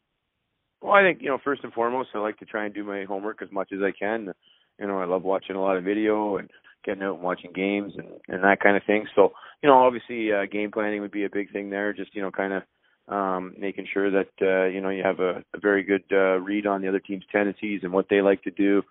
Well, 0.81 0.93
I 0.93 1.03
think 1.03 1.21
you 1.21 1.29
know 1.29 1.37
first 1.43 1.63
and 1.63 1.71
foremost, 1.73 2.09
I 2.15 2.17
like 2.17 2.39
to 2.39 2.45
try 2.45 2.65
and 2.65 2.73
do 2.73 2.83
my 2.83 3.03
homework 3.03 3.41
as 3.43 3.51
much 3.51 3.69
as 3.71 3.79
I 3.83 3.91
can. 3.91 4.33
You 4.79 4.87
know, 4.87 4.99
I 4.99 5.05
love 5.05 5.21
watching 5.21 5.55
a 5.55 5.61
lot 5.61 5.77
of 5.77 5.83
video 5.83 6.37
and 6.37 6.49
getting 6.83 7.03
out 7.03 7.15
and 7.15 7.23
watching 7.23 7.51
games 7.53 7.93
and 7.95 8.07
and 8.27 8.43
that 8.43 8.61
kind 8.63 8.75
of 8.75 8.83
thing. 8.87 9.05
So, 9.15 9.33
you 9.61 9.69
know, 9.69 9.77
obviously 9.77 10.31
uh, 10.33 10.47
game 10.51 10.71
planning 10.71 11.01
would 11.01 11.11
be 11.11 11.25
a 11.25 11.29
big 11.29 11.51
thing 11.51 11.69
there. 11.69 11.93
Just 11.93 12.15
you 12.15 12.23
know, 12.23 12.31
kind 12.31 12.53
of 12.53 12.63
um, 13.07 13.53
making 13.59 13.87
sure 13.93 14.09
that 14.09 14.31
uh, 14.41 14.65
you 14.67 14.81
know 14.81 14.89
you 14.89 15.03
have 15.03 15.19
a, 15.19 15.43
a 15.53 15.59
very 15.61 15.83
good 15.83 16.03
uh, 16.11 16.39
read 16.39 16.65
on 16.65 16.81
the 16.81 16.87
other 16.87 16.99
team's 16.99 17.25
tendencies 17.31 17.81
and 17.83 17.93
what 17.93 18.07
they 18.09 18.21
like 18.21 18.41
to 18.43 18.51
do. 18.51 18.81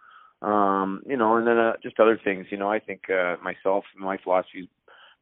Um, 0.43 1.03
you 1.07 1.17
know, 1.17 1.37
and 1.37 1.47
then 1.47 1.59
uh, 1.59 1.73
just 1.83 2.01
other 2.01 2.19
things. 2.23 2.47
You 2.51 2.59
know, 2.59 2.71
I 2.71 2.79
think 2.79 3.03
uh, 3.11 3.37
myself, 3.43 3.85
my 3.99 4.17
philosophy 4.23 4.61
is 4.61 4.69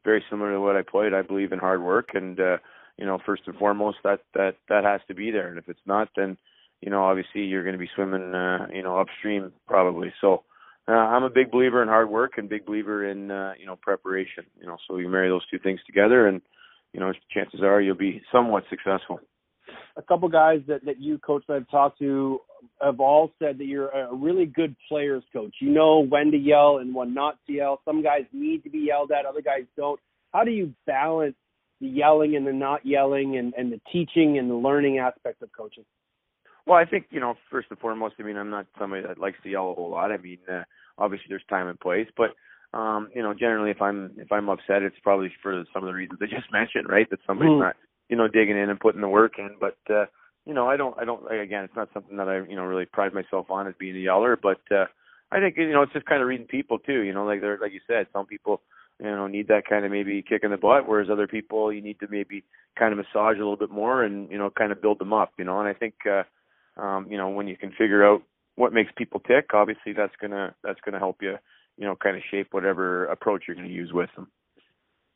very 0.05 0.23
similar 0.29 0.53
to 0.53 0.61
what 0.61 0.77
I 0.77 0.81
played. 0.81 1.13
I 1.13 1.21
believe 1.21 1.51
in 1.51 1.59
hard 1.59 1.81
work, 1.81 2.09
and 2.13 2.39
uh, 2.39 2.57
you 2.97 3.05
know, 3.05 3.19
first 3.25 3.43
and 3.47 3.55
foremost, 3.57 3.97
that 4.03 4.21
that 4.33 4.55
that 4.69 4.83
has 4.83 5.01
to 5.07 5.13
be 5.13 5.31
there. 5.31 5.49
And 5.49 5.57
if 5.57 5.67
it's 5.67 5.79
not, 5.85 6.09
then 6.15 6.37
you 6.81 6.89
know, 6.89 7.03
obviously 7.03 7.41
you're 7.41 7.63
going 7.63 7.73
to 7.73 7.79
be 7.79 7.89
swimming, 7.95 8.33
uh, 8.33 8.67
you 8.73 8.83
know, 8.83 8.97
upstream 8.97 9.51
probably. 9.67 10.13
So 10.21 10.43
uh, 10.87 10.91
I'm 10.91 11.23
a 11.23 11.29
big 11.29 11.51
believer 11.51 11.81
in 11.81 11.89
hard 11.89 12.09
work 12.09 12.33
and 12.37 12.49
big 12.49 12.65
believer 12.65 13.09
in, 13.09 13.29
uh, 13.31 13.53
you 13.59 13.65
know, 13.65 13.75
preparation. 13.75 14.45
You 14.59 14.67
know, 14.67 14.77
so 14.87 14.97
you 14.97 15.09
marry 15.09 15.29
those 15.29 15.47
two 15.49 15.59
things 15.59 15.79
together, 15.85 16.27
and 16.27 16.41
you 16.93 16.99
know, 16.99 17.11
chances 17.31 17.61
are 17.61 17.81
you'll 17.81 17.95
be 17.95 18.21
somewhat 18.31 18.63
successful. 18.69 19.19
A 19.99 20.01
couple 20.01 20.29
guys 20.29 20.61
that, 20.67 20.83
that 20.85 20.99
you 20.99 21.17
coach 21.19 21.43
that 21.47 21.55
I've 21.55 21.69
talked 21.69 21.99
to 21.99 22.39
have 22.81 22.99
all 23.01 23.31
said 23.37 23.57
that 23.57 23.65
you're 23.65 23.89
a 23.89 24.15
really 24.15 24.45
good 24.45 24.73
players 24.87 25.23
coach. 25.33 25.53
You 25.59 25.69
know 25.71 25.99
when 25.99 26.31
to 26.31 26.37
yell 26.37 26.77
and 26.77 26.95
when 26.95 27.13
not 27.13 27.37
to 27.47 27.53
yell. 27.53 27.81
Some 27.83 28.01
guys 28.01 28.21
need 28.31 28.63
to 28.63 28.69
be 28.69 28.79
yelled 28.79 29.11
at, 29.11 29.25
other 29.25 29.41
guys 29.41 29.63
don't. 29.75 29.99
How 30.33 30.43
do 30.45 30.51
you 30.51 30.73
balance 30.87 31.35
the 31.81 31.87
yelling 31.87 32.35
and 32.37 32.47
the 32.47 32.53
not 32.53 32.85
yelling 32.85 33.37
and, 33.37 33.53
and 33.57 33.71
the 33.73 33.81
teaching 33.91 34.37
and 34.39 34.49
the 34.49 34.55
learning 34.55 34.99
aspect 34.99 35.41
of 35.41 35.49
coaching? 35.51 35.85
Well, 36.65 36.77
I 36.77 36.85
think 36.85 37.07
you 37.09 37.19
know, 37.19 37.35
first 37.51 37.67
and 37.69 37.79
foremost, 37.79 38.15
I 38.19 38.23
mean, 38.23 38.37
I'm 38.37 38.49
not 38.49 38.67
somebody 38.79 39.01
that 39.05 39.19
likes 39.19 39.37
to 39.43 39.49
yell 39.49 39.71
a 39.71 39.73
whole 39.73 39.89
lot. 39.89 40.11
I 40.11 40.17
mean, 40.17 40.39
uh, 40.49 40.63
obviously 40.97 41.25
there's 41.29 41.43
time 41.49 41.67
and 41.67 41.79
place, 41.79 42.07
but 42.15 42.29
um, 42.77 43.09
you 43.13 43.23
know, 43.23 43.33
generally 43.33 43.71
if 43.71 43.81
I'm 43.81 44.11
if 44.17 44.31
I'm 44.31 44.47
upset, 44.49 44.83
it's 44.83 44.95
probably 45.03 45.31
for 45.41 45.63
some 45.73 45.83
of 45.83 45.87
the 45.87 45.93
reasons 45.93 46.19
I 46.21 46.25
just 46.25 46.51
mentioned, 46.53 46.87
right? 46.87 47.09
That 47.09 47.19
somebody's 47.27 47.51
Mm. 47.51 47.59
not 47.61 47.75
you 48.09 48.17
know 48.17 48.27
digging 48.27 48.57
in 48.57 48.69
and 48.69 48.79
putting 48.79 49.01
the 49.01 49.09
work 49.09 49.33
in. 49.39 49.51
But 49.59 49.77
uh, 49.89 50.05
you 50.45 50.53
know, 50.53 50.67
I 50.67 50.77
don't 50.77 50.97
I 50.99 51.05
don't 51.05 51.23
again, 51.31 51.63
it's 51.65 51.75
not 51.75 51.89
something 51.93 52.17
that 52.17 52.29
I 52.29 52.37
you 52.49 52.55
know 52.55 52.63
really 52.63 52.85
pride 52.85 53.13
myself 53.13 53.49
on 53.51 53.67
as 53.67 53.75
being 53.79 53.95
a 53.95 53.99
yeller, 53.99 54.37
but 54.41 54.61
uh, 54.71 54.85
I 55.31 55.39
think 55.39 55.57
you 55.57 55.71
know 55.73 55.83
it's 55.83 55.93
just 55.93 56.05
kind 56.07 56.21
of 56.21 56.27
reading 56.27 56.47
people 56.47 56.79
too. 56.79 57.01
You 57.01 57.13
know, 57.13 57.25
like 57.25 57.41
they're 57.41 57.59
like 57.61 57.73
you 57.73 57.81
said, 57.87 58.07
some 58.13 58.25
people 58.25 58.61
you 58.99 59.07
know 59.07 59.27
need 59.27 59.47
that 59.49 59.67
kind 59.69 59.85
of 59.85 59.91
maybe 59.91 60.23
kick 60.27 60.43
in 60.43 60.51
the 60.51 60.57
butt, 60.57 60.87
whereas 60.87 61.09
other 61.11 61.27
people 61.27 61.71
you 61.73 61.81
need 61.81 61.99
to 62.01 62.07
maybe 62.09 62.43
kind 62.77 62.91
of 62.93 62.97
massage 62.97 63.35
a 63.37 63.39
little 63.39 63.57
bit 63.57 63.71
more 63.71 64.03
and 64.03 64.31
you 64.31 64.37
know 64.37 64.49
kind 64.49 64.71
of 64.71 64.81
build 64.81 64.99
them 64.99 65.13
up. 65.13 65.33
You 65.39 65.45
know, 65.45 65.59
and 65.59 65.67
I 65.69 65.73
think. 65.73 65.95
uh 66.09 66.23
um, 66.77 67.07
you 67.09 67.17
know, 67.17 67.29
when 67.29 67.47
you 67.47 67.57
can 67.57 67.71
figure 67.71 68.05
out 68.07 68.23
what 68.55 68.73
makes 68.73 68.91
people 68.97 69.19
tick, 69.21 69.49
obviously 69.53 69.93
that's 69.93 70.15
gonna 70.21 70.55
that's 70.63 70.79
gonna 70.85 70.99
help 70.99 71.17
you, 71.21 71.35
you 71.77 71.85
know, 71.85 71.95
kind 71.95 72.15
of 72.17 72.23
shape 72.31 72.47
whatever 72.51 73.05
approach 73.07 73.43
you're 73.47 73.55
gonna 73.55 73.67
use 73.69 73.91
with 73.93 74.09
them. 74.15 74.29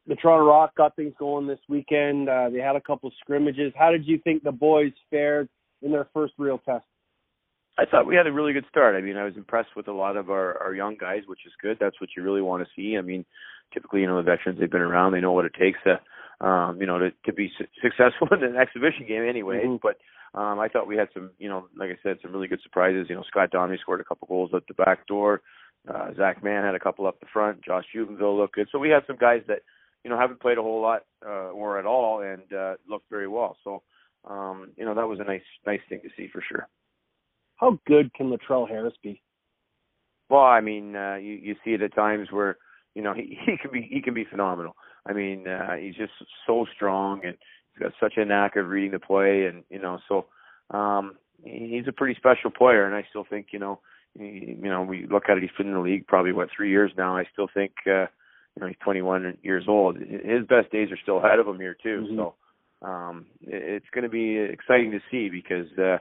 The 0.08 0.16
Toronto 0.16 0.46
Rock 0.46 0.76
got 0.76 0.96
things 0.96 1.14
going 1.18 1.48
this 1.48 1.60
weekend. 1.70 2.28
Uh, 2.28 2.50
they 2.50 2.60
had 2.60 2.76
a 2.76 2.82
couple 2.82 3.12
scrimmages. 3.22 3.74
How 3.78 3.92
did 3.92 4.06
you 4.06 4.20
think 4.24 4.44
the 4.44 4.52
boys 4.52 4.92
fared 5.10 5.48
in 5.82 5.92
their 5.92 6.08
first 6.14 6.34
real 6.38 6.58
test? 6.58 6.86
I 7.78 7.86
thought 7.86 8.06
we 8.06 8.16
had 8.16 8.28
a 8.28 8.32
really 8.32 8.54
good 8.54 8.66
start. 8.70 8.96
I 8.96 9.02
mean, 9.02 9.18
I 9.18 9.24
was 9.24 9.36
impressed 9.36 9.76
with 9.76 9.88
a 9.88 9.94
lot 9.94 10.16
of 10.16 10.30
our 10.30 10.62
our 10.62 10.76
young 10.76 10.96
guys, 11.00 11.24
which 11.26 11.40
is 11.46 11.54
good. 11.62 11.78
That's 11.80 12.00
what 12.00 12.12
you 12.16 12.22
really 12.22 12.42
want 12.42 12.64
to 12.64 12.70
see. 12.76 12.98
I 12.98 13.02
mean, 13.02 13.26
typically, 13.74 14.02
you 14.02 14.08
know, 14.08 14.18
the 14.18 14.24
veterans 14.24 14.60
they've 14.60 14.70
been 14.70 14.82
around, 14.82 15.14
they 15.14 15.22
know 15.22 15.32
what 15.32 15.46
it 15.46 15.54
takes 15.60 15.80
to, 15.86 16.46
um, 16.46 16.80
you 16.80 16.86
know, 16.86 17.00
to 17.00 17.12
to 17.26 17.34
be 17.34 17.52
su- 17.58 17.66
successful 17.82 18.28
in 18.32 18.44
an 18.44 18.58
exhibition 18.58 19.08
game, 19.08 19.24
anyway. 19.28 19.64
Mhm. 19.66 19.80
But 19.82 19.98
um, 20.40 20.60
I 20.60 20.68
thought 20.68 20.88
we 20.88 20.98
had 20.98 21.10
some, 21.14 21.32
you 21.40 21.50
know, 21.50 21.68
like 21.76 21.90
I 21.90 21.98
said, 22.04 22.18
some 22.22 22.32
really 22.32 22.48
good 22.48 22.62
surprises. 22.62 23.08
You 23.10 23.16
know, 23.16 23.24
Scott 23.28 23.50
Donnelly 23.50 23.80
scored 23.82 24.02
a 24.02 24.06
couple 24.06 24.28
goals 24.28 24.52
at 24.54 24.68
the 24.68 24.76
back 24.76 25.08
door. 25.08 25.42
Uh, 25.88 26.14
Zach 26.16 26.44
Manns 26.44 26.66
had 26.66 26.76
a 26.76 26.80
couple 26.80 27.08
up 27.08 27.20
the 27.20 27.26
front. 27.34 27.64
Josh 27.64 27.86
Jubenville 27.94 28.38
looked 28.38 28.56
good. 28.56 28.68
So 28.72 28.80
we 28.80 28.90
had 28.90 29.04
some 29.06 29.18
guys 29.18 29.42
that, 29.48 29.64
you 30.04 30.10
know, 30.10 30.18
haven't 30.18 30.42
played 30.42 30.58
a 30.58 30.62
whole 30.62 30.82
lot 30.82 31.04
uh, 31.26 31.52
or 31.52 31.80
at 31.80 31.86
all 31.86 32.22
and 32.22 32.54
uh, 32.54 32.76
looked 32.88 33.10
very 33.10 33.28
well. 33.28 33.58
So, 33.64 33.82
um, 34.30 34.72
you 34.78 34.86
know, 34.86 34.94
that 34.96 35.08
was 35.08 35.20
a 35.20 35.24
nice, 35.24 35.42
nice 35.66 35.82
thing 35.90 36.02
to 36.04 36.10
see 36.18 36.30
for 36.32 36.44
sure. 36.48 36.68
How 37.56 37.80
good 37.88 38.14
can 38.14 38.32
Latrell 38.32 38.68
Harris 38.68 38.94
be? 39.02 39.22
Well, 40.30 40.42
I 40.42 40.62
mean, 40.62 40.96
uh, 40.96 41.16
you 41.16 41.34
you 41.34 41.56
see 41.64 41.72
it 41.72 41.82
at 41.82 41.94
times 41.94 42.30
where 42.32 42.58
you 42.96 43.02
know 43.02 43.14
he 43.16 43.38
he 43.46 43.58
can 43.58 43.72
be 43.72 43.88
he 43.90 44.02
can 44.02 44.14
be 44.14 44.26
phenomenal. 44.26 44.76
I 45.06 45.14
mean, 45.14 45.48
uh, 45.48 45.76
he's 45.76 45.96
just 45.96 46.14
so 46.48 46.66
strong 46.74 47.22
and 47.26 47.36
he's 47.74 47.84
got 47.84 47.92
such 48.00 48.14
a 48.18 48.26
knack 48.26 48.56
of 48.56 48.70
reading 48.70 48.92
the 48.92 49.00
play, 49.00 49.46
and 49.46 49.64
you 49.70 49.80
know, 49.80 50.00
so 50.08 50.26
um, 50.72 51.16
he's 51.44 51.88
a 51.88 51.92
pretty 51.92 52.16
special 52.16 52.52
player. 52.52 52.86
And 52.86 52.96
I 52.96 53.06
still 53.10 53.26
think, 53.30 53.48
you 53.52 53.60
know, 53.60 53.80
he, 54.18 54.58
you 54.62 54.70
know, 54.70 54.82
we 54.82 55.08
look 55.08 55.30
at 55.30 55.38
it. 55.38 55.44
He's 55.44 55.52
been 55.58 55.68
in 55.68 55.74
the 55.74 55.80
league 55.80 56.08
probably 56.08 56.32
what 56.32 56.50
three 56.56 56.70
years 56.70 56.92
now. 56.98 57.18
I 57.18 57.26
still 57.32 57.48
think, 57.54 57.72
uh, 57.88 58.06
you 58.56 58.62
know, 58.62 58.68
he's 58.68 58.78
21 58.84 59.38
years 59.42 59.66
old. 59.68 59.98
His 59.98 60.46
best 60.48 60.72
days 60.72 60.92
are 60.92 61.00
still 61.02 61.18
ahead 61.18 61.40
of 61.40 61.48
him 61.48 61.60
here 61.60 61.76
too. 61.82 62.08
Mhm. 62.10 62.16
So 62.16 62.36
um, 62.88 63.26
it's 63.42 63.90
going 63.94 64.04
to 64.04 64.10
be 64.10 64.38
exciting 64.38 64.92
to 64.92 65.00
see 65.10 65.30
because 65.30 65.72
uh, 65.78 65.98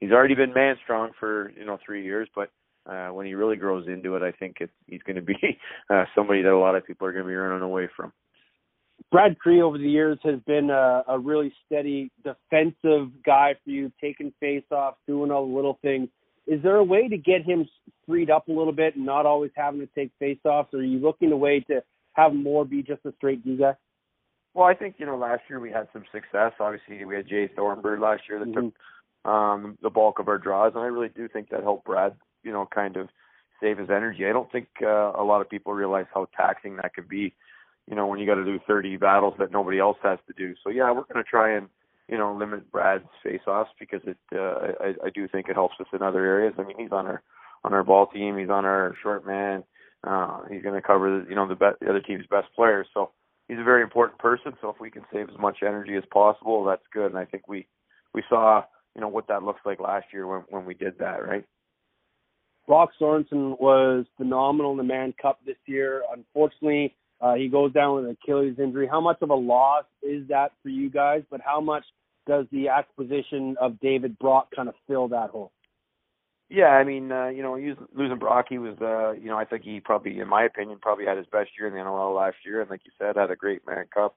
he's 0.00 0.12
already 0.12 0.34
been 0.34 0.52
man 0.52 0.76
strong 0.84 1.10
for 1.18 1.50
you 1.50 1.64
know 1.64 1.78
three 1.84 2.04
years, 2.04 2.28
but 2.34 2.50
uh, 2.86 3.08
when 3.08 3.26
he 3.26 3.34
really 3.34 3.56
grows 3.56 3.88
into 3.88 4.14
it, 4.14 4.22
I 4.22 4.32
think 4.32 4.56
it's, 4.60 4.72
he's 4.86 5.02
going 5.02 5.16
to 5.16 5.22
be 5.22 5.34
uh, 5.90 6.04
somebody 6.14 6.42
that 6.42 6.52
a 6.52 6.58
lot 6.58 6.76
of 6.76 6.86
people 6.86 7.06
are 7.06 7.12
going 7.12 7.24
to 7.24 7.28
be 7.28 7.34
running 7.34 7.62
away 7.62 7.88
from. 7.96 8.12
Brad 9.10 9.38
Kri 9.38 9.60
over 9.60 9.78
the 9.78 9.88
years 9.88 10.18
has 10.24 10.40
been 10.46 10.70
a, 10.70 11.02
a 11.08 11.18
really 11.18 11.52
steady 11.66 12.10
defensive 12.24 13.10
guy 13.24 13.54
for 13.62 13.70
you, 13.70 13.92
taking 14.00 14.32
face-offs, 14.40 14.98
doing 15.06 15.30
all 15.30 15.46
the 15.46 15.54
little 15.54 15.78
things. 15.82 16.08
Is 16.46 16.62
there 16.62 16.76
a 16.76 16.84
way 16.84 17.08
to 17.08 17.16
get 17.16 17.42
him 17.44 17.68
freed 18.06 18.30
up 18.30 18.48
a 18.48 18.52
little 18.52 18.72
bit 18.72 18.96
and 18.96 19.04
not 19.04 19.26
always 19.26 19.50
having 19.54 19.80
to 19.80 19.88
take 19.94 20.12
face-offs? 20.18 20.72
Or 20.72 20.78
are 20.78 20.84
you 20.84 20.98
looking 20.98 21.32
a 21.32 21.36
way 21.36 21.60
to 21.68 21.82
have 22.16 22.34
more 22.34 22.64
be 22.64 22.82
just 22.82 23.04
a 23.04 23.12
straight 23.16 23.44
D 23.44 23.56
guy? 23.56 23.74
Well, 24.54 24.66
I 24.66 24.74
think 24.74 24.96
you 24.98 25.06
know 25.06 25.16
last 25.16 25.42
year 25.48 25.60
we 25.60 25.70
had 25.70 25.88
some 25.92 26.04
success. 26.12 26.52
Obviously, 26.58 27.04
we 27.04 27.14
had 27.14 27.28
Jay 27.28 27.48
Thorimbert 27.48 28.00
last 28.00 28.22
year 28.28 28.38
that 28.38 28.48
Mhm. 28.48 28.72
took 28.72 29.30
um, 29.30 29.78
the 29.82 29.90
bulk 29.90 30.18
of 30.18 30.28
our 30.28 30.38
draws, 30.38 30.74
and 30.74 30.82
I 30.82 30.86
really 30.86 31.08
do 31.08 31.28
think 31.28 31.50
that 31.50 31.62
helped 31.62 31.84
Brad, 31.84 32.16
you 32.42 32.52
know, 32.52 32.64
kind 32.66 32.96
of 32.96 33.08
save 33.60 33.78
his 33.78 33.90
energy. 33.90 34.26
I 34.26 34.32
don't 34.32 34.50
think 34.50 34.68
uh, 34.82 35.12
a 35.14 35.24
lot 35.24 35.40
of 35.40 35.50
people 35.50 35.74
realize 35.74 36.06
how 36.14 36.26
taxing 36.36 36.76
that 36.76 36.94
can 36.94 37.06
be. 37.08 37.34
You 37.88 37.96
know, 37.96 38.06
when 38.06 38.18
you 38.18 38.26
got 38.26 38.36
to 38.36 38.44
do 38.44 38.58
30 38.66 38.96
battles 38.96 39.34
that 39.38 39.50
nobody 39.50 39.78
else 39.78 39.98
has 40.02 40.18
to 40.26 40.32
do. 40.32 40.54
So 40.62 40.70
yeah, 40.70 40.90
we're 40.90 41.02
going 41.02 41.22
to 41.22 41.24
try 41.24 41.52
and 41.56 41.68
you 42.08 42.16
know, 42.16 42.32
limit 42.32 42.70
Brad's 42.70 43.08
face-offs 43.22 43.70
because 43.80 44.00
it, 44.06 44.16
uh, 44.32 44.72
I, 44.80 45.06
I 45.06 45.10
do 45.12 45.26
think 45.26 45.48
it 45.48 45.56
helps 45.56 45.74
us 45.80 45.88
in 45.92 46.02
other 46.02 46.24
areas. 46.24 46.54
I 46.58 46.62
mean, 46.62 46.78
he's 46.78 46.92
on 46.92 47.06
our 47.06 47.22
on 47.64 47.72
our 47.72 47.82
ball 47.82 48.06
team, 48.06 48.38
he's 48.38 48.50
on 48.50 48.64
our 48.64 48.94
short 49.02 49.26
man. 49.26 49.64
Uh, 50.06 50.40
he's 50.50 50.62
going 50.62 50.80
to 50.80 50.86
cover, 50.86 51.24
you 51.28 51.34
know, 51.34 51.48
the, 51.48 51.56
be- 51.56 51.78
the 51.80 51.90
other 51.90 52.00
team's 52.00 52.26
best 52.30 52.46
players. 52.54 52.86
So 52.94 53.10
he's 53.48 53.58
a 53.58 53.64
very 53.64 53.82
important 53.82 54.18
person. 54.18 54.52
So 54.60 54.70
if 54.70 54.76
we 54.80 54.90
can 54.90 55.02
save 55.12 55.28
as 55.28 55.38
much 55.38 55.58
energy 55.62 55.96
as 55.96 56.04
possible, 56.12 56.64
that's 56.64 56.82
good. 56.92 57.06
And 57.06 57.18
I 57.18 57.24
think 57.24 57.48
we 57.48 57.66
we 58.14 58.22
saw, 58.28 58.62
you 58.94 59.00
know, 59.00 59.08
what 59.08 59.28
that 59.28 59.42
looks 59.42 59.60
like 59.64 59.80
last 59.80 60.06
year 60.12 60.26
when 60.26 60.44
when 60.48 60.64
we 60.64 60.74
did 60.74 60.98
that, 60.98 61.26
right? 61.26 61.44
Brock 62.66 62.90
Sorensen 63.00 63.60
was 63.60 64.06
phenomenal 64.16 64.72
in 64.72 64.78
the 64.78 64.84
Mann 64.84 65.14
Cup 65.20 65.38
this 65.46 65.56
year. 65.66 66.02
Unfortunately, 66.12 66.94
uh, 67.20 67.34
he 67.34 67.48
goes 67.48 67.72
down 67.72 67.96
with 67.96 68.04
an 68.06 68.16
Achilles 68.22 68.56
injury. 68.58 68.88
How 68.90 69.00
much 69.00 69.18
of 69.22 69.30
a 69.30 69.34
loss 69.34 69.84
is 70.02 70.26
that 70.28 70.52
for 70.62 70.68
you 70.68 70.90
guys? 70.90 71.22
But 71.30 71.40
how 71.44 71.60
much 71.60 71.84
does 72.26 72.46
the 72.50 72.68
acquisition 72.68 73.56
of 73.60 73.78
David 73.80 74.18
Brock 74.18 74.48
kind 74.54 74.68
of 74.68 74.74
fill 74.88 75.08
that 75.08 75.30
hole? 75.30 75.52
Yeah, 76.48 76.66
I 76.68 76.84
mean, 76.84 77.10
uh, 77.10 77.28
you 77.28 77.42
know, 77.42 77.56
losing 77.94 78.18
Brock, 78.18 78.46
he 78.48 78.58
was, 78.58 78.76
uh, 78.80 79.12
you 79.12 79.26
know, 79.28 79.36
I 79.36 79.44
think 79.44 79.64
he 79.64 79.80
probably, 79.80 80.20
in 80.20 80.28
my 80.28 80.44
opinion, 80.44 80.78
probably 80.80 81.04
had 81.06 81.16
his 81.16 81.26
best 81.26 81.50
year 81.58 81.66
in 81.68 81.74
the 81.74 81.80
NLL 81.80 82.14
last 82.14 82.36
year, 82.44 82.60
and 82.60 82.70
like 82.70 82.82
you 82.84 82.92
said, 82.98 83.16
had 83.16 83.30
a 83.32 83.36
great 83.36 83.62
Mann 83.66 83.86
Cup, 83.92 84.14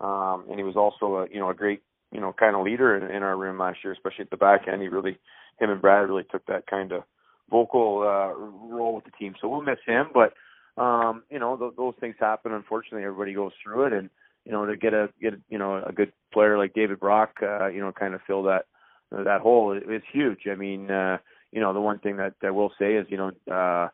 um, 0.00 0.44
and 0.50 0.58
he 0.58 0.64
was 0.64 0.76
also, 0.76 1.16
a, 1.16 1.28
you 1.30 1.38
know, 1.40 1.48
a 1.48 1.54
great, 1.54 1.82
you 2.12 2.20
know, 2.20 2.34
kind 2.34 2.56
of 2.56 2.64
leader 2.64 2.96
in, 2.96 3.14
in 3.14 3.22
our 3.22 3.36
room 3.38 3.58
last 3.58 3.78
year, 3.84 3.92
especially 3.94 4.24
at 4.24 4.30
the 4.30 4.36
back 4.36 4.68
end. 4.68 4.82
He 4.82 4.88
really, 4.88 5.18
him 5.60 5.70
and 5.70 5.80
Brad 5.80 6.08
really 6.08 6.24
took 6.30 6.44
that 6.46 6.66
kind 6.66 6.92
of 6.92 7.04
vocal 7.50 8.02
uh, 8.02 8.34
role 8.38 8.94
with 8.96 9.04
the 9.04 9.12
team. 9.12 9.34
So 9.40 9.48
we'll 9.48 9.62
miss 9.62 9.78
him, 9.86 10.08
but 10.12 10.34
um, 10.82 11.22
you 11.30 11.38
know 11.38 11.56
th- 11.56 11.72
those 11.76 11.94
things 12.00 12.16
happen. 12.20 12.52
Unfortunately, 12.52 13.04
everybody 13.04 13.34
goes 13.34 13.52
through 13.62 13.86
it, 13.86 13.92
and 13.94 14.10
you 14.44 14.52
know 14.52 14.66
to 14.66 14.76
get 14.76 14.94
a 14.94 15.08
get 15.22 15.34
you 15.50 15.58
know 15.58 15.82
a 15.86 15.92
good 15.92 16.12
player 16.32 16.58
like 16.58 16.74
David 16.74 17.00
Brock, 17.00 17.36
uh, 17.42 17.68
you 17.68 17.80
know, 17.80 17.92
kind 17.92 18.14
of 18.14 18.20
fill 18.26 18.42
that 18.44 18.66
that 19.10 19.40
hole 19.42 19.72
is 19.72 20.02
huge. 20.12 20.40
I 20.50 20.54
mean, 20.54 20.90
uh, 20.90 21.18
you 21.52 21.60
know, 21.60 21.72
the 21.72 21.80
one 21.80 21.98
thing 21.98 22.16
that 22.16 22.34
I 22.42 22.50
will 22.50 22.72
say 22.78 22.94
is 22.94 23.06
you 23.08 23.16
know. 23.16 23.30
uh 23.52 23.88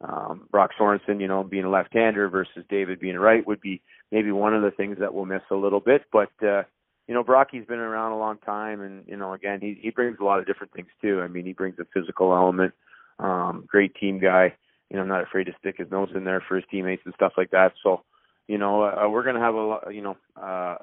um, 0.00 0.48
Brock 0.50 0.72
Sorensen, 0.78 1.20
you 1.20 1.28
know, 1.28 1.42
being 1.42 1.64
a 1.64 1.70
left-hander 1.70 2.28
versus 2.28 2.64
David 2.68 3.00
being 3.00 3.16
right 3.16 3.46
would 3.46 3.60
be 3.60 3.80
maybe 4.12 4.32
one 4.32 4.54
of 4.54 4.62
the 4.62 4.70
things 4.70 4.98
that 4.98 5.14
we'll 5.14 5.24
miss 5.24 5.40
a 5.50 5.54
little 5.54 5.80
bit. 5.80 6.02
But 6.12 6.30
uh, 6.42 6.64
you 7.06 7.14
know, 7.14 7.24
Brocky's 7.24 7.66
been 7.66 7.78
around 7.78 8.12
a 8.12 8.18
long 8.18 8.38
time, 8.38 8.80
and 8.80 9.04
you 9.06 9.16
know, 9.16 9.32
again, 9.32 9.60
he 9.60 9.78
he 9.80 9.90
brings 9.90 10.18
a 10.20 10.24
lot 10.24 10.40
of 10.40 10.46
different 10.46 10.72
things 10.72 10.88
too. 11.00 11.20
I 11.22 11.28
mean, 11.28 11.46
he 11.46 11.52
brings 11.52 11.78
a 11.78 11.86
physical 11.92 12.34
element, 12.34 12.74
um, 13.18 13.64
great 13.66 13.94
team 13.94 14.18
guy. 14.18 14.54
You 14.90 14.98
know, 14.98 15.04
not 15.04 15.22
afraid 15.22 15.44
to 15.44 15.52
stick 15.58 15.76
his 15.78 15.90
nose 15.90 16.10
in 16.14 16.24
there 16.24 16.42
for 16.46 16.56
his 16.56 16.64
teammates 16.70 17.02
and 17.04 17.14
stuff 17.14 17.32
like 17.36 17.50
that. 17.50 17.72
So, 17.82 18.02
you 18.46 18.58
know, 18.58 18.82
uh, 18.82 19.08
we're 19.08 19.22
going 19.22 19.34
to 19.34 19.40
have 19.40 19.54
a 19.54 19.60
lot, 19.60 19.94
you 19.94 20.02
know, 20.02 20.16
uh, 20.40 20.76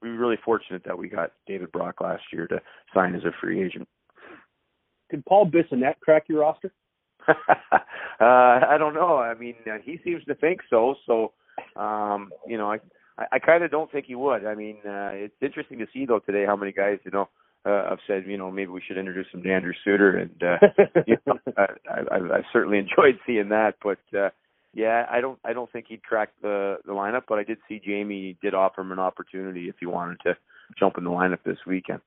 we 0.00 0.10
were 0.10 0.16
really 0.16 0.38
fortunate 0.42 0.82
that 0.84 0.96
we 0.96 1.08
got 1.08 1.32
David 1.46 1.72
Brock 1.72 2.00
last 2.00 2.22
year 2.32 2.46
to 2.46 2.60
sign 2.94 3.14
as 3.14 3.24
a 3.24 3.32
free 3.40 3.62
agent. 3.62 3.88
Could 5.10 5.24
Paul 5.26 5.50
Bissonnette 5.50 6.00
crack 6.00 6.24
your 6.28 6.40
roster? 6.40 6.72
uh, 7.28 7.34
I 8.20 8.76
don't 8.78 8.94
know. 8.94 9.18
I 9.18 9.34
mean, 9.34 9.56
uh, 9.66 9.78
he 9.84 9.98
seems 10.04 10.24
to 10.24 10.34
think 10.34 10.60
so. 10.70 10.94
So, 11.06 11.32
um, 11.80 12.30
you 12.46 12.56
know, 12.56 12.70
I 12.70 12.78
I, 13.18 13.26
I 13.32 13.38
kind 13.38 13.62
of 13.64 13.70
don't 13.70 13.90
think 13.92 14.06
he 14.06 14.14
would. 14.14 14.46
I 14.46 14.54
mean, 14.54 14.78
uh, 14.86 15.10
it's 15.12 15.34
interesting 15.42 15.78
to 15.78 15.86
see 15.92 16.06
though 16.06 16.20
today 16.20 16.44
how 16.46 16.56
many 16.56 16.72
guys 16.72 16.98
you 17.04 17.10
know 17.10 17.28
uh, 17.66 17.88
I've 17.90 17.98
said, 18.06 18.24
you 18.26 18.38
know, 18.38 18.50
maybe 18.50 18.70
we 18.70 18.82
should 18.86 18.96
introduce 18.96 19.26
him 19.32 19.42
to 19.42 19.52
Andrew 19.52 19.74
Suitor, 19.84 20.16
and 20.16 20.42
uh, 20.42 21.02
you 21.06 21.16
know, 21.26 21.38
I, 21.56 21.66
I, 22.10 22.16
I've 22.36 22.44
certainly 22.52 22.78
enjoyed 22.78 23.18
seeing 23.26 23.50
that. 23.50 23.74
But 23.82 23.98
uh, 24.16 24.30
yeah, 24.72 25.06
I 25.10 25.20
don't, 25.20 25.38
I 25.44 25.52
don't 25.52 25.70
think 25.70 25.86
he'd 25.88 26.02
crack 26.02 26.30
the 26.42 26.76
the 26.86 26.92
lineup. 26.92 27.22
But 27.28 27.38
I 27.38 27.44
did 27.44 27.58
see 27.68 27.80
Jamie 27.84 28.38
did 28.42 28.54
offer 28.54 28.80
him 28.80 28.92
an 28.92 28.98
opportunity 28.98 29.68
if 29.68 29.74
he 29.78 29.86
wanted 29.86 30.18
to 30.24 30.36
jump 30.78 30.96
in 30.96 31.04
the 31.04 31.10
lineup 31.10 31.42
this 31.44 31.58
weekend. 31.66 32.00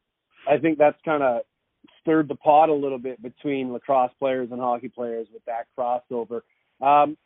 I 0.49 0.57
think 0.57 0.77
that's 0.77 0.97
kind 1.05 1.21
of 1.21 1.41
stirred 2.03 2.27
the 2.27 2.35
pot 2.35 2.69
a 2.69 2.73
little 2.73 2.99
bit 2.99 3.21
between 3.21 3.73
lacrosse 3.73 4.11
players 4.19 4.49
and 4.51 4.59
hockey 4.59 4.89
players 4.89 5.27
with 5.33 5.43
that 5.45 5.65
crossover. 5.77 6.41
Um, 6.79 7.17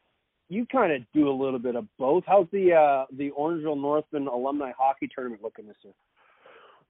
you 0.49 0.65
kind 0.65 0.93
of 0.93 1.01
do 1.13 1.29
a 1.29 1.31
little 1.31 1.59
bit 1.59 1.75
of 1.75 1.85
both. 1.99 2.23
How's 2.25 2.47
the 2.53 2.73
uh, 2.73 3.05
the 3.17 3.31
Orangeville 3.31 3.81
Northmen 3.81 4.27
alumni 4.27 4.71
hockey 4.77 5.09
tournament 5.13 5.43
looking 5.43 5.67
this 5.67 5.75
year? 5.83 5.93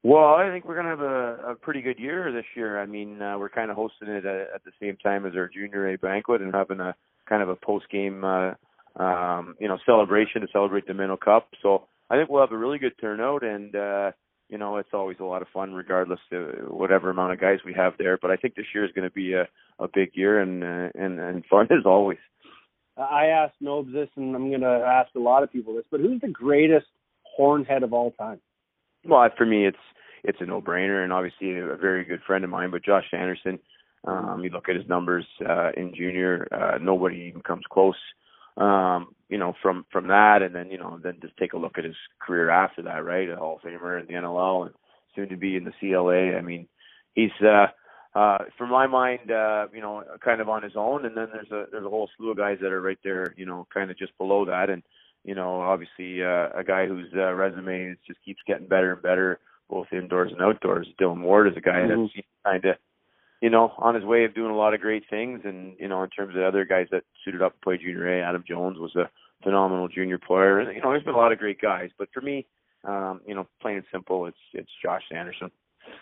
Well, 0.03 0.35
I 0.35 0.49
think 0.51 0.65
we're 0.65 0.75
going 0.75 0.85
to 0.85 0.91
have 0.91 1.01
a, 1.01 1.51
a 1.51 1.55
pretty 1.55 1.81
good 1.81 1.97
year 1.97 2.31
this 2.31 2.45
year. 2.55 2.79
I 2.79 2.85
mean, 2.85 3.19
uh, 3.19 3.37
we're 3.39 3.49
kind 3.49 3.71
of 3.71 3.75
hosting 3.75 4.09
it 4.09 4.25
at, 4.25 4.47
at 4.53 4.63
the 4.63 4.71
same 4.79 4.95
time 4.97 5.25
as 5.25 5.33
our 5.35 5.49
junior 5.49 5.89
A 5.89 5.97
banquet 5.97 6.41
and 6.41 6.53
having 6.53 6.79
a 6.79 6.95
kind 7.27 7.41
of 7.41 7.49
a 7.49 7.55
post 7.55 7.89
game, 7.89 8.23
uh, 8.23 8.53
um, 8.95 9.55
you 9.59 9.67
know, 9.67 9.77
celebration 9.85 10.41
to 10.41 10.47
celebrate 10.53 10.85
the 10.87 10.93
Minto 10.93 11.17
Cup. 11.17 11.49
So 11.63 11.87
I 12.09 12.15
think 12.15 12.29
we'll 12.29 12.41
have 12.41 12.51
a 12.51 12.57
really 12.57 12.77
good 12.77 12.93
turnout, 13.01 13.43
and 13.43 13.75
uh, 13.75 14.11
you 14.49 14.57
know, 14.57 14.77
it's 14.77 14.93
always 14.93 15.17
a 15.19 15.25
lot 15.25 15.41
of 15.41 15.47
fun, 15.53 15.73
regardless 15.73 16.19
of 16.31 16.69
whatever 16.69 17.09
amount 17.09 17.33
of 17.33 17.39
guys 17.39 17.59
we 17.65 17.73
have 17.73 17.93
there. 17.97 18.17
But 18.21 18.31
I 18.31 18.37
think 18.37 18.55
this 18.55 18.65
year 18.73 18.85
is 18.85 18.91
going 18.93 19.07
to 19.07 19.13
be 19.13 19.33
a, 19.33 19.47
a 19.79 19.87
big 19.93 20.11
year 20.13 20.39
and 20.39 20.63
uh, 20.63 20.89
and 20.95 21.19
and 21.19 21.45
fun 21.45 21.67
as 21.71 21.85
always. 21.85 22.19
I 22.97 23.27
asked 23.27 23.55
Nobes 23.61 23.93
this, 23.93 24.09
and 24.15 24.35
I'm 24.35 24.49
going 24.49 24.61
to 24.61 24.67
ask 24.67 25.13
a 25.15 25.19
lot 25.19 25.43
of 25.43 25.51
people 25.51 25.75
this, 25.75 25.85
but 25.91 25.99
who's 25.99 26.19
the 26.19 26.29
greatest 26.29 26.87
hornhead 27.23 27.83
of 27.83 27.93
all 27.93 28.09
time? 28.11 28.39
Well, 29.05 29.29
for 29.37 29.45
me, 29.45 29.67
it's 29.67 29.77
it's 30.23 30.41
a 30.41 30.45
no-brainer, 30.45 31.03
and 31.03 31.13
obviously 31.13 31.57
a 31.57 31.75
very 31.75 32.03
good 32.03 32.21
friend 32.25 32.43
of 32.43 32.49
mine. 32.49 32.71
But 32.71 32.83
Josh 32.83 33.05
Sanderson, 33.11 33.59
um, 34.05 34.41
you 34.43 34.49
look 34.49 34.67
at 34.69 34.75
his 34.75 34.87
numbers 34.87 35.25
uh, 35.47 35.71
in 35.77 35.93
junior, 35.95 36.47
uh, 36.51 36.77
nobody 36.81 37.27
even 37.29 37.41
comes 37.41 37.63
close. 37.69 37.95
Um, 38.57 39.09
you 39.29 39.37
know, 39.37 39.53
from 39.61 39.85
from 39.91 40.07
that, 40.07 40.41
and 40.41 40.55
then 40.55 40.71
you 40.71 40.77
know, 40.77 40.99
then 41.01 41.19
just 41.21 41.37
take 41.37 41.53
a 41.53 41.57
look 41.57 41.77
at 41.77 41.83
his 41.83 41.95
career 42.19 42.49
after 42.49 42.81
that, 42.83 43.03
right? 43.03 43.29
A 43.29 43.35
Hall 43.35 43.57
of 43.57 43.61
Famer 43.61 43.99
in 43.99 44.07
the 44.07 44.13
NLL, 44.13 44.65
and 44.65 44.75
soon 45.15 45.29
to 45.29 45.37
be 45.37 45.55
in 45.55 45.63
the 45.63 45.73
CLA. 45.79 46.37
I 46.37 46.41
mean, 46.41 46.67
he's 47.13 47.31
uh, 47.41 47.67
uh, 48.17 48.37
for 48.57 48.65
my 48.65 48.87
mind, 48.87 49.31
uh, 49.31 49.67
you 49.73 49.81
know, 49.81 50.03
kind 50.23 50.41
of 50.41 50.49
on 50.49 50.63
his 50.63 50.73
own, 50.75 51.05
and 51.05 51.15
then 51.15 51.27
there's 51.31 51.51
a 51.51 51.65
there's 51.71 51.85
a 51.85 51.89
whole 51.89 52.09
slew 52.17 52.31
of 52.31 52.37
guys 52.37 52.57
that 52.61 52.71
are 52.71 52.81
right 52.81 52.97
there, 53.03 53.33
you 53.37 53.45
know, 53.45 53.67
kind 53.73 53.91
of 53.91 53.97
just 53.97 54.17
below 54.17 54.45
that, 54.45 54.69
and 54.69 54.81
you 55.23 55.35
know, 55.35 55.61
obviously 55.61 56.23
uh, 56.23 56.49
a 56.55 56.63
guy 56.65 56.87
whose 56.87 57.11
uh, 57.15 57.33
resume 57.33 57.95
just 58.07 58.23
keeps 58.23 58.39
getting 58.47 58.67
better 58.67 58.93
and 58.93 59.01
better, 59.01 59.39
both 59.69 59.87
indoors 59.91 60.31
and 60.31 60.41
outdoors. 60.41 60.87
Dillon 60.97 61.21
Ward 61.21 61.51
is 61.51 61.57
a 61.57 61.61
guy 61.61 61.81
mm-hmm. 61.81 62.03
that's 62.03 62.25
kind 62.45 62.65
of, 62.65 62.75
you 63.41 63.49
know, 63.49 63.73
on 63.77 63.95
his 63.95 64.03
way 64.03 64.23
of 64.23 64.33
doing 64.33 64.51
a 64.51 64.55
lot 64.55 64.73
of 64.73 64.81
great 64.81 65.03
things, 65.09 65.41
and 65.43 65.75
you 65.79 65.87
know, 65.87 66.03
in 66.03 66.09
terms 66.09 66.35
of 66.35 66.41
other 66.41 66.65
guys 66.65 66.87
that 66.91 67.03
suited 67.23 67.41
up 67.41 67.53
to 67.53 67.59
play 67.61 67.77
junior 67.77 68.19
A, 68.19 68.23
Adam 68.23 68.43
Jones 68.47 68.77
was 68.77 68.95
a 68.95 69.09
phenomenal 69.43 69.87
junior 69.87 70.17
player. 70.17 70.59
And 70.59 70.75
You 70.75 70.81
know, 70.81 70.89
there's 70.91 71.03
been 71.03 71.13
a 71.13 71.17
lot 71.17 71.31
of 71.31 71.39
great 71.39 71.61
guys, 71.61 71.89
but 71.97 72.09
for 72.13 72.21
me, 72.21 72.45
um, 72.83 73.21
you 73.25 73.35
know, 73.35 73.47
plain 73.61 73.77
and 73.77 73.85
simple, 73.91 74.25
it's 74.25 74.37
it's 74.53 74.69
Josh 74.81 75.03
Sanderson. 75.11 75.51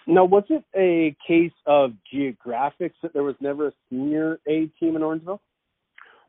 Now, 0.07 0.25
was 0.25 0.43
it 0.49 0.63
a 0.75 1.15
case 1.27 1.53
of 1.67 1.91
geographics 2.11 2.95
that 3.03 3.13
there 3.13 3.23
was 3.23 3.35
never 3.39 3.67
a 3.67 3.71
senior 3.89 4.39
A 4.47 4.67
team 4.79 4.95
in 4.95 5.01
Orangeville? 5.01 5.39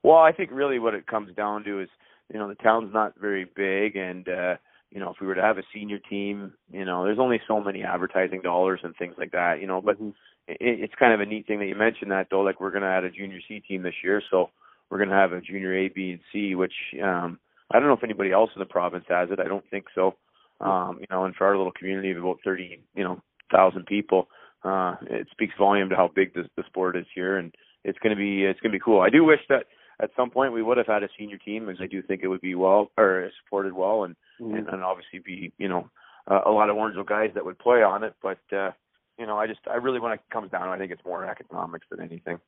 Well, 0.03 0.19
I 0.19 0.33
think 0.33 0.51
really 0.53 0.79
what 0.79 0.95
it 0.95 1.07
comes 1.07 1.35
down 1.35 1.65
to 1.65 1.81
is 1.81 1.89
you 2.33 2.39
know 2.39 2.49
the 2.49 2.55
town's 2.57 2.93
not 2.93 3.15
very 3.21 3.45
big 3.45 3.97
and 3.97 4.29
uh 4.29 4.55
you 4.91 5.01
know 5.01 5.11
if 5.11 5.17
we 5.21 5.27
were 5.27 5.35
to 5.35 5.43
have 5.43 5.59
a 5.59 5.63
senior 5.75 5.99
team 5.99 6.53
you 6.71 6.85
know 6.85 7.05
there's 7.05 7.19
only 7.19 7.41
so 7.47 7.61
many 7.61 7.83
advertising 7.83 8.41
dollars 8.43 8.81
and 8.83 8.95
things 8.97 9.15
like 9.19 9.33
that 9.33 9.61
you 9.61 9.67
know 9.67 9.81
but 9.81 9.97
mm-hmm. 9.97 10.11
It, 10.49 10.57
it's 10.61 10.95
kind 10.99 11.13
of 11.13 11.21
a 11.21 11.27
neat 11.27 11.47
thing 11.47 11.59
that 11.59 11.67
you 11.67 11.75
mentioned 11.75 12.11
that 12.11 12.29
though 12.31 12.41
like 12.41 12.61
we're 12.61 12.71
going 12.71 12.83
to 12.83 12.89
add 12.89 13.05
a 13.05 13.11
junior 13.11 13.41
c 13.47 13.61
team 13.61 13.83
this 13.83 13.95
year 14.03 14.23
so 14.31 14.51
we're 14.91 14.99
going 14.99 15.11
to 15.11 15.15
have 15.15 15.33
a 15.33 15.41
junior 15.41 15.77
a 15.77 15.89
b 15.89 16.13
and 16.13 16.21
c 16.33 16.55
which 16.55 16.75
um 17.03 17.39
i 17.71 17.79
don't 17.79 17.89
know 17.89 17.95
if 17.95 18.05
anybody 18.05 18.33
else 18.33 18.51
in 18.55 18.61
the 18.61 18.67
province 18.67 19.05
has 19.09 19.29
it 19.31 19.41
i 19.41 19.49
don't 19.49 19.69
think 19.71 19.87
so 19.95 20.15
um 20.61 20.99
you 21.01 21.07
know 21.11 21.25
and 21.25 21.35
for 21.35 21.47
our 21.47 21.57
little 21.57 21.73
community 21.73 22.11
of 22.11 22.19
about 22.19 22.39
thirty 22.45 22.81
you 22.95 23.05
know 23.05 23.21
thousand 23.53 23.87
people 23.87 24.29
uh 24.65 24.97
it 25.03 25.27
speaks 25.31 25.55
volume 25.59 25.89
to 25.89 25.97
how 25.97 26.11
big 26.15 26.35
this 26.35 26.47
the 26.57 26.65
sport 26.67 26.97
is 26.97 27.07
here 27.15 27.39
and 27.39 27.55
it's 27.85 27.99
going 27.99 28.15
to 28.15 28.19
be 28.19 28.45
it's 28.45 28.61
going 28.61 28.73
to 28.73 28.79
be 28.79 28.83
cool 28.85 29.01
i 29.01 29.11
do 29.11 29.25
wish 29.25 29.41
that 29.49 29.67
at 30.01 30.11
some 30.17 30.31
point 30.31 30.53
we 30.53 30.63
would 30.63 30.77
have 30.77 30.87
had 30.87 31.03
a 31.03 31.09
senior 31.19 31.39
team, 31.39 31.69
as 31.69 31.77
I 31.81 31.87
do 31.87 32.03
think 32.03 32.23
it 32.23 32.29
would 32.29 32.41
be 32.41 32.55
well 32.55 32.91
or 32.99 33.31
supported 33.43 33.73
well, 33.73 34.05
and 34.05 34.15
mm-hmm. 34.41 34.55
and, 34.55 34.69
and 34.69 34.83
obviously 34.83 35.21
be 35.21 35.53
you 35.59 35.69
know 35.69 35.89
uh, 36.31 36.41
a 36.47 36.51
lot 36.51 36.71
of 36.71 36.77
Orangeville 36.77 37.07
guys 37.07 37.31
that 37.35 37.45
would 37.45 37.59
play 37.59 37.83
on 37.83 38.05
it. 38.05 38.15
But 38.23 38.39
uh, 38.55 38.73
you 39.19 39.27
know, 39.27 39.39
I 39.39 39.47
just 39.47 39.61
I 39.71 39.77
really 39.77 40.01
when 40.01 40.13
it 40.13 40.21
comes 40.33 40.51
down, 40.51 40.69
I 40.69 40.79
think 40.79 40.93
it's 40.93 41.05
more 41.05 41.25
economics 41.29 41.87
than 41.91 42.01
anything. 42.01 42.39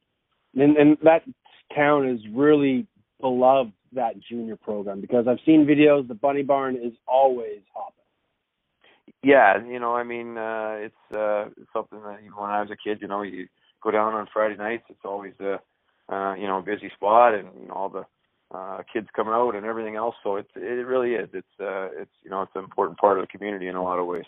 And 0.54 0.76
and 0.76 0.96
that 1.02 1.22
town 1.74 2.08
is 2.08 2.20
really 2.32 2.86
beloved 3.20 3.72
that 3.92 4.14
junior 4.20 4.56
program 4.56 5.00
because 5.00 5.26
I've 5.28 5.38
seen 5.46 5.66
videos. 5.66 6.06
The 6.08 6.14
Bunny 6.14 6.42
Barn 6.42 6.76
is 6.76 6.92
always 7.06 7.60
hopping. 7.74 7.94
Yeah, 9.22 9.64
you 9.66 9.80
know, 9.80 9.96
I 9.96 10.04
mean, 10.04 10.36
uh, 10.36 10.76
it's 10.78 11.16
uh, 11.16 11.46
something 11.72 12.00
that 12.02 12.20
even 12.20 12.36
when 12.36 12.50
I 12.50 12.60
was 12.60 12.70
a 12.70 12.76
kid, 12.76 12.98
you 13.00 13.08
know, 13.08 13.22
you 13.22 13.48
go 13.82 13.90
down 13.90 14.14
on 14.14 14.28
Friday 14.32 14.56
nights. 14.56 14.84
It's 14.88 15.04
always 15.04 15.32
uh, 15.40 15.56
uh, 16.12 16.34
you 16.34 16.46
know, 16.46 16.62
busy 16.62 16.90
spot 16.94 17.34
and 17.34 17.48
you 17.60 17.68
know 17.68 17.74
all 17.74 17.88
the 17.88 18.04
uh, 18.54 18.82
kids 18.92 19.08
coming 19.14 19.34
out 19.34 19.54
and 19.54 19.66
everything 19.66 19.96
else. 19.96 20.14
So 20.22 20.36
it's 20.36 20.50
it 20.56 20.86
really 20.86 21.12
is. 21.12 21.28
It's 21.32 21.46
uh, 21.60 21.88
it's 22.00 22.10
you 22.22 22.30
know 22.30 22.42
it's 22.42 22.52
an 22.54 22.64
important 22.64 22.98
part 22.98 23.18
of 23.18 23.24
the 23.24 23.28
community 23.28 23.68
in 23.68 23.76
a 23.76 23.82
lot 23.82 23.98
of 23.98 24.06
ways. 24.06 24.24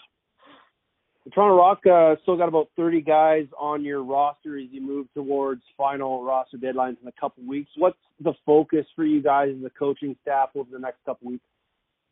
The 1.25 1.31
Toronto 1.31 1.57
Rock 1.57 1.81
uh, 1.87 2.17
still 2.23 2.37
got 2.37 2.49
about 2.49 2.69
30 2.77 3.03
guys 3.03 3.47
on 3.59 3.85
your 3.85 4.03
roster 4.03 4.59
as 4.59 4.67
you 4.71 4.81
move 4.81 5.07
towards 5.15 5.63
final 5.77 6.25
roster 6.25 6.57
deadlines 6.57 6.97
in 7.03 7.09
a 7.09 7.21
couple 7.21 7.45
weeks. 7.45 7.71
What's 7.77 7.99
the 8.21 8.33
focus 8.47 8.87
for 8.97 9.05
you 9.05 9.23
guys 9.23 9.51
as 9.55 9.63
the 9.63 9.71
coaching 9.71 10.17
staff 10.23 10.51
over 10.55 10.69
the 10.73 10.79
next 10.79 11.05
couple 11.05 11.31
weeks? 11.31 11.45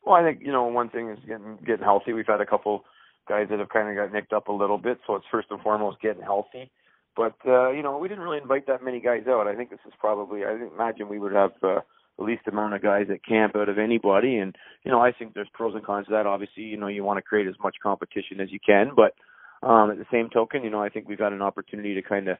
Well, 0.04 0.14
I 0.14 0.22
think 0.22 0.40
you 0.42 0.52
know 0.52 0.64
one 0.64 0.90
thing 0.90 1.10
is 1.10 1.18
getting 1.26 1.58
getting 1.66 1.84
healthy. 1.84 2.12
We've 2.12 2.26
had 2.26 2.40
a 2.40 2.46
couple 2.46 2.84
guys 3.28 3.46
that 3.50 3.58
have 3.58 3.68
kind 3.68 3.88
of 3.88 3.96
got 3.96 4.12
nicked 4.12 4.32
up 4.32 4.48
a 4.48 4.52
little 4.52 4.78
bit. 4.78 4.98
So 5.06 5.16
it's 5.16 5.26
first 5.30 5.48
and 5.50 5.60
foremost 5.60 6.00
getting 6.00 6.22
healthy. 6.22 6.70
But 7.16 7.34
uh, 7.46 7.70
you 7.70 7.82
know, 7.82 7.98
we 7.98 8.08
didn't 8.08 8.22
really 8.22 8.38
invite 8.38 8.66
that 8.68 8.84
many 8.84 9.00
guys 9.00 9.24
out. 9.28 9.48
I 9.48 9.56
think 9.56 9.70
this 9.70 9.80
is 9.86 9.92
probably. 9.98 10.44
I 10.44 10.52
imagine 10.74 11.08
we 11.08 11.18
would 11.18 11.32
have 11.32 11.52
uh, 11.62 11.80
the 12.18 12.24
least 12.24 12.42
amount 12.46 12.74
of 12.74 12.82
guys 12.82 13.06
at 13.10 13.24
camp 13.24 13.56
out 13.56 13.68
of 13.68 13.78
anybody. 13.78 14.38
And 14.38 14.54
you 14.84 14.90
know, 14.90 15.00
I 15.00 15.12
think 15.12 15.34
there's 15.34 15.48
pros 15.52 15.74
and 15.74 15.84
cons 15.84 16.06
to 16.06 16.12
that. 16.12 16.26
Obviously, 16.26 16.64
you 16.64 16.76
know, 16.76 16.88
you 16.88 17.04
want 17.04 17.18
to 17.18 17.22
create 17.22 17.46
as 17.46 17.54
much 17.62 17.76
competition 17.82 18.40
as 18.40 18.50
you 18.50 18.58
can, 18.64 18.90
but 18.94 19.14
um, 19.66 19.90
at 19.90 19.98
the 19.98 20.06
same 20.12 20.28
token, 20.30 20.62
you 20.62 20.70
know, 20.70 20.82
I 20.82 20.88
think 20.88 21.08
we've 21.08 21.18
got 21.18 21.32
an 21.32 21.42
opportunity 21.42 21.94
to 21.94 22.02
kind 22.02 22.28
of, 22.28 22.38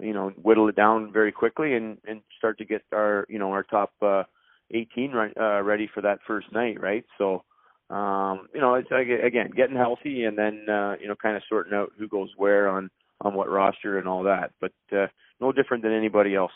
you 0.00 0.12
know, 0.12 0.30
whittle 0.42 0.68
it 0.68 0.76
down 0.76 1.12
very 1.12 1.32
quickly 1.32 1.74
and 1.74 1.98
and 2.06 2.20
start 2.36 2.58
to 2.58 2.64
get 2.64 2.82
our, 2.92 3.26
you 3.28 3.38
know, 3.38 3.50
our 3.50 3.62
top 3.62 3.92
uh, 4.02 4.24
18 4.72 5.12
re- 5.12 5.32
uh, 5.40 5.62
ready 5.62 5.88
for 5.92 6.00
that 6.02 6.20
first 6.26 6.52
night, 6.52 6.80
right? 6.80 7.04
So, 7.18 7.42
um, 7.90 8.48
you 8.54 8.60
know, 8.60 8.74
it's 8.74 8.90
like, 8.90 9.08
again 9.08 9.50
getting 9.56 9.76
healthy 9.76 10.24
and 10.24 10.38
then 10.38 10.66
uh, 10.68 10.94
you 11.00 11.08
know 11.08 11.16
kind 11.20 11.36
of 11.36 11.42
sorting 11.48 11.74
out 11.74 11.92
who 11.98 12.08
goes 12.08 12.30
where 12.36 12.68
on 12.68 12.90
on 13.20 13.34
what 13.34 13.50
roster 13.50 13.98
and 13.98 14.08
all 14.08 14.22
that. 14.24 14.52
But 14.60 14.72
uh, 14.92 15.06
no 15.40 15.52
different 15.52 15.82
than 15.82 15.92
anybody 15.92 16.34
else. 16.34 16.52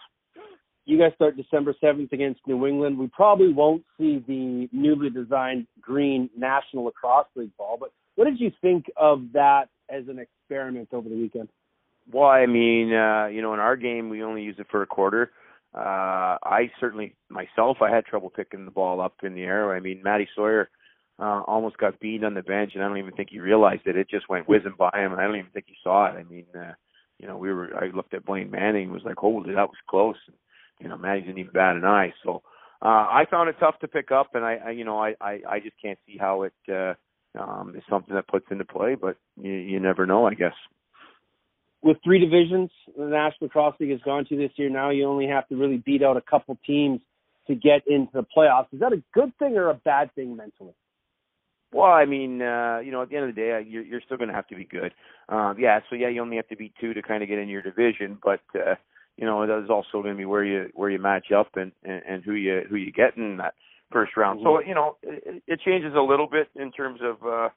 You 0.86 0.98
guys 0.98 1.12
start 1.14 1.36
December 1.36 1.74
7th 1.82 2.12
against 2.12 2.40
New 2.46 2.66
England. 2.66 2.98
We 2.98 3.08
probably 3.08 3.52
won't 3.52 3.84
see 3.98 4.22
the 4.26 4.68
newly 4.70 5.08
designed 5.08 5.66
green 5.80 6.28
National 6.36 6.84
Lacrosse 6.84 7.26
League 7.34 7.56
ball, 7.56 7.78
but 7.80 7.90
what 8.16 8.26
did 8.26 8.38
you 8.38 8.52
think 8.60 8.86
of 8.96 9.22
that 9.32 9.68
as 9.88 10.04
an 10.08 10.18
experiment 10.18 10.88
over 10.92 11.08
the 11.08 11.16
weekend? 11.16 11.48
Well, 12.12 12.28
I 12.28 12.46
mean, 12.46 12.92
uh, 12.92 13.26
you 13.26 13.40
know, 13.40 13.54
in 13.54 13.60
our 13.60 13.76
game, 13.76 14.10
we 14.10 14.22
only 14.22 14.42
use 14.42 14.56
it 14.58 14.66
for 14.70 14.82
a 14.82 14.86
quarter. 14.86 15.32
Uh, 15.74 16.38
I 16.44 16.70
certainly 16.78 17.16
myself, 17.30 17.78
I 17.80 17.90
had 17.90 18.04
trouble 18.04 18.30
picking 18.30 18.64
the 18.64 18.70
ball 18.70 19.00
up 19.00 19.14
in 19.22 19.34
the 19.34 19.42
air. 19.42 19.74
I 19.74 19.80
mean, 19.80 20.02
Matty 20.04 20.28
Sawyer 20.36 20.68
uh, 21.18 21.40
almost 21.46 21.78
got 21.78 21.98
beat 21.98 22.22
on 22.22 22.34
the 22.34 22.42
bench, 22.42 22.72
and 22.74 22.84
I 22.84 22.88
don't 22.88 22.98
even 22.98 23.14
think 23.14 23.30
he 23.30 23.40
realized 23.40 23.82
it. 23.86 23.96
It 23.96 24.10
just 24.10 24.28
went 24.28 24.48
whizzing 24.48 24.74
by 24.78 24.90
him, 24.94 25.12
and 25.12 25.20
I 25.20 25.24
don't 25.24 25.36
even 25.36 25.50
think 25.50 25.66
he 25.66 25.76
saw 25.82 26.06
it. 26.06 26.18
I 26.18 26.22
mean, 26.24 26.46
uh, 26.54 26.74
you 27.18 27.26
know, 27.26 27.38
we 27.38 27.52
were. 27.52 27.74
I 27.76 27.86
looked 27.86 28.14
at 28.14 28.26
Blaine 28.26 28.50
Manning, 28.50 28.84
and 28.84 28.92
was 28.92 29.02
like, 29.04 29.16
"Holy, 29.16 29.54
that 29.54 29.68
was 29.68 29.78
close." 29.88 30.16
And, 30.26 30.36
you 30.80 30.88
know, 30.88 30.96
Matty 30.96 31.22
didn't 31.22 31.38
even 31.38 31.52
bat 31.52 31.76
an 31.76 31.84
eye. 31.84 32.12
So 32.24 32.42
uh, 32.82 32.88
I 32.88 33.24
found 33.30 33.48
it 33.48 33.56
tough 33.58 33.78
to 33.80 33.88
pick 33.88 34.10
up, 34.10 34.34
and 34.34 34.44
I, 34.44 34.56
I 34.66 34.70
you 34.70 34.84
know, 34.84 34.98
I, 34.98 35.14
I, 35.20 35.40
I 35.48 35.60
just 35.60 35.76
can't 35.80 35.98
see 36.06 36.16
how 36.18 36.42
it 36.42 36.52
uh, 36.70 36.94
um, 37.38 37.74
is 37.76 37.82
something 37.88 38.14
that 38.14 38.28
puts 38.28 38.46
into 38.50 38.64
play. 38.64 38.94
But 38.94 39.16
you, 39.40 39.52
you 39.52 39.80
never 39.80 40.06
know, 40.06 40.26
I 40.26 40.34
guess. 40.34 40.54
With 41.82 41.98
three 42.02 42.18
divisions 42.18 42.70
the 42.96 43.04
National 43.04 43.48
Lacrosse 43.48 43.74
League 43.78 43.90
has 43.90 44.00
gone 44.04 44.24
to 44.26 44.36
this 44.36 44.52
year, 44.56 44.70
now 44.70 44.90
you 44.90 45.06
only 45.06 45.26
have 45.26 45.46
to 45.48 45.56
really 45.56 45.76
beat 45.76 46.02
out 46.02 46.16
a 46.16 46.22
couple 46.22 46.58
teams 46.66 47.00
to 47.46 47.54
get 47.54 47.82
into 47.86 48.10
the 48.14 48.24
playoffs. 48.36 48.72
Is 48.72 48.80
that 48.80 48.92
a 48.92 49.02
good 49.12 49.36
thing 49.38 49.56
or 49.56 49.68
a 49.68 49.74
bad 49.74 50.14
thing 50.14 50.34
mentally? 50.34 50.72
Well, 51.72 51.90
I 51.90 52.04
mean, 52.04 52.40
uh, 52.40 52.78
you 52.84 52.92
know, 52.92 53.02
at 53.02 53.10
the 53.10 53.16
end 53.16 53.28
of 53.28 53.34
the 53.34 53.40
day, 53.40 53.52
uh, 53.52 53.58
you're, 53.58 53.82
you're 53.82 54.00
still 54.00 54.16
going 54.16 54.28
to 54.28 54.34
have 54.34 54.46
to 54.46 54.56
be 54.56 54.64
good. 54.64 54.92
Um, 55.28 55.56
yeah, 55.58 55.80
so 55.90 55.96
yeah, 55.96 56.08
you 56.08 56.22
only 56.22 56.36
have 56.36 56.48
to 56.48 56.56
beat 56.56 56.72
two 56.80 56.94
to 56.94 57.02
kind 57.02 57.22
of 57.22 57.28
get 57.28 57.38
in 57.38 57.48
your 57.48 57.62
division, 57.62 58.16
but 58.22 58.40
uh, 58.54 58.76
you 59.16 59.26
know, 59.26 59.46
that's 59.46 59.70
also 59.70 60.02
going 60.02 60.14
to 60.14 60.18
be 60.18 60.24
where 60.24 60.44
you 60.44 60.70
where 60.74 60.90
you 60.90 60.98
match 60.98 61.32
up 61.32 61.48
and, 61.56 61.72
and 61.84 62.02
and 62.08 62.24
who 62.24 62.32
you 62.32 62.62
who 62.68 62.76
you 62.76 62.92
get 62.92 63.16
in 63.16 63.36
that 63.38 63.54
first 63.92 64.16
round. 64.16 64.40
So 64.42 64.60
you 64.60 64.74
know, 64.74 64.96
it, 65.02 65.42
it 65.46 65.60
changes 65.60 65.94
a 65.96 66.00
little 66.00 66.28
bit 66.28 66.48
in 66.56 66.72
terms 66.72 67.00
of 67.02 67.26
uh, 67.26 67.48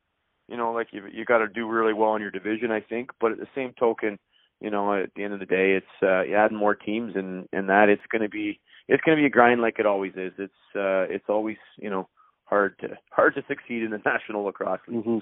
you 0.48 0.58
know, 0.58 0.72
like 0.72 0.88
you 0.92 1.04
you 1.12 1.26
got 1.26 1.40
to 1.40 1.48
do 1.48 1.68
really 1.68 1.94
well 1.94 2.16
in 2.16 2.22
your 2.22 2.32
division, 2.32 2.72
I 2.72 2.82
think. 2.82 3.12
But 3.20 3.34
at 3.34 3.38
the 3.40 3.48
same 3.56 3.74
token, 3.80 4.18
you 4.62 4.70
know, 4.70 4.94
at 4.94 5.10
the 5.16 5.24
end 5.24 5.34
of 5.34 5.40
the 5.40 5.46
day, 5.46 5.74
it's 5.74 5.86
uh, 6.04 6.22
you 6.22 6.36
add 6.36 6.52
more 6.52 6.76
teams 6.76 7.14
and 7.16 7.48
and 7.52 7.70
that 7.70 7.90
it's 7.90 8.06
going 8.12 8.22
to 8.22 8.30
be 8.30 8.60
it's 8.88 9.04
going 9.04 9.18
to 9.18 9.22
be 9.22 9.28
a 9.28 9.32
grind 9.32 9.62
like 9.62 9.80
it 9.80 9.86
always 9.86 10.14
is. 10.16 10.34
It's 10.38 10.54
uh, 10.76 11.12
it's 11.14 11.26
always 11.28 11.58
you 11.78 11.90
know 11.90 12.08
hard 12.46 12.78
to 12.80 12.90
hard 13.12 13.36
to 13.36 13.44
succeed 13.48 13.84
in 13.84 13.92
the 13.92 14.02
National 14.06 14.44
Lacrosse 14.44 14.80
League. 14.88 15.04
Mm-hmm. 15.04 15.18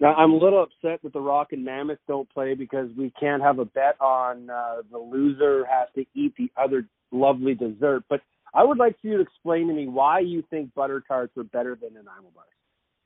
Now 0.00 0.14
I'm 0.14 0.32
a 0.32 0.36
little 0.36 0.62
upset 0.62 1.00
that 1.02 1.12
the 1.12 1.20
Rock 1.20 1.48
and 1.52 1.64
Mammoth 1.64 1.98
don't 2.06 2.28
play 2.30 2.54
because 2.54 2.88
we 2.98 3.12
can't 3.18 3.42
have 3.42 3.58
a 3.58 3.64
bet 3.64 4.00
on 4.00 4.50
uh, 4.50 4.82
the 4.90 4.98
loser 4.98 5.64
has 5.66 5.88
to 5.94 6.04
eat 6.14 6.34
the 6.36 6.50
other 6.56 6.86
lovely 7.12 7.54
dessert. 7.54 8.04
But 8.08 8.20
I 8.54 8.62
would 8.64 8.78
like 8.78 9.00
for 9.00 9.08
you 9.08 9.16
to 9.16 9.22
explain 9.22 9.68
to 9.68 9.74
me 9.74 9.86
why 9.86 10.20
you 10.20 10.42
think 10.50 10.74
butter 10.74 11.02
tarts 11.06 11.36
are 11.36 11.44
better 11.44 11.78
than 11.80 11.94
Nanaimo 11.94 12.30
bars. 12.34 12.48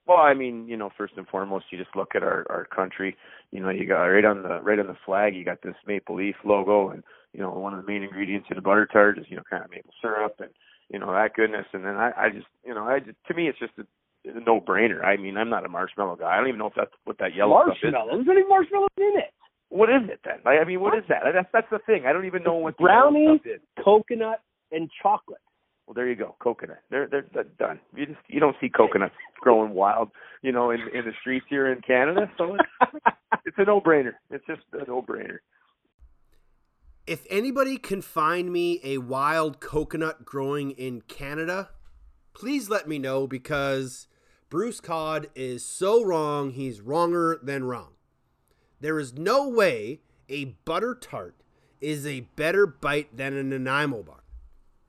Well, 0.07 0.19
I 0.19 0.35
mean, 0.35 0.67
you 0.67 0.77
know, 0.77 0.91
first 0.97 1.15
and 1.17 1.27
foremost, 1.29 1.67
you 1.71 1.79
just 1.79 1.95
look 1.95 2.17
at 2.17 2.23
our 2.23 2.45
our 2.51 2.65
country. 2.65 3.17
You 3.53 3.61
know, 3.61 3.71
you 3.71 3.87
got 3.87 4.03
right 4.03 4.25
on 4.25 4.43
the 4.43 4.61
right 4.61 4.79
on 4.79 4.89
the 4.89 4.97
flag, 5.07 5.37
you 5.37 5.45
got 5.45 5.63
this 5.63 5.77
maple 5.87 6.17
leaf 6.17 6.35
logo, 6.45 6.91
and 6.91 7.05
you 7.33 7.41
know, 7.41 7.51
one 7.51 7.75
of 7.75 7.85
the 7.85 7.91
main 7.91 8.03
ingredients 8.03 8.49
in 8.51 8.59
a 8.59 8.63
butter 8.63 8.87
tart 8.87 9.19
is 9.19 9.27
you 9.29 9.37
know 9.37 9.43
kind 9.49 9.63
of 9.63 9.71
maple 9.71 9.93
syrup 10.03 10.35
and 10.41 10.51
you 10.89 10.99
know 10.99 11.13
that 11.13 11.35
goodness. 11.35 11.67
And 11.73 11.85
then 11.85 11.95
I, 11.95 12.11
I 12.17 12.31
just, 12.31 12.47
you 12.65 12.75
know, 12.75 12.85
I 12.85 12.99
just 12.99 13.19
to 13.29 13.35
me, 13.35 13.49
it's 13.49 13.59
just 13.59 13.73
a, 13.79 13.83
a 14.25 14.41
no 14.41 14.61
brainer. 14.61 15.05
I 15.05 15.17
mean, 15.17 15.37
I'm 15.37 15.51
not 15.51 15.65
a 15.65 15.69
marshmallow 15.69 16.17
guy. 16.17 16.33
I 16.33 16.37
don't 16.37 16.49
even 16.49 16.59
know 16.59 16.67
if 16.67 16.75
that's 16.77 16.93
what 17.05 17.19
that 17.19 17.35
yellow 17.35 17.63
stuff 17.65 17.77
is. 17.83 17.93
Marshmallow. 17.93 18.17
There's 18.17 18.29
any 18.39 18.49
marshmallows 18.49 18.89
in 18.97 19.13
it. 19.17 19.33
What 19.71 19.89
is 19.89 20.09
it 20.09 20.21
then? 20.25 20.39
I 20.45 20.59
I 20.59 20.65
mean, 20.65 20.81
what 20.81 20.97
is 20.97 21.05
that? 21.09 21.23
That's 21.33 21.49
that's 21.53 21.71
the 21.71 21.79
thing. 21.87 22.05
I 22.07 22.13
don't 22.13 22.27
even 22.27 22.43
know 22.43 22.55
what 22.55 22.77
the 22.77 22.85
Brownie, 22.85 23.41
yellow 23.45 23.59
coconut, 23.85 24.43
and 24.73 24.91
chocolate. 25.03 25.41
Well, 25.87 25.95
there 25.95 26.09
you 26.09 26.17
go, 26.17 26.37
coconut. 26.41 26.83
They're 26.91 27.09
they're, 27.09 27.27
they're 27.33 27.45
done. 27.59 27.81
You 27.95 28.07
just 28.07 28.19
you 28.29 28.41
don't 28.41 28.57
see 28.61 28.69
coconuts 28.69 29.15
growing 29.41 29.73
wild, 29.73 30.11
you 30.43 30.53
know, 30.53 30.71
in 30.71 30.81
in 30.93 31.05
the 31.05 31.13
streets 31.21 31.47
here 31.49 31.73
in 31.73 31.81
Canada. 31.83 32.31
So 32.37 32.57
it's, 32.57 33.05
it's 33.47 33.57
a 33.59 33.65
no 33.65 33.81
brainer. 33.81 34.13
It's 34.31 34.45
just 34.47 34.63
a 34.73 34.85
no 34.87 35.03
brainer. 35.03 35.39
If 37.07 37.27
anybody 37.31 37.77
can 37.77 38.03
find 38.03 38.53
me 38.53 38.81
a 38.85 38.99
wild 38.99 39.61
coconut 39.61 40.25
growing 40.25 40.73
in 40.73 41.01
Canada, 41.01 41.71
please 42.35 42.69
let 42.71 42.87
me 42.87 42.99
know 42.99 43.27
because 43.27 44.07
Bruce 44.51 44.81
Codd 44.81 45.29
is 45.37 45.65
so 45.65 46.05
wrong, 46.05 46.51
he's 46.51 46.81
wronger 46.81 47.39
than 47.41 47.63
wrong. 47.63 47.93
There 48.81 48.99
is 48.99 49.15
no 49.15 49.49
way 49.49 50.01
a 50.29 50.57
butter 50.65 50.97
tart 51.01 51.37
is 51.81 52.05
a 52.05 52.27
better 52.35 52.67
bite 52.67 53.17
than 53.17 53.37
a 53.37 53.45
Nanaimo 53.45 54.03
bar. 54.03 54.25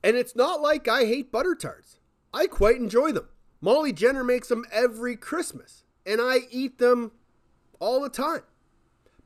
And 0.03 0.17
it's 0.17 0.35
not 0.35 0.61
like 0.61 0.87
I 0.87 1.05
hate 1.05 1.31
butter 1.31 1.53
tarts. 1.53 1.99
I 2.33 2.47
quite 2.47 2.77
enjoy 2.77 3.11
them. 3.11 3.29
Molly 3.61 3.93
Jenner 3.93 4.23
makes 4.23 4.47
them 4.47 4.65
every 4.71 5.15
Christmas, 5.15 5.83
and 6.07 6.19
I 6.19 6.39
eat 6.49 6.79
them 6.79 7.11
all 7.79 8.01
the 8.01 8.09
time. 8.09 8.41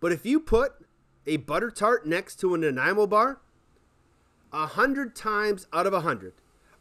But 0.02 0.12
if 0.12 0.26
you 0.26 0.42
put 0.42 0.74
a 1.26 1.38
butter 1.38 1.72
tart 1.72 2.06
next 2.06 2.42
to 2.42 2.54
a 2.54 2.58
Nanaimo 2.58 3.08
bar, 3.08 3.40
a 4.52 4.68
hundred 4.68 5.16
times 5.16 5.66
out 5.72 5.88
of 5.88 5.94
a 5.94 6.02
hundred, 6.02 6.34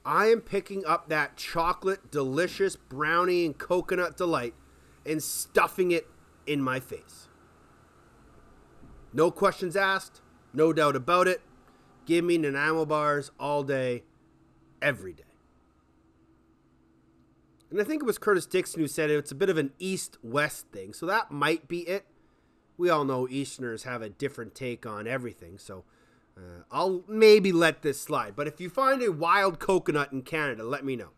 I 0.05 0.27
am 0.27 0.41
picking 0.41 0.85
up 0.85 1.09
that 1.09 1.37
chocolate, 1.37 2.11
delicious 2.11 2.77
brownie 2.77 3.47
and 3.47 3.57
coconut 3.57 4.17
delight 4.17 4.55
and 5.07 5.23
stuffing 5.23 5.91
it 5.91 6.09
in 6.47 6.61
my 6.61 6.81
face. 6.81 7.29
No 9.13 9.31
questions 9.31 9.77
asked, 9.77 10.21
no 10.53 10.73
doubt 10.73 10.97
about 10.97 11.27
it. 11.27 11.41
Give 12.05 12.25
me 12.25 12.37
Nanaimo 12.37 12.85
bars 12.85 13.31
all 13.41 13.63
day, 13.63 14.03
every 14.83 15.15
day. 15.15 15.23
And 17.71 17.81
I 17.81 17.85
think 17.85 18.03
it 18.03 18.07
was 18.07 18.19
Curtis 18.19 18.47
Dixon 18.47 18.81
who 18.81 18.87
said 18.87 19.11
it, 19.11 19.17
it's 19.17 19.33
a 19.33 19.37
bit 19.37 19.51
of 19.51 19.57
an 19.57 19.73
east 19.79 20.19
west 20.23 20.67
thing. 20.71 20.93
So 20.93 21.07
that 21.07 21.31
might 21.31 21.67
be 21.67 21.81
it. 21.81 22.05
We 22.77 22.91
all 22.91 23.05
know 23.05 23.27
Easterners 23.29 23.85
have 23.85 24.03
a 24.03 24.09
different 24.09 24.55
take 24.55 24.85
on 24.85 25.07
everything. 25.07 25.59
So 25.59 25.85
uh, 26.37 26.62
I'll 26.70 27.05
maybe 27.09 27.53
let 27.53 27.82
this 27.82 28.01
slide. 28.01 28.35
But 28.37 28.47
if 28.47 28.61
you 28.61 28.68
find 28.68 29.03
a 29.03 29.12
wild 29.12 29.59
coconut 29.59 30.12
in 30.12 30.22
Canada, 30.22 30.64
let 30.64 30.85
me 30.85 30.97
know. 30.97 31.11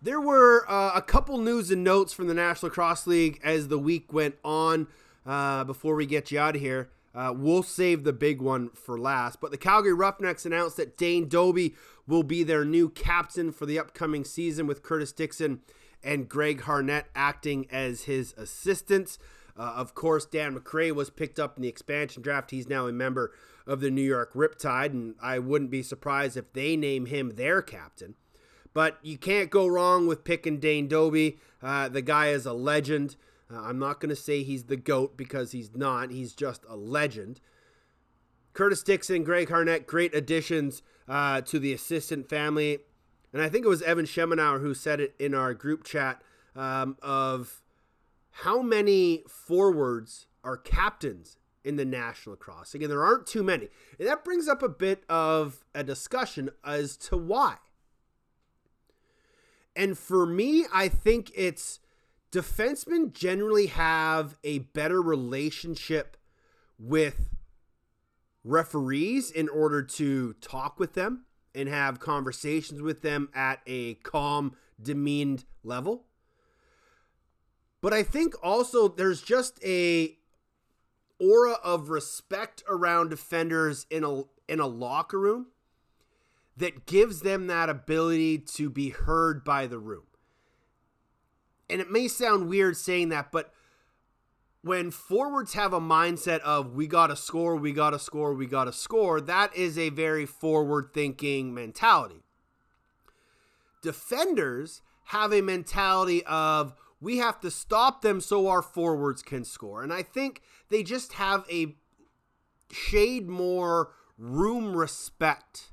There 0.00 0.20
were 0.20 0.70
uh, 0.70 0.92
a 0.94 1.02
couple 1.02 1.38
news 1.38 1.70
and 1.70 1.82
notes 1.82 2.12
from 2.12 2.26
the 2.26 2.34
National 2.34 2.68
Lacrosse 2.68 3.06
League 3.06 3.40
as 3.42 3.68
the 3.68 3.78
week 3.78 4.12
went 4.12 4.36
on. 4.44 4.86
Uh, 5.24 5.64
before 5.64 5.94
we 5.94 6.04
get 6.04 6.30
you 6.30 6.38
out 6.38 6.54
of 6.54 6.60
here, 6.60 6.90
uh, 7.14 7.32
we'll 7.34 7.62
save 7.62 8.04
the 8.04 8.12
big 8.12 8.42
one 8.42 8.68
for 8.70 8.98
last. 8.98 9.40
But 9.40 9.50
the 9.50 9.56
Calgary 9.56 9.94
Roughnecks 9.94 10.44
announced 10.44 10.76
that 10.76 10.98
Dane 10.98 11.28
Dobbie 11.28 11.74
will 12.06 12.22
be 12.22 12.42
their 12.42 12.64
new 12.64 12.90
captain 12.90 13.50
for 13.50 13.64
the 13.64 13.78
upcoming 13.78 14.24
season, 14.24 14.66
with 14.66 14.82
Curtis 14.82 15.12
Dixon 15.12 15.62
and 16.02 16.28
Greg 16.28 16.62
Harnett 16.62 17.04
acting 17.14 17.66
as 17.72 18.02
his 18.02 18.34
assistants. 18.36 19.18
Uh, 19.56 19.74
of 19.76 19.94
course, 19.94 20.24
Dan 20.24 20.54
MacRae 20.54 20.92
was 20.92 21.10
picked 21.10 21.38
up 21.38 21.56
in 21.56 21.62
the 21.62 21.68
expansion 21.68 22.22
draft. 22.22 22.50
He's 22.50 22.68
now 22.68 22.86
a 22.86 22.92
member 22.92 23.32
of 23.66 23.80
the 23.80 23.90
New 23.90 24.02
York 24.02 24.32
Riptide, 24.34 24.90
and 24.90 25.14
I 25.22 25.38
wouldn't 25.38 25.70
be 25.70 25.82
surprised 25.82 26.36
if 26.36 26.52
they 26.52 26.76
name 26.76 27.06
him 27.06 27.30
their 27.30 27.62
captain. 27.62 28.14
But 28.72 28.98
you 29.02 29.16
can't 29.16 29.50
go 29.50 29.66
wrong 29.66 30.06
with 30.06 30.24
picking 30.24 30.58
Dane 30.58 30.88
Dobbie. 30.88 31.38
Uh, 31.62 31.88
the 31.88 32.02
guy 32.02 32.28
is 32.28 32.44
a 32.44 32.52
legend. 32.52 33.16
Uh, 33.52 33.60
I'm 33.60 33.78
not 33.78 34.00
going 34.00 34.10
to 34.10 34.16
say 34.16 34.42
he's 34.42 34.64
the 34.64 34.76
GOAT 34.76 35.16
because 35.16 35.52
he's 35.52 35.74
not. 35.74 36.10
He's 36.10 36.34
just 36.34 36.64
a 36.68 36.76
legend. 36.76 37.40
Curtis 38.52 38.82
Dixon, 38.82 39.24
Greg 39.24 39.48
Harnett, 39.48 39.86
great 39.86 40.14
additions 40.14 40.82
uh, 41.08 41.40
to 41.42 41.58
the 41.58 41.72
assistant 41.72 42.28
family. 42.28 42.80
And 43.32 43.42
I 43.42 43.48
think 43.48 43.64
it 43.64 43.68
was 43.68 43.82
Evan 43.82 44.06
Schemenauer 44.06 44.60
who 44.60 44.74
said 44.74 45.00
it 45.00 45.14
in 45.18 45.34
our 45.34 45.54
group 45.54 45.84
chat 45.84 46.22
um, 46.54 46.96
of 47.02 47.63
how 48.38 48.62
many 48.62 49.22
forwards 49.28 50.26
are 50.42 50.56
captains 50.56 51.38
in 51.62 51.76
the 51.76 51.84
National 51.84 52.34
Cross? 52.34 52.74
Again, 52.74 52.88
there 52.88 53.04
aren't 53.04 53.28
too 53.28 53.44
many. 53.44 53.68
And 53.96 54.08
that 54.08 54.24
brings 54.24 54.48
up 54.48 54.60
a 54.60 54.68
bit 54.68 55.04
of 55.08 55.64
a 55.72 55.84
discussion 55.84 56.50
as 56.64 56.96
to 56.96 57.16
why. 57.16 57.58
And 59.76 59.96
for 59.96 60.26
me, 60.26 60.66
I 60.72 60.88
think 60.88 61.30
it's 61.36 61.78
defensemen 62.32 63.12
generally 63.12 63.66
have 63.66 64.36
a 64.42 64.58
better 64.58 65.00
relationship 65.00 66.16
with 66.76 67.36
referees 68.42 69.30
in 69.30 69.48
order 69.48 69.80
to 69.82 70.32
talk 70.34 70.80
with 70.80 70.94
them 70.94 71.24
and 71.54 71.68
have 71.68 72.00
conversations 72.00 72.82
with 72.82 73.02
them 73.02 73.28
at 73.32 73.60
a 73.64 73.94
calm, 73.94 74.56
demeaned 74.82 75.44
level. 75.62 76.06
But 77.84 77.92
I 77.92 78.02
think 78.02 78.34
also 78.42 78.88
there's 78.88 79.20
just 79.20 79.62
a 79.62 80.16
aura 81.20 81.58
of 81.62 81.90
respect 81.90 82.62
around 82.66 83.10
defenders 83.10 83.84
in 83.90 84.02
a 84.02 84.22
in 84.48 84.58
a 84.58 84.66
locker 84.66 85.20
room 85.20 85.48
that 86.56 86.86
gives 86.86 87.20
them 87.20 87.46
that 87.48 87.68
ability 87.68 88.38
to 88.38 88.70
be 88.70 88.88
heard 88.88 89.44
by 89.44 89.66
the 89.66 89.78
room. 89.78 90.04
And 91.68 91.82
it 91.82 91.90
may 91.90 92.08
sound 92.08 92.48
weird 92.48 92.78
saying 92.78 93.10
that, 93.10 93.30
but 93.30 93.52
when 94.62 94.90
forwards 94.90 95.52
have 95.52 95.74
a 95.74 95.80
mindset 95.80 96.40
of 96.40 96.74
we 96.74 96.86
got 96.86 97.08
to 97.08 97.16
score, 97.16 97.54
we 97.54 97.72
got 97.72 97.90
to 97.90 97.98
score, 97.98 98.32
we 98.32 98.46
got 98.46 98.64
to 98.64 98.72
score, 98.72 99.20
that 99.20 99.54
is 99.54 99.76
a 99.76 99.90
very 99.90 100.24
forward 100.24 100.94
thinking 100.94 101.52
mentality. 101.52 102.22
Defenders 103.82 104.80
have 105.08 105.34
a 105.34 105.42
mentality 105.42 106.24
of 106.24 106.72
we 107.00 107.18
have 107.18 107.40
to 107.40 107.50
stop 107.50 108.02
them 108.02 108.20
so 108.20 108.48
our 108.48 108.62
forwards 108.62 109.22
can 109.22 109.44
score. 109.44 109.82
And 109.82 109.92
I 109.92 110.02
think 110.02 110.42
they 110.68 110.82
just 110.82 111.14
have 111.14 111.44
a 111.50 111.76
shade 112.70 113.28
more 113.28 113.90
room 114.16 114.76
respect 114.76 115.70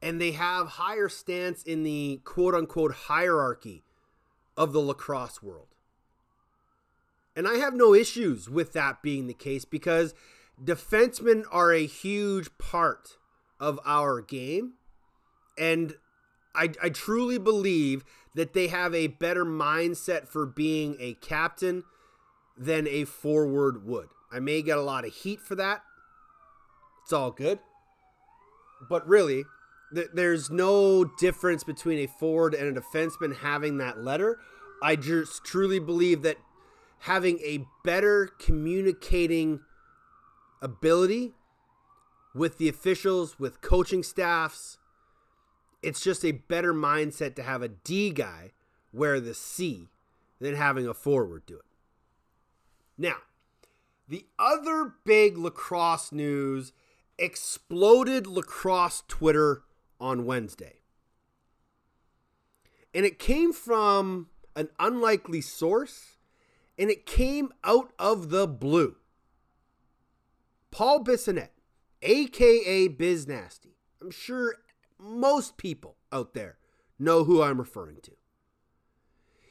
and 0.00 0.20
they 0.20 0.32
have 0.32 0.66
higher 0.66 1.08
stance 1.08 1.62
in 1.62 1.84
the 1.84 2.20
quote 2.24 2.54
unquote 2.54 2.92
hierarchy 2.92 3.84
of 4.56 4.72
the 4.72 4.80
lacrosse 4.80 5.42
world. 5.42 5.68
And 7.34 7.48
I 7.48 7.54
have 7.54 7.74
no 7.74 7.94
issues 7.94 8.50
with 8.50 8.72
that 8.74 9.02
being 9.02 9.26
the 9.26 9.34
case 9.34 9.64
because 9.64 10.14
defensemen 10.62 11.44
are 11.50 11.72
a 11.72 11.86
huge 11.86 12.50
part 12.58 13.16
of 13.58 13.80
our 13.86 14.20
game. 14.20 14.74
And 15.56 15.94
I, 16.54 16.72
I 16.82 16.88
truly 16.90 17.38
believe 17.38 18.04
that 18.34 18.52
they 18.52 18.68
have 18.68 18.94
a 18.94 19.08
better 19.08 19.44
mindset 19.44 20.28
for 20.28 20.46
being 20.46 20.96
a 20.98 21.14
captain 21.14 21.84
than 22.56 22.86
a 22.86 23.04
forward 23.04 23.86
would. 23.86 24.08
I 24.30 24.40
may 24.40 24.62
get 24.62 24.78
a 24.78 24.82
lot 24.82 25.04
of 25.04 25.12
heat 25.12 25.40
for 25.40 25.54
that. 25.56 25.82
It's 27.02 27.12
all 27.12 27.30
good. 27.30 27.58
But 28.88 29.06
really, 29.06 29.44
th- 29.94 30.08
there's 30.14 30.50
no 30.50 31.04
difference 31.04 31.64
between 31.64 31.98
a 31.98 32.06
forward 32.06 32.54
and 32.54 32.76
a 32.76 32.80
defenseman 32.80 33.36
having 33.38 33.78
that 33.78 33.98
letter. 33.98 34.38
I 34.82 34.96
just 34.96 35.44
truly 35.44 35.78
believe 35.78 36.22
that 36.22 36.38
having 37.00 37.38
a 37.40 37.66
better 37.84 38.26
communicating 38.38 39.60
ability 40.60 41.34
with 42.34 42.58
the 42.58 42.68
officials, 42.68 43.38
with 43.38 43.60
coaching 43.60 44.02
staffs, 44.02 44.78
it's 45.82 46.00
just 46.00 46.24
a 46.24 46.32
better 46.32 46.72
mindset 46.72 47.34
to 47.36 47.42
have 47.42 47.62
a 47.62 47.68
D 47.68 48.10
guy 48.10 48.52
wear 48.92 49.20
the 49.20 49.34
C 49.34 49.88
than 50.40 50.54
having 50.54 50.86
a 50.86 50.94
forward 50.94 51.44
do 51.46 51.56
it. 51.56 51.64
Now, 52.96 53.16
the 54.08 54.26
other 54.38 54.94
big 55.04 55.38
lacrosse 55.38 56.12
news 56.12 56.72
exploded 57.18 58.26
lacrosse 58.26 59.02
Twitter 59.08 59.62
on 60.00 60.24
Wednesday. 60.24 60.80
And 62.94 63.06
it 63.06 63.18
came 63.18 63.52
from 63.52 64.28
an 64.54 64.68
unlikely 64.78 65.40
source 65.40 66.18
and 66.78 66.90
it 66.90 67.06
came 67.06 67.52
out 67.64 67.92
of 67.98 68.30
the 68.30 68.46
blue. 68.46 68.96
Paul 70.70 71.04
Bissonnette, 71.04 71.50
aka 72.02 72.88
Biz 72.88 73.28
Nasty. 73.28 73.76
I'm 74.00 74.10
sure 74.10 74.56
most 75.02 75.56
people 75.56 75.96
out 76.12 76.34
there 76.34 76.58
know 76.98 77.24
who 77.24 77.42
I'm 77.42 77.58
referring 77.58 78.00
to. 78.02 78.12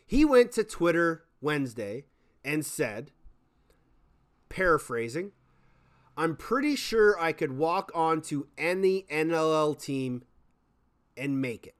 He 0.05 0.25
went 0.25 0.51
to 0.53 0.63
Twitter 0.63 1.25
Wednesday 1.41 2.05
and 2.43 2.65
said, 2.65 3.11
paraphrasing, 4.49 5.31
I'm 6.17 6.35
pretty 6.35 6.75
sure 6.75 7.19
I 7.19 7.31
could 7.31 7.57
walk 7.57 7.91
on 7.95 8.21
to 8.23 8.47
any 8.57 9.03
NLL 9.03 9.81
team 9.81 10.23
and 11.15 11.41
make 11.41 11.65
it. 11.65 11.75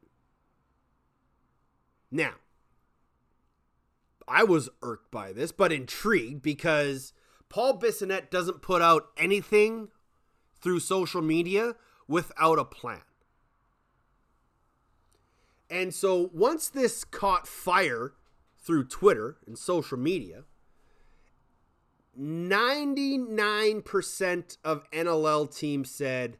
Now, 2.09 2.33
I 4.27 4.43
was 4.43 4.69
irked 4.81 5.11
by 5.11 5.33
this, 5.33 5.51
but 5.51 5.71
intrigued 5.73 6.41
because 6.41 7.13
Paul 7.49 7.79
Bissonnette 7.79 8.29
doesn't 8.29 8.61
put 8.61 8.81
out 8.81 9.09
anything 9.17 9.89
through 10.61 10.79
social 10.79 11.21
media 11.21 11.75
without 12.07 12.59
a 12.59 12.65
plan. 12.65 13.01
And 15.71 15.91
so 15.93 16.29
once 16.33 16.67
this 16.67 17.05
caught 17.05 17.47
fire 17.47 18.11
through 18.57 18.89
Twitter 18.89 19.37
and 19.47 19.57
social 19.57 19.97
media, 19.97 20.43
99% 22.19 24.57
of 24.65 24.91
NLL 24.91 25.55
teams 25.55 25.89
said, 25.89 26.35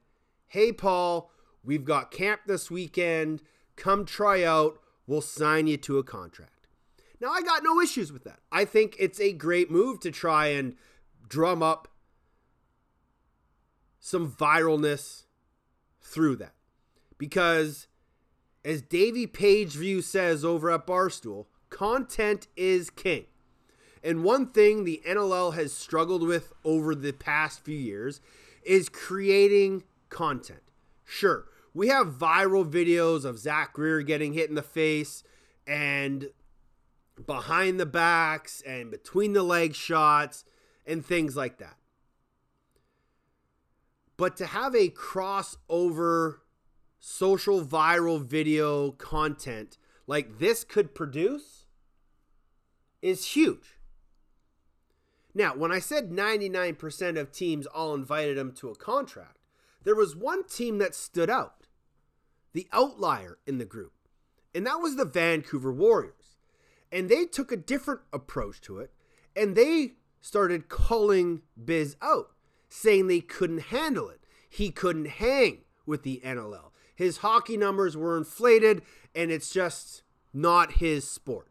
Hey, 0.48 0.74
Paul, 0.74 1.32
we've 1.64 1.86
got 1.86 2.12
camp 2.12 2.42
this 2.46 2.70
weekend. 2.70 3.42
Come 3.78 4.06
try 4.06 4.44
out. 4.44 4.82
We'll 5.08 5.22
sign 5.22 5.68
you 5.68 5.78
to 5.78 5.98
a 5.98 6.04
contract. 6.04 6.68
Now, 7.22 7.32
I 7.32 7.42
got 7.42 7.64
no 7.64 7.80
issues 7.80 8.12
with 8.12 8.26
that. 8.26 8.40
I 8.52 8.66
think 8.66 8.98
it's 9.00 9.22
a 9.22 9.32
great 9.32 9.72
move 9.72 10.02
to 10.02 10.12
try 10.12 10.48
and 10.48 10.76
drum 11.30 11.64
up 11.64 11.88
some 14.00 14.30
viralness 14.30 15.24
through 16.02 16.36
that. 16.38 16.56
Because, 17.18 17.88
as 18.64 18.82
Davey 18.82 19.28
Pageview 19.28 20.04
says 20.04 20.46
over 20.46 20.72
at 20.72 20.86
Barstool, 20.86 21.46
content 21.70 22.48
is 22.56 22.90
king. 22.90 23.26
And 24.04 24.24
one 24.24 24.48
thing 24.48 24.84
the 24.84 25.02
NLL 25.08 25.54
has 25.54 25.74
struggled 25.74 26.24
with 26.24 26.54
over 26.64 26.96
the 26.96 27.12
past 27.12 27.64
few 27.64 27.78
years 27.78 28.20
is 28.64 28.90
creating 28.90 29.84
content. 30.10 30.62
Sure, 31.04 31.46
we 31.74 31.88
have 31.88 32.16
viral 32.16 32.70
videos 32.70 33.26
of 33.26 33.40
Zach 33.40 33.74
Greer 33.74 34.02
getting 34.02 34.34
hit 34.34 34.50
in 34.50 34.56
the 34.56 34.62
face 34.62 35.24
and 35.68 36.30
behind 37.26 37.80
the 37.80 37.86
backs 37.86 38.62
and 38.66 38.90
between 38.90 39.34
the 39.34 39.44
leg 39.44 39.76
shots 39.76 40.44
and 40.86 41.06
things 41.06 41.36
like 41.36 41.58
that. 41.60 41.78
But 44.18 44.36
to 44.38 44.48
have 44.48 44.76
a 44.76 44.90
crossover 44.90 46.38
social 47.04 47.66
viral 47.66 48.24
video 48.24 48.92
content 48.92 49.80
like 50.06 50.38
this 50.38 50.64
could 50.64 50.94
produce 50.94 51.66
is 53.02 53.34
huge. 53.34 53.76
Now, 55.34 55.56
when 55.56 55.72
I 55.72 55.80
said 55.80 56.12
99% 56.12 57.20
of 57.20 57.32
teams 57.32 57.66
all 57.66 57.96
invited 57.96 58.38
him 58.38 58.52
to 58.54 58.70
a 58.70 58.76
contract, 58.76 59.40
there 59.84 59.96
was 59.96 60.16
one 60.16 60.44
team 60.44 60.78
that 60.78 60.94
stood 60.94 61.30
out, 61.30 61.66
the 62.54 62.68
outlier 62.72 63.40
in 63.48 63.58
the 63.58 63.66
group, 63.66 63.94
and 64.54 64.68
that 64.68 64.80
was 64.80 64.96
the 64.96 65.06
Vancouver 65.06 65.74
Warriors. 65.74 66.38
And 66.92 67.10
they 67.10 67.26
took 67.26 67.52
a 67.52 67.58
different 67.58 68.02
approach 68.14 68.62
to 68.62 68.78
it, 68.78 68.92
and 69.36 69.56
they 69.56 69.94
started 70.20 70.70
calling 70.70 71.42
Biz 71.64 71.96
out, 72.02 72.32
saying 72.70 73.08
they 73.08 73.22
couldn't 73.22 73.64
handle 73.64 74.10
it. 74.10 74.20
He 74.48 74.70
couldn't 74.70 75.08
hang 75.08 75.60
with 75.86 76.04
the 76.04 76.22
NLL. 76.24 76.71
His 77.02 77.18
hockey 77.18 77.58
numbers 77.58 77.98
were 77.98 78.16
inflated, 78.16 78.84
and 79.16 79.32
it's 79.32 79.52
just 79.52 80.04
not 80.32 80.74
his 80.74 81.10
sport. 81.10 81.48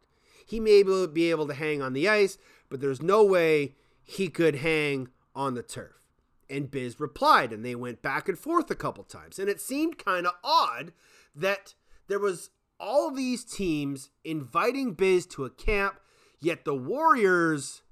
He 0.47 0.61
may 0.61 0.85
be 0.85 1.29
able 1.29 1.49
to 1.49 1.55
hang 1.55 1.83
on 1.83 1.93
the 1.93 2.09
ice, 2.09 2.39
but 2.69 2.81
there's 2.81 3.03
no 3.03 3.25
way 3.25 3.75
he 4.05 4.29
could 4.29 4.57
hang 4.57 5.09
on 5.35 5.55
the 5.55 5.65
turf. 5.65 6.07
And 6.49 6.71
Biz 6.71 7.01
replied, 7.01 7.53
and 7.53 7.65
they 7.65 7.75
went 7.75 8.01
back 8.01 8.29
and 8.29 8.39
forth 8.39 8.71
a 8.71 8.77
couple 8.77 9.03
times. 9.03 9.41
And 9.41 9.49
it 9.49 9.61
seemed 9.61 9.99
kind 9.99 10.25
of 10.25 10.35
odd 10.45 10.93
that 11.35 11.75
there 12.07 12.21
was 12.21 12.51
all 12.79 13.11
these 13.11 13.45
teams 13.45 14.11
inviting 14.23 14.93
Biz 14.93 15.27
to 15.27 15.45
a 15.45 15.51
camp, 15.51 15.97
yet 16.41 16.65
the 16.65 16.77
Warriors 16.77 17.83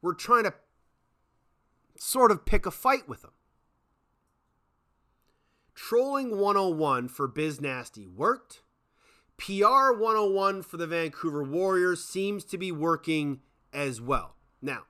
were 0.00 0.14
trying 0.14 0.44
to 0.44 0.54
sort 1.98 2.30
of 2.30 2.44
pick 2.46 2.64
a 2.64 2.70
fight 2.70 3.08
with 3.08 3.24
him. 3.24 3.32
Trolling 5.82 6.36
101 6.36 7.08
for 7.08 7.26
Biz 7.26 7.62
Nasty 7.62 8.06
worked. 8.06 8.60
PR 9.38 9.90
101 9.92 10.62
for 10.62 10.76
the 10.76 10.86
Vancouver 10.86 11.42
Warriors 11.42 12.04
seems 12.04 12.44
to 12.44 12.58
be 12.58 12.70
working 12.70 13.40
as 13.72 13.98
well. 13.98 14.36
Now, 14.60 14.82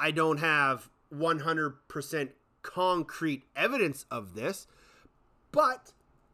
I 0.00 0.10
don't 0.10 0.38
have 0.38 0.88
100% 1.14 2.30
concrete 2.62 3.44
evidence 3.54 4.06
of 4.10 4.34
this, 4.34 4.66
but 5.52 5.92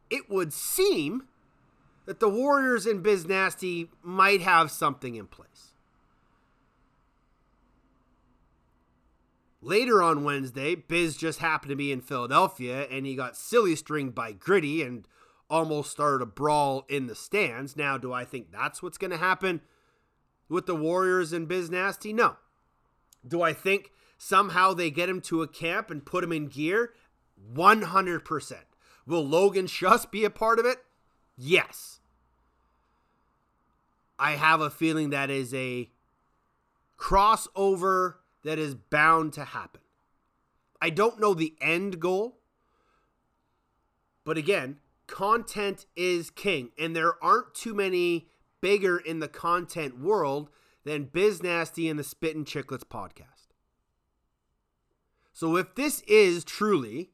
it 0.09 0.29
would 0.29 0.53
seem 0.53 1.27
that 2.05 2.21
the 2.21 2.29
Warriors 2.29 2.85
and 2.85 3.03
Biz 3.03 3.27
Nasty 3.27 3.91
might 4.01 4.41
have 4.41 4.71
something 4.71 5.13
in 5.15 5.27
place. 5.27 5.73
Later 9.61 10.03
on 10.03 10.23
Wednesday, 10.23 10.75
Biz 10.75 11.17
just 11.17 11.39
happened 11.39 11.71
to 11.71 11.75
be 11.75 11.91
in 11.91 12.01
Philadelphia 12.01 12.87
and 12.91 13.05
he 13.05 13.15
got 13.15 13.35
silly 13.35 13.75
stringed 13.75 14.13
by 14.13 14.31
Gritty 14.31 14.83
and 14.83 15.07
almost 15.49 15.91
started 15.91 16.21
a 16.21 16.27
brawl 16.27 16.85
in 16.87 17.07
the 17.07 17.15
stands. 17.15 17.75
Now, 17.75 17.97
do 17.97 18.13
I 18.13 18.23
think 18.23 18.51
that's 18.51 18.83
what's 18.83 18.97
going 18.97 19.11
to 19.11 19.17
happen 19.17 19.61
with 20.47 20.65
the 20.67 20.75
Warriors 20.75 21.33
and 21.33 21.47
Biz 21.47 21.71
Nasty? 21.71 22.13
No. 22.13 22.35
Do 23.27 23.41
I 23.41 23.53
think 23.53 23.91
somehow 24.17 24.73
they 24.73 24.91
get 24.91 25.09
him 25.09 25.21
to 25.21 25.41
a 25.41 25.47
camp 25.47 25.89
and 25.89 26.05
put 26.05 26.23
him 26.23 26.31
in 26.31 26.47
gear? 26.47 26.93
100%. 27.53 28.53
Will 29.05 29.25
Logan 29.25 29.67
Schuss 29.67 30.09
be 30.09 30.23
a 30.23 30.29
part 30.29 30.59
of 30.59 30.65
it? 30.65 30.77
Yes. 31.35 31.99
I 34.19 34.31
have 34.31 34.61
a 34.61 34.69
feeling 34.69 35.11
that 35.11 35.29
is 35.29 35.53
a 35.53 35.89
crossover 36.97 38.15
that 38.47 38.57
is 38.57 38.75
bound 38.75 39.33
to 39.33 39.43
happen. 39.43 39.81
I 40.81 40.89
don't 40.89 41.19
know 41.19 41.33
the 41.33 41.55
end 41.59 41.99
goal, 41.99 42.39
but 44.23 44.37
again, 44.37 44.77
content 45.05 45.85
is 45.97 46.29
king, 46.29 46.71
and 46.79 46.95
there 46.95 47.21
aren't 47.21 47.53
too 47.53 47.73
many 47.73 48.29
bigger 48.61 48.97
in 48.97 49.19
the 49.19 49.27
content 49.27 49.99
world 49.99 50.49
than 50.85 51.09
Biz 51.11 51.43
Nasty 51.43 51.89
and 51.89 51.99
the 51.99 52.05
Spittin' 52.05 52.45
Chicklets 52.45 52.85
podcast. 52.85 53.47
So 55.33 55.57
if 55.57 55.75
this 55.75 56.01
is 56.07 56.45
truly 56.45 57.09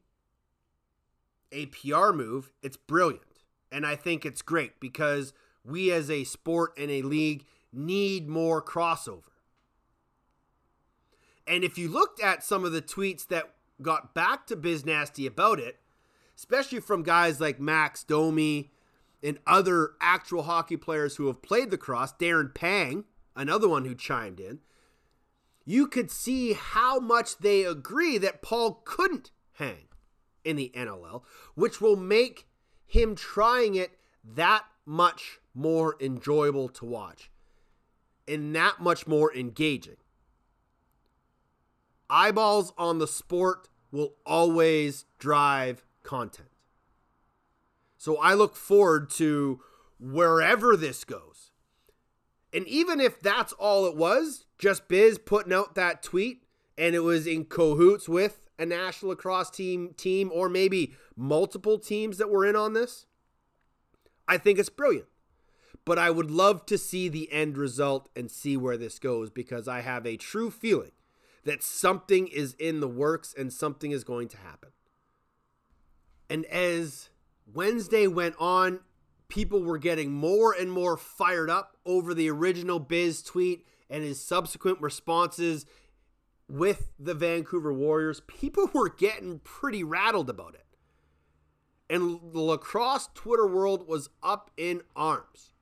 a 1.50 1.66
PR 1.66 2.12
move, 2.12 2.52
it's 2.62 2.76
brilliant. 2.76 3.22
And 3.72 3.84
I 3.84 3.96
think 3.96 4.24
it's 4.24 4.40
great 4.40 4.78
because 4.78 5.32
we 5.64 5.90
as 5.90 6.08
a 6.10 6.22
sport 6.22 6.74
and 6.78 6.92
a 6.92 7.02
league 7.02 7.44
need 7.72 8.28
more 8.28 8.62
crossover. 8.62 9.33
And 11.46 11.64
if 11.64 11.76
you 11.76 11.88
looked 11.88 12.20
at 12.20 12.42
some 12.42 12.64
of 12.64 12.72
the 12.72 12.82
tweets 12.82 13.26
that 13.28 13.50
got 13.82 14.14
back 14.14 14.46
to 14.46 14.56
Biz 14.56 14.84
Nasty 14.86 15.26
about 15.26 15.58
it, 15.58 15.78
especially 16.36 16.80
from 16.80 17.02
guys 17.02 17.40
like 17.40 17.60
Max 17.60 18.02
Domi 18.02 18.70
and 19.22 19.38
other 19.46 19.90
actual 20.00 20.44
hockey 20.44 20.76
players 20.76 21.16
who 21.16 21.26
have 21.26 21.42
played 21.42 21.70
the 21.70 21.78
cross, 21.78 22.12
Darren 22.14 22.54
Pang, 22.54 23.04
another 23.36 23.68
one 23.68 23.84
who 23.84 23.94
chimed 23.94 24.40
in, 24.40 24.60
you 25.64 25.86
could 25.86 26.10
see 26.10 26.52
how 26.52 26.98
much 26.98 27.38
they 27.38 27.64
agree 27.64 28.18
that 28.18 28.42
Paul 28.42 28.82
couldn't 28.84 29.30
hang 29.54 29.88
in 30.44 30.56
the 30.56 30.72
NLL, 30.74 31.22
which 31.54 31.80
will 31.80 31.96
make 31.96 32.46
him 32.86 33.14
trying 33.14 33.74
it 33.74 33.92
that 34.22 34.64
much 34.84 35.38
more 35.54 35.96
enjoyable 36.00 36.68
to 36.68 36.84
watch 36.84 37.30
and 38.28 38.54
that 38.54 38.80
much 38.80 39.06
more 39.06 39.34
engaging. 39.34 39.96
Eyeballs 42.08 42.72
on 42.76 42.98
the 42.98 43.06
sport 43.06 43.68
will 43.90 44.14
always 44.26 45.04
drive 45.18 45.84
content. 46.02 46.48
So 47.96 48.18
I 48.18 48.34
look 48.34 48.56
forward 48.56 49.08
to 49.10 49.60
wherever 49.98 50.76
this 50.76 51.04
goes. 51.04 51.52
And 52.52 52.68
even 52.68 53.00
if 53.00 53.20
that's 53.20 53.52
all 53.54 53.86
it 53.86 53.96
was, 53.96 54.46
just 54.58 54.88
Biz 54.88 55.18
putting 55.18 55.52
out 55.52 55.74
that 55.74 56.02
tweet 56.02 56.44
and 56.76 56.94
it 56.94 57.00
was 57.00 57.26
in 57.26 57.46
cahoots 57.46 58.08
with 58.08 58.48
a 58.58 58.66
national 58.66 59.10
lacrosse 59.10 59.50
team 59.50 59.94
team 59.96 60.30
or 60.32 60.48
maybe 60.48 60.94
multiple 61.16 61.78
teams 61.78 62.18
that 62.18 62.30
were 62.30 62.46
in 62.46 62.56
on 62.56 62.72
this, 62.72 63.06
I 64.28 64.38
think 64.38 64.58
it's 64.58 64.68
brilliant. 64.68 65.08
But 65.84 65.98
I 65.98 66.10
would 66.10 66.30
love 66.30 66.64
to 66.66 66.78
see 66.78 67.08
the 67.08 67.30
end 67.32 67.58
result 67.58 68.08
and 68.14 68.30
see 68.30 68.56
where 68.56 68.76
this 68.76 68.98
goes 68.98 69.30
because 69.30 69.68
I 69.68 69.80
have 69.80 70.06
a 70.06 70.16
true 70.16 70.50
feeling 70.50 70.92
that 71.44 71.62
something 71.62 72.26
is 72.26 72.54
in 72.58 72.80
the 72.80 72.88
works 72.88 73.34
and 73.36 73.52
something 73.52 73.90
is 73.90 74.04
going 74.04 74.28
to 74.28 74.36
happen. 74.38 74.70
And 76.28 76.46
as 76.46 77.10
Wednesday 77.52 78.06
went 78.06 78.34
on, 78.38 78.80
people 79.28 79.62
were 79.62 79.78
getting 79.78 80.10
more 80.10 80.52
and 80.52 80.70
more 80.70 80.96
fired 80.96 81.50
up 81.50 81.76
over 81.84 82.14
the 82.14 82.30
original 82.30 82.78
Biz 82.78 83.22
tweet 83.22 83.66
and 83.90 84.02
his 84.02 84.20
subsequent 84.20 84.80
responses 84.80 85.66
with 86.48 86.92
the 86.98 87.14
Vancouver 87.14 87.72
Warriors. 87.72 88.22
People 88.26 88.70
were 88.72 88.88
getting 88.88 89.40
pretty 89.40 89.84
rattled 89.84 90.30
about 90.30 90.54
it. 90.54 90.60
And 91.90 92.32
the 92.32 92.40
lacrosse 92.40 93.10
Twitter 93.14 93.46
world 93.46 93.86
was 93.86 94.08
up 94.22 94.50
in 94.56 94.80
arms. 94.96 95.52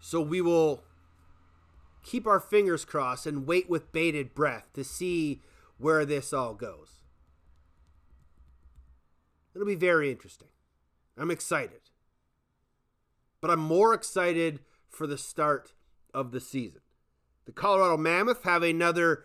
So 0.00 0.20
we 0.20 0.40
will 0.40 0.82
keep 2.02 2.26
our 2.26 2.40
fingers 2.40 2.84
crossed 2.84 3.26
and 3.26 3.46
wait 3.46 3.68
with 3.68 3.92
bated 3.92 4.34
breath 4.34 4.72
to 4.74 4.84
see 4.84 5.42
where 5.78 6.04
this 6.04 6.32
all 6.32 6.54
goes. 6.54 7.02
It'll 9.54 9.66
be 9.66 9.74
very 9.74 10.10
interesting. 10.10 10.48
I'm 11.16 11.30
excited. 11.30 11.80
But 13.40 13.50
I'm 13.50 13.60
more 13.60 13.94
excited 13.94 14.60
for 14.88 15.06
the 15.06 15.18
start 15.18 15.72
of 16.12 16.32
the 16.32 16.40
season. 16.40 16.82
The 17.46 17.52
Colorado 17.52 17.96
Mammoth 17.96 18.44
have 18.44 18.62
another 18.62 19.24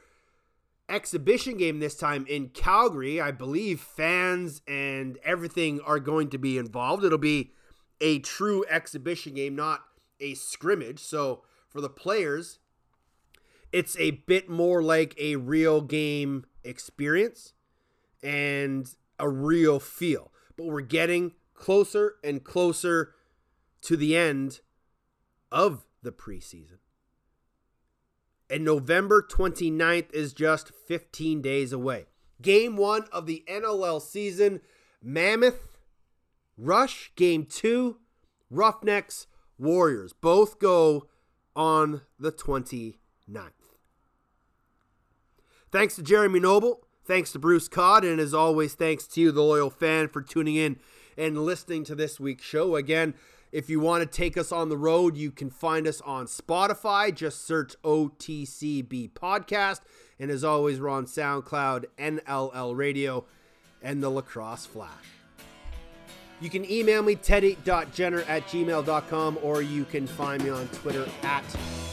exhibition 0.88 1.58
game 1.58 1.80
this 1.80 1.96
time 1.96 2.26
in 2.28 2.50
Calgary. 2.50 3.20
I 3.20 3.32
believe 3.32 3.80
fans 3.82 4.62
and 4.68 5.18
everything 5.24 5.82
are 5.82 6.00
going 6.00 6.30
to 6.30 6.38
be 6.38 6.58
involved. 6.58 7.04
It'll 7.04 7.18
be 7.18 7.52
a 8.02 8.20
true 8.20 8.66
exhibition 8.70 9.34
game, 9.36 9.56
not 9.56 9.84
a 10.20 10.34
scrimmage. 10.36 11.00
So 11.00 11.44
for 11.68 11.82
the 11.82 11.90
players, 11.90 12.60
it's 13.76 13.98
a 13.98 14.12
bit 14.12 14.48
more 14.48 14.82
like 14.82 15.14
a 15.20 15.36
real 15.36 15.82
game 15.82 16.46
experience 16.64 17.52
and 18.24 18.96
a 19.20 19.28
real 19.28 19.82
feel. 19.82 20.32
But 20.56 20.68
we're 20.68 20.80
getting 20.80 21.34
closer 21.54 22.14
and 22.24 22.42
closer 22.42 23.16
to 23.82 23.98
the 23.98 24.16
end 24.16 24.62
of 25.52 25.84
the 26.02 26.14
preseason. 26.14 26.78
And 28.50 28.64
November 28.64 29.22
29th 29.22 30.14
is 30.14 30.32
just 30.32 30.72
15 30.88 31.42
days 31.42 31.74
away. 31.74 32.06
Game 32.42 32.78
one 32.78 33.08
of 33.12 33.26
the 33.26 33.44
NLL 33.46 34.02
season 34.02 34.62
Mammoth, 35.04 35.80
Rush, 36.58 37.12
game 37.18 37.44
two, 37.44 37.98
Roughnecks, 38.50 39.28
Warriors. 39.58 40.14
Both 40.14 40.60
go 40.60 41.10
on 41.58 42.04
the 42.18 42.32
29th. 42.32 43.55
Thanks 45.76 45.98
to 45.98 46.04
Jeremy 46.04 46.40
Noble. 46.40 46.88
Thanks 47.04 47.34
to 47.34 47.40
Bruce 47.40 47.68
Codd. 47.68 48.06
And 48.06 48.18
as 48.18 48.34
always, 48.34 48.76
thanks 48.76 49.08
to 49.08 49.20
you, 49.20 49.34
the 49.34 49.44
loyal 49.44 49.70
fan, 49.70 50.08
for 50.08 50.22
tuning 50.22 50.56
in 50.56 50.80
and 51.18 51.44
listening 51.44 51.84
to 51.84 51.96
this 51.96 52.18
week's 52.18 52.46
show. 52.46 52.78
Again, 52.78 53.14
if 53.52 53.70
you 53.70 53.82
want 53.82 54.02
to 54.02 54.08
take 54.08 54.38
us 54.38 54.54
on 54.54 54.70
the 54.70 54.78
road, 54.78 55.18
you 55.18 55.32
can 55.32 55.50
find 55.50 55.86
us 55.86 56.00
on 56.00 56.28
Spotify. 56.28 57.14
Just 57.14 57.46
search 57.46 57.76
OTCB 57.84 59.12
Podcast. 59.12 59.82
And 60.18 60.32
as 60.32 60.46
always, 60.46 60.80
we're 60.80 60.88
on 60.88 61.08
SoundCloud, 61.08 61.88
NLL 62.00 62.74
Radio, 62.74 63.26
and 63.82 64.02
the 64.02 64.10
Lacrosse 64.10 64.66
Flash. 64.66 64.92
You 66.40 66.50
can 66.50 66.64
email 66.72 67.04
me, 67.04 67.16
teddy.jenner 67.16 68.22
at 68.30 68.48
gmail.com, 68.48 69.40
or 69.44 69.62
you 69.62 69.84
can 69.84 70.08
find 70.08 70.42
me 70.42 70.52
on 70.52 70.70
Twitter 70.70 71.06
at 71.24 71.44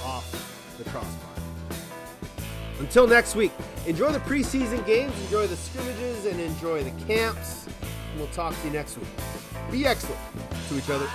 off 0.04 0.76
the 0.78 0.88
crossbar. 0.88 1.41
Until 2.82 3.06
next 3.06 3.36
week, 3.36 3.52
enjoy 3.86 4.10
the 4.10 4.18
preseason 4.18 4.84
games, 4.84 5.16
enjoy 5.22 5.46
the 5.46 5.54
scrimmages, 5.54 6.26
and 6.26 6.40
enjoy 6.40 6.82
the 6.82 6.90
camps. 7.04 7.68
And 8.10 8.18
we'll 8.18 8.26
talk 8.30 8.58
to 8.60 8.66
you 8.66 8.72
next 8.72 8.98
week. 8.98 9.06
Be 9.70 9.86
excellent 9.86 10.20
to 10.68 10.76
each 10.76 10.90
other. 10.90 11.06